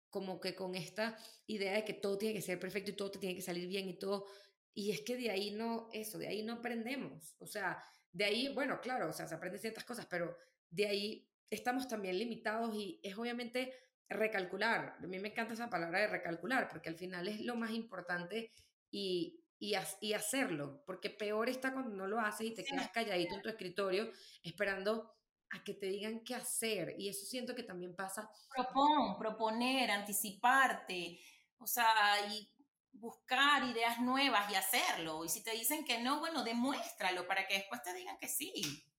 como 0.09 0.39
que 0.39 0.55
con 0.55 0.75
esta 0.75 1.17
idea 1.47 1.73
de 1.73 1.85
que 1.85 1.93
todo 1.93 2.17
tiene 2.17 2.35
que 2.35 2.41
ser 2.41 2.59
perfecto 2.59 2.91
y 2.91 2.95
todo 2.95 3.11
te 3.11 3.19
tiene 3.19 3.35
que 3.35 3.41
salir 3.41 3.67
bien 3.67 3.89
y 3.89 3.99
todo. 3.99 4.25
Y 4.73 4.91
es 4.91 5.01
que 5.01 5.17
de 5.17 5.29
ahí 5.29 5.51
no, 5.51 5.89
eso, 5.91 6.17
de 6.17 6.27
ahí 6.27 6.43
no 6.43 6.53
aprendemos. 6.53 7.35
O 7.39 7.47
sea, 7.47 7.83
de 8.11 8.25
ahí, 8.25 8.53
bueno, 8.53 8.79
claro, 8.81 9.09
o 9.09 9.13
sea, 9.13 9.27
se 9.27 9.35
aprenden 9.35 9.59
ciertas 9.59 9.83
cosas, 9.83 10.05
pero 10.05 10.37
de 10.69 10.87
ahí 10.87 11.29
estamos 11.49 11.87
también 11.87 12.17
limitados 12.17 12.73
y 12.75 12.99
es 13.03 13.17
obviamente 13.17 13.73
recalcular. 14.09 14.97
A 15.01 15.07
mí 15.07 15.19
me 15.19 15.29
encanta 15.29 15.53
esa 15.53 15.69
palabra 15.69 15.99
de 15.99 16.07
recalcular, 16.07 16.69
porque 16.69 16.89
al 16.89 16.95
final 16.95 17.27
es 17.27 17.41
lo 17.41 17.55
más 17.55 17.71
importante 17.71 18.51
y, 18.91 19.44
y, 19.57 19.73
hacerlo, 20.13 20.83
porque 20.85 21.09
peor 21.09 21.49
está 21.49 21.73
cuando 21.73 21.95
no 21.95 22.07
lo 22.07 22.19
haces 22.19 22.47
y 22.47 22.53
te 22.53 22.63
quedas 22.63 22.91
calladito 22.91 23.35
en 23.35 23.41
tu 23.41 23.49
escritorio 23.49 24.11
esperando 24.43 25.15
a 25.51 25.63
que 25.63 25.73
te 25.73 25.87
digan 25.87 26.23
qué 26.23 26.35
hacer. 26.35 26.95
Y 26.97 27.09
eso 27.09 27.25
siento 27.25 27.55
que 27.55 27.63
también 27.63 27.95
pasa. 27.95 28.29
Propon, 28.53 29.17
proponer, 29.17 29.91
anticiparte, 29.91 31.19
o 31.57 31.67
sea, 31.67 32.27
y 32.29 32.49
buscar 32.91 33.63
ideas 33.63 33.99
nuevas 34.01 34.51
y 34.51 34.55
hacerlo. 34.55 35.23
Y 35.23 35.29
si 35.29 35.43
te 35.43 35.51
dicen 35.51 35.85
que 35.85 35.99
no, 35.99 36.19
bueno, 36.19 36.43
demuéstralo 36.43 37.27
para 37.27 37.47
que 37.47 37.55
después 37.55 37.81
te 37.81 37.93
digan 37.93 38.17
que 38.17 38.27
sí. 38.27 38.51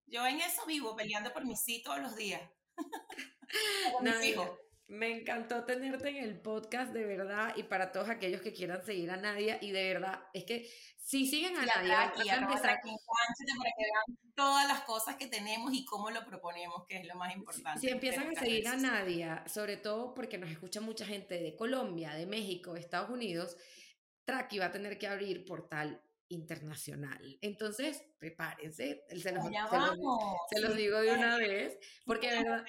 Yo 0.07 0.27
en 0.27 0.41
eso 0.41 0.65
vivo, 0.67 0.95
peleando 0.97 1.33
por 1.33 1.45
mi 1.45 1.57
sí 1.57 1.83
todos 1.83 2.01
los 2.01 2.17
días. 2.17 2.43
no, 4.03 4.57
Me 4.89 5.11
encantó 5.19 5.65
tenerte 5.65 6.11
en 6.11 6.17
el 6.17 6.41
podcast, 6.41 6.93
de 6.93 7.05
verdad, 7.05 7.55
y 7.57 7.65
para 7.65 7.91
todos 7.91 8.09
aquellos 8.09 8.41
que 8.41 8.53
quieran 8.53 8.85
seguir 8.85 9.11
a 9.11 9.17
Nadia, 9.17 9.59
y 9.61 9.73
de 9.73 9.93
verdad, 9.93 10.21
es 10.33 10.45
que 10.45 10.71
si 10.97 11.27
siguen 11.27 11.57
a 11.57 11.67
Nadia, 11.67 12.13
y 12.25 12.29
a 12.29 12.37
empezar... 12.37 12.63
para 12.63 12.81
que 12.81 12.87
vean 12.87 14.19
todas 14.37 14.69
las 14.69 14.83
cosas 14.83 15.17
que 15.17 15.27
tenemos 15.27 15.73
y 15.73 15.85
cómo 15.85 16.11
lo 16.11 16.25
proponemos, 16.25 16.85
que 16.87 16.99
es 16.99 17.07
lo 17.07 17.17
más 17.17 17.35
importante. 17.35 17.81
Si, 17.81 17.89
empiezan 17.89 18.29
a 18.29 18.41
seguir 18.41 18.69
a 18.69 18.77
Nadia, 18.77 19.45
sobre 19.49 19.77
todo 19.77 20.15
porque 20.15 20.39
nos 20.39 20.51
escucha 20.51 20.81
mucha 20.81 21.05
gente 21.05 21.41
de 21.41 21.57
Colombia, 21.57 22.15
de 22.15 22.27
México, 22.27 22.75
de 22.75 22.81
Estados 22.81 23.11
Unidos, 23.11 23.57
Traki 24.25 24.59
va 24.59 24.67
a 24.67 24.73
tener 24.73 24.99
que 24.99 25.09
abrir 25.09 25.45
portal 25.45 26.01
internacional. 26.29 27.39
Entonces, 27.41 28.05
prepárense, 28.19 29.05
se 29.09 29.33
los, 29.33 29.45
se 30.51 30.61
los, 30.61 30.77
digo 30.77 31.01
de 31.01 31.13
una 31.13 31.37
vez, 31.39 31.79
porque 32.05 32.31
de 32.31 32.43
verdad... 32.43 32.65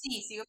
Sí, 0.00 0.22
sigo 0.22 0.44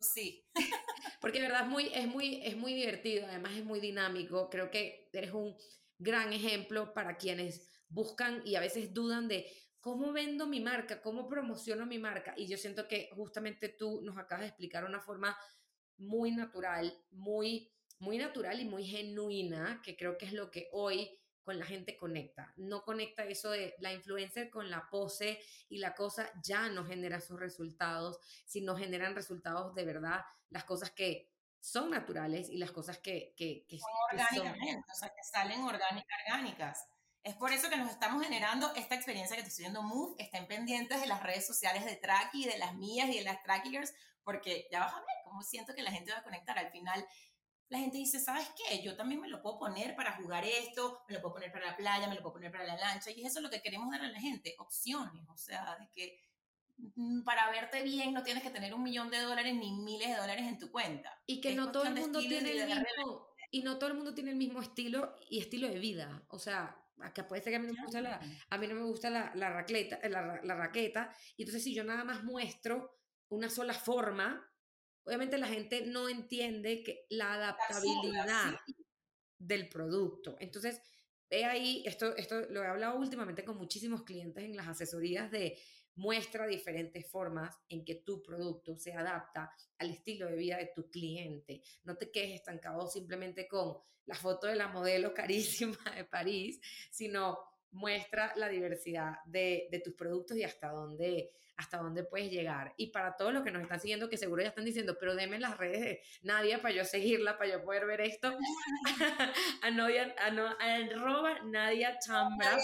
sí. 0.00 0.44
Porque 1.20 1.40
de 1.40 1.48
verdad 1.48 1.62
es 1.62 1.68
muy, 1.68 1.90
es, 1.94 2.06
muy, 2.06 2.40
es 2.44 2.56
muy 2.56 2.74
divertido, 2.74 3.26
además 3.26 3.52
es 3.56 3.64
muy 3.64 3.80
dinámico. 3.80 4.48
Creo 4.50 4.70
que 4.70 5.08
eres 5.12 5.32
un 5.32 5.56
gran 5.98 6.32
ejemplo 6.32 6.94
para 6.94 7.16
quienes 7.16 7.70
buscan 7.88 8.42
y 8.44 8.54
a 8.54 8.60
veces 8.60 8.92
dudan 8.94 9.28
de 9.28 9.50
cómo 9.80 10.12
vendo 10.12 10.46
mi 10.46 10.60
marca, 10.60 11.00
cómo 11.00 11.28
promociono 11.28 11.86
mi 11.86 11.98
marca. 11.98 12.34
Y 12.36 12.46
yo 12.46 12.56
siento 12.56 12.86
que 12.86 13.10
justamente 13.14 13.68
tú 13.70 14.00
nos 14.02 14.16
acabas 14.18 14.42
de 14.42 14.48
explicar 14.48 14.84
una 14.84 15.00
forma 15.00 15.36
muy 15.96 16.30
natural, 16.30 16.92
muy, 17.10 17.72
muy 17.98 18.18
natural 18.18 18.60
y 18.60 18.64
muy 18.64 18.84
genuina, 18.84 19.80
que 19.84 19.96
creo 19.96 20.16
que 20.16 20.26
es 20.26 20.32
lo 20.32 20.50
que 20.50 20.68
hoy 20.72 21.10
con 21.48 21.58
la 21.58 21.64
gente 21.64 21.96
conecta. 21.96 22.52
No 22.58 22.82
conecta 22.82 23.24
eso 23.24 23.50
de 23.52 23.74
la 23.78 23.90
influencer 23.90 24.50
con 24.50 24.70
la 24.70 24.86
pose 24.90 25.40
y 25.70 25.78
la 25.78 25.94
cosa 25.94 26.30
ya 26.44 26.68
no 26.68 26.84
genera 26.84 27.22
sus 27.22 27.40
resultados, 27.40 28.18
sino 28.44 28.76
generan 28.76 29.14
resultados 29.14 29.74
de 29.74 29.86
verdad, 29.86 30.26
las 30.50 30.64
cosas 30.64 30.90
que 30.90 31.32
son 31.58 31.88
naturales 31.88 32.50
y 32.50 32.58
las 32.58 32.70
cosas 32.70 32.98
que, 32.98 33.32
que, 33.34 33.64
que 33.66 33.78
son 33.78 33.88
orgánicamente, 34.12 34.92
o 34.92 34.94
sea, 34.94 35.08
que 35.08 35.24
salen 35.24 35.62
orgánicas. 35.62 36.86
Es 37.22 37.34
por 37.34 37.50
eso 37.50 37.70
que 37.70 37.78
nos 37.78 37.90
estamos 37.90 38.22
generando 38.22 38.70
esta 38.74 38.96
experiencia 38.96 39.34
que 39.34 39.42
te 39.42 39.48
estoy 39.48 39.62
viendo 39.62 39.82
Move. 39.82 40.16
Estén 40.18 40.46
pendientes 40.48 41.00
de 41.00 41.06
las 41.06 41.22
redes 41.22 41.46
sociales 41.46 41.86
de 41.86 41.96
Tracky, 41.96 42.44
de 42.44 42.58
las 42.58 42.74
mías 42.74 43.08
y 43.08 43.16
de 43.16 43.24
las 43.24 43.42
Trackers, 43.42 43.94
porque 44.22 44.68
ya 44.70 44.80
vas 44.80 44.92
a 44.92 44.98
ver 44.98 45.16
cómo 45.24 45.40
siento 45.40 45.74
que 45.74 45.82
la 45.82 45.92
gente 45.92 46.12
va 46.12 46.18
a 46.18 46.24
conectar. 46.24 46.58
Al 46.58 46.70
final, 46.70 47.06
la 47.70 47.78
gente 47.78 47.98
dice, 47.98 48.18
¿sabes 48.18 48.48
qué? 48.56 48.82
Yo 48.82 48.96
también 48.96 49.20
me 49.20 49.28
lo 49.28 49.42
puedo 49.42 49.58
poner 49.58 49.94
para 49.94 50.12
jugar 50.12 50.44
esto, 50.44 51.02
me 51.08 51.14
lo 51.14 51.20
puedo 51.20 51.34
poner 51.34 51.52
para 51.52 51.66
la 51.66 51.76
playa, 51.76 52.08
me 52.08 52.14
lo 52.14 52.22
puedo 52.22 52.34
poner 52.34 52.50
para 52.50 52.64
la 52.64 52.76
lancha, 52.76 53.10
y 53.10 53.24
eso 53.24 53.38
es 53.38 53.42
lo 53.42 53.50
que 53.50 53.60
queremos 53.60 53.90
dar 53.90 54.02
a 54.02 54.08
la 54.08 54.20
gente, 54.20 54.54
opciones, 54.58 55.28
o 55.28 55.36
sea, 55.36 55.76
de 55.78 55.88
que 55.92 56.20
mm, 56.96 57.22
para 57.22 57.50
verte 57.50 57.82
bien 57.82 58.14
no 58.14 58.22
tienes 58.22 58.42
que 58.42 58.50
tener 58.50 58.72
un 58.72 58.82
millón 58.82 59.10
de 59.10 59.20
dólares 59.20 59.54
ni 59.54 59.72
miles 59.72 60.08
de 60.08 60.16
dólares 60.16 60.46
en 60.46 60.58
tu 60.58 60.70
cuenta. 60.70 61.20
Y 61.26 61.40
que 61.40 61.54
no 61.54 61.70
todo 61.70 61.84
el 61.84 61.94
mundo 61.94 62.20
tiene 62.20 62.52
el 62.52 62.66
mismo, 62.66 63.28
y 63.50 63.62
no 63.62 63.78
todo 63.78 63.90
el 63.90 63.96
mundo 63.96 64.14
tiene 64.14 64.30
el 64.30 64.36
mismo 64.36 64.62
estilo 64.62 65.14
y 65.28 65.40
estilo 65.40 65.68
de 65.68 65.78
vida, 65.78 66.22
o 66.28 66.38
sea, 66.38 66.74
que 67.14 67.22
puede 67.22 67.42
ser 67.42 67.52
que 67.52 67.56
a 67.56 67.60
mí 67.60 67.66
no 67.68 67.74
me 67.74 67.82
gusta 67.82 68.00
la, 68.00 68.20
a 68.48 68.58
mí 68.58 68.66
no 68.66 68.74
me 68.74 68.82
gusta 68.82 69.10
la, 69.10 69.30
la, 69.34 69.50
raqueta, 69.50 70.00
la, 70.08 70.40
la 70.42 70.54
raqueta, 70.54 71.14
y 71.36 71.42
entonces 71.42 71.62
si 71.62 71.74
yo 71.74 71.84
nada 71.84 72.02
más 72.02 72.24
muestro 72.24 72.98
una 73.28 73.50
sola 73.50 73.74
forma, 73.74 74.47
obviamente 75.08 75.38
la 75.38 75.48
gente 75.48 75.86
no 75.86 76.08
entiende 76.08 76.82
que 76.82 77.06
la 77.08 77.32
adaptabilidad 77.32 78.60
del 79.38 79.68
producto. 79.70 80.36
Entonces, 80.38 80.82
ve 81.30 81.46
ahí, 81.46 81.82
esto, 81.86 82.14
esto 82.16 82.42
lo 82.50 82.62
he 82.62 82.66
hablado 82.66 82.98
últimamente 82.98 83.42
con 83.42 83.56
muchísimos 83.56 84.02
clientes 84.02 84.44
en 84.44 84.54
las 84.54 84.68
asesorías 84.68 85.30
de 85.30 85.58
muestra 85.94 86.46
diferentes 86.46 87.10
formas 87.10 87.56
en 87.70 87.84
que 87.86 87.96
tu 87.96 88.22
producto 88.22 88.76
se 88.76 88.92
adapta 88.92 89.50
al 89.78 89.90
estilo 89.90 90.26
de 90.26 90.36
vida 90.36 90.58
de 90.58 90.70
tu 90.74 90.90
cliente. 90.90 91.62
No 91.84 91.96
te 91.96 92.10
quedes 92.10 92.34
estancado 92.34 92.86
simplemente 92.86 93.48
con 93.48 93.78
la 94.04 94.14
foto 94.14 94.46
de 94.46 94.56
la 94.56 94.68
modelo 94.68 95.14
carísima 95.14 95.78
de 95.96 96.04
París, 96.04 96.60
sino 96.90 97.38
muestra 97.70 98.34
la 98.36 98.48
diversidad 98.48 99.16
de, 99.24 99.68
de 99.70 99.80
tus 99.80 99.94
productos 99.94 100.36
y 100.36 100.44
hasta 100.44 100.68
dónde, 100.68 101.32
hasta 101.58 101.78
dónde 101.78 102.04
puedes 102.04 102.30
llegar. 102.30 102.72
Y 102.76 102.86
para 102.92 103.16
todos 103.16 103.34
los 103.34 103.42
que 103.42 103.50
nos 103.50 103.62
están 103.62 103.80
siguiendo, 103.80 104.08
que 104.08 104.16
seguro 104.16 104.42
ya 104.42 104.48
están 104.48 104.64
diciendo, 104.64 104.96
pero 104.98 105.14
deme 105.14 105.38
las 105.38 105.58
redes 105.58 105.80
de 105.80 106.02
Nadia 106.22 106.62
para 106.62 106.72
yo 106.72 106.84
seguirla, 106.84 107.36
para 107.36 107.50
yo 107.50 107.64
poder 107.64 107.84
ver 107.84 108.00
esto. 108.00 108.32
a, 109.62 109.70
Nadia, 109.70 110.14
a, 110.18 110.30
no, 110.30 110.46
arroba 110.58 111.40
Nadia 111.42 111.98
Chambra 111.98 112.58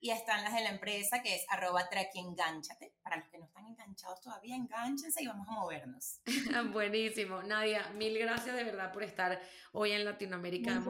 y 0.00 0.10
están 0.10 0.44
las 0.44 0.54
de 0.54 0.60
la 0.62 0.70
empresa 0.70 1.22
que 1.22 1.34
es 1.34 1.44
arroba 1.48 1.88
enganchate. 2.14 2.94
Para 3.02 3.16
los 3.16 3.28
que 3.28 3.38
no 3.38 3.44
están 3.46 3.66
enganchados 3.66 4.20
todavía, 4.20 4.54
enganchense 4.54 5.22
y 5.22 5.26
vamos 5.26 5.48
a 5.48 5.52
movernos. 5.52 6.20
Buenísimo. 6.72 7.42
Nadia, 7.42 7.88
mil 7.94 8.18
gracias 8.18 8.54
de 8.54 8.64
verdad 8.64 8.92
por 8.92 9.02
estar 9.02 9.40
hoy 9.72 9.92
en 9.92 10.04
Latinoamérica 10.04 10.82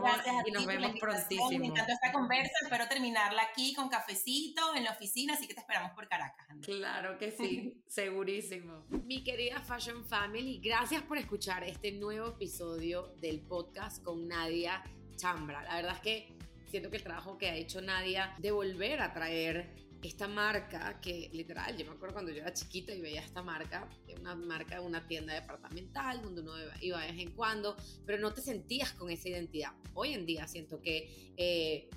y 0.47 0.51
nos 0.51 0.67
vemos 0.67 0.99
prontísimo. 0.99 1.59
Me 1.59 1.67
encantó 1.67 1.93
esta 1.93 2.13
conversa, 2.13 2.53
espero 2.63 2.87
terminarla 2.89 3.43
aquí 3.43 3.75
con 3.75 3.89
cafecito 3.89 4.75
en 4.75 4.85
la 4.85 4.93
oficina, 4.93 5.35
así 5.35 5.47
que 5.47 5.55
te 5.55 5.61
esperamos 5.61 5.93
por 5.93 6.09
Caracas. 6.09 6.47
Claro 6.63 7.19
que 7.19 7.31
sí, 7.31 7.83
segurísimo. 7.89 8.85
Mi 8.89 9.25
querida 9.25 9.61
Fashion 9.61 10.05
Family, 10.05 10.61
gracias 10.63 11.03
por 11.03 11.19
escuchar 11.19 11.65
este 11.65 11.93
nuevo 11.93 12.29
episodio 12.29 13.15
del 13.17 13.41
podcast 13.41 14.03
con 14.03 14.29
Nadia 14.29 14.83
Chambra. 15.17 15.63
La 15.63 15.77
verdad 15.77 15.95
es 15.97 16.01
que 16.01 16.38
siento 16.69 16.91
que 16.91 16.97
el 16.99 17.03
trabajo 17.03 17.39
que 17.39 17.49
ha 17.49 17.57
hecho 17.57 17.81
Nadia 17.81 18.35
de 18.39 18.51
volver 18.51 19.01
a 19.01 19.13
traer 19.13 19.89
esta 20.03 20.29
marca 20.29 21.01
que 21.01 21.29
literal, 21.33 21.77
yo 21.77 21.85
me 21.87 21.93
acuerdo 21.93 22.15
cuando 22.15 22.31
yo 22.31 22.43
era 22.43 22.53
chiquita 22.53 22.95
y 22.95 23.01
veía 23.01 23.21
esta 23.21 23.43
marca, 23.43 23.89
una 24.21 24.35
marca 24.35 24.81
de 24.81 24.87
una 24.87 25.07
tienda 25.07 25.35
departamental 25.35 26.23
donde 26.23 26.43
uno 26.43 26.53
iba 26.81 27.01
de 27.01 27.13
vez 27.13 27.21
en 27.21 27.33
cuando, 27.33 27.77
pero 28.07 28.19
no 28.19 28.33
te 28.33 28.41
sentías 28.41 28.93
con 28.93 29.11
esa 29.11 29.29
identidad. 29.29 29.73
Hoy 29.95 30.15
en 30.15 30.25
día 30.25 30.47
siento 30.47 30.81
que 30.81 31.33
eh, 31.37 31.89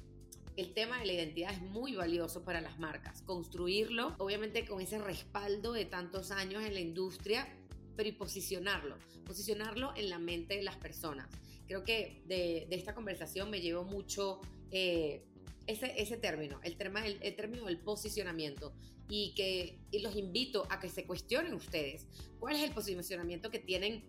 el 0.58 0.74
tema 0.74 1.00
de 1.00 1.06
la 1.06 1.14
identidad 1.14 1.54
es 1.54 1.62
muy 1.62 1.96
valioso 1.96 2.44
para 2.44 2.60
las 2.60 2.80
marcas. 2.80 3.22
Construirlo, 3.22 4.16
obviamente 4.18 4.66
con 4.66 4.82
ese 4.82 4.98
respaldo 4.98 5.74
de 5.74 5.86
tantos 5.86 6.32
años 6.32 6.64
en 6.64 6.74
la 6.74 6.80
industria, 6.80 7.48
pero 7.96 8.10
y 8.10 8.14
posicionarlo, 8.14 8.98
posicionarlo 9.26 9.94
en 9.96 10.10
la 10.10 10.18
mente 10.18 10.56
de 10.56 10.64
las 10.64 10.78
personas. 10.78 11.30
Creo 11.68 11.84
que 11.84 12.24
de, 12.26 12.68
de 12.70 12.76
esta 12.76 12.96
conversación 12.96 13.50
me 13.50 13.62
llevo 13.62 13.84
mucho 13.84 14.42
eh, 14.72 15.24
ese, 15.68 16.18
término, 16.18 16.60
el, 16.64 16.78
el, 17.22 17.36
término 17.36 17.66
del 17.66 17.80
posicionamiento 17.80 18.74
y 19.10 19.34
que 19.36 19.80
los 20.00 20.16
invito 20.16 20.66
a 20.70 20.80
que 20.80 20.90
se 20.90 21.06
cuestionen 21.06 21.54
ustedes 21.54 22.08
cuál 22.40 22.56
es 22.56 22.64
el 22.64 22.72
posicionamiento 22.72 23.52
que 23.52 23.60
tienen 23.60 24.04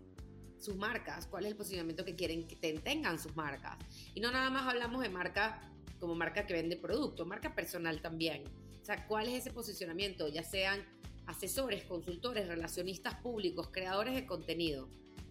sus 0.57 0.75
marcas, 0.75 1.27
cuál 1.27 1.43
es 1.45 1.51
el 1.51 1.57
posicionamiento 1.57 2.05
que 2.05 2.15
quieren 2.15 2.47
que 2.47 2.55
tengan 2.55 3.19
sus 3.19 3.35
marcas. 3.35 3.77
Y 4.13 4.21
no 4.21 4.31
nada 4.31 4.49
más 4.49 4.67
hablamos 4.67 5.01
de 5.03 5.09
marca 5.09 5.69
como 5.99 6.15
marca 6.15 6.45
que 6.45 6.53
vende 6.53 6.75
producto, 6.75 7.25
marca 7.25 7.53
personal 7.53 8.01
también. 8.01 8.43
O 8.81 8.85
sea, 8.85 9.07
cuál 9.07 9.27
es 9.27 9.35
ese 9.35 9.51
posicionamiento, 9.51 10.27
ya 10.27 10.43
sean 10.43 10.85
asesores, 11.27 11.83
consultores, 11.85 12.47
relacionistas 12.47 13.15
públicos, 13.15 13.69
creadores 13.71 14.13
de 14.13 14.25
contenido. 14.25 14.89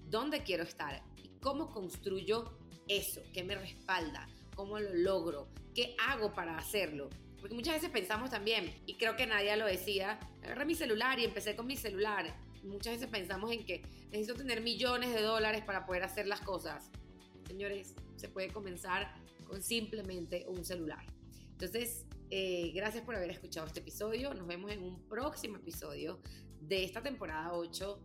¿Dónde 0.09 0.43
quiero 0.43 0.63
estar? 0.63 1.03
¿Y 1.23 1.29
cómo 1.41 1.71
construyo 1.71 2.59
eso? 2.89 3.23
¿Qué 3.33 3.45
me 3.45 3.55
respalda? 3.55 4.27
¿Cómo 4.55 4.79
lo 4.79 4.93
logro? 4.95 5.49
¿Qué 5.75 5.97
hago 5.99 6.33
para 6.33 6.57
hacerlo? 6.57 7.09
Porque 7.41 7.55
muchas 7.55 7.75
veces 7.75 7.91
pensamos 7.91 8.31
también, 8.31 8.73
y 8.87 8.95
creo 8.95 9.17
que 9.17 9.27
nadie 9.27 9.57
lo 9.57 9.67
decía, 9.67 10.21
agarré 10.43 10.65
mi 10.65 10.75
celular 10.75 11.19
y 11.19 11.25
empecé 11.25 11.57
con 11.57 11.67
mi 11.67 11.77
celular. 11.77 12.37
Muchas 12.63 12.95
veces 12.95 13.09
pensamos 13.09 13.51
en 13.51 13.65
que 13.65 13.83
necesito 14.11 14.35
tener 14.35 14.61
millones 14.61 15.13
de 15.13 15.23
dólares 15.23 15.65
para 15.65 15.85
poder 15.85 16.05
hacer 16.05 16.27
las 16.27 16.41
cosas. 16.41 16.91
Señores, 17.47 17.95
se 18.17 18.29
puede 18.29 18.49
comenzar 18.49 19.13
con 19.47 19.63
simplemente 19.63 20.45
un 20.47 20.65
celular. 20.65 21.05
Entonces, 21.51 22.07
eh, 22.31 22.71
gracias 22.75 23.05
por 23.05 23.17
haber 23.17 23.31
escuchado 23.31 23.67
este 23.67 23.81
episodio. 23.81 24.33
Nos 24.35 24.47
vemos 24.47 24.71
en 24.71 24.83
un 24.83 25.01
próximo 25.09 25.57
episodio 25.57 26.21
de 26.61 26.85
esta 26.85 27.03
temporada 27.03 27.53
8, 27.53 28.01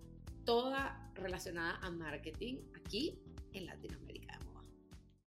toda 0.45 1.11
relacionada 1.13 1.77
a 1.77 1.91
marketing 1.91 2.57
aquí 2.73 3.19
en 3.53 3.67
Latinoamérica. 3.67 4.16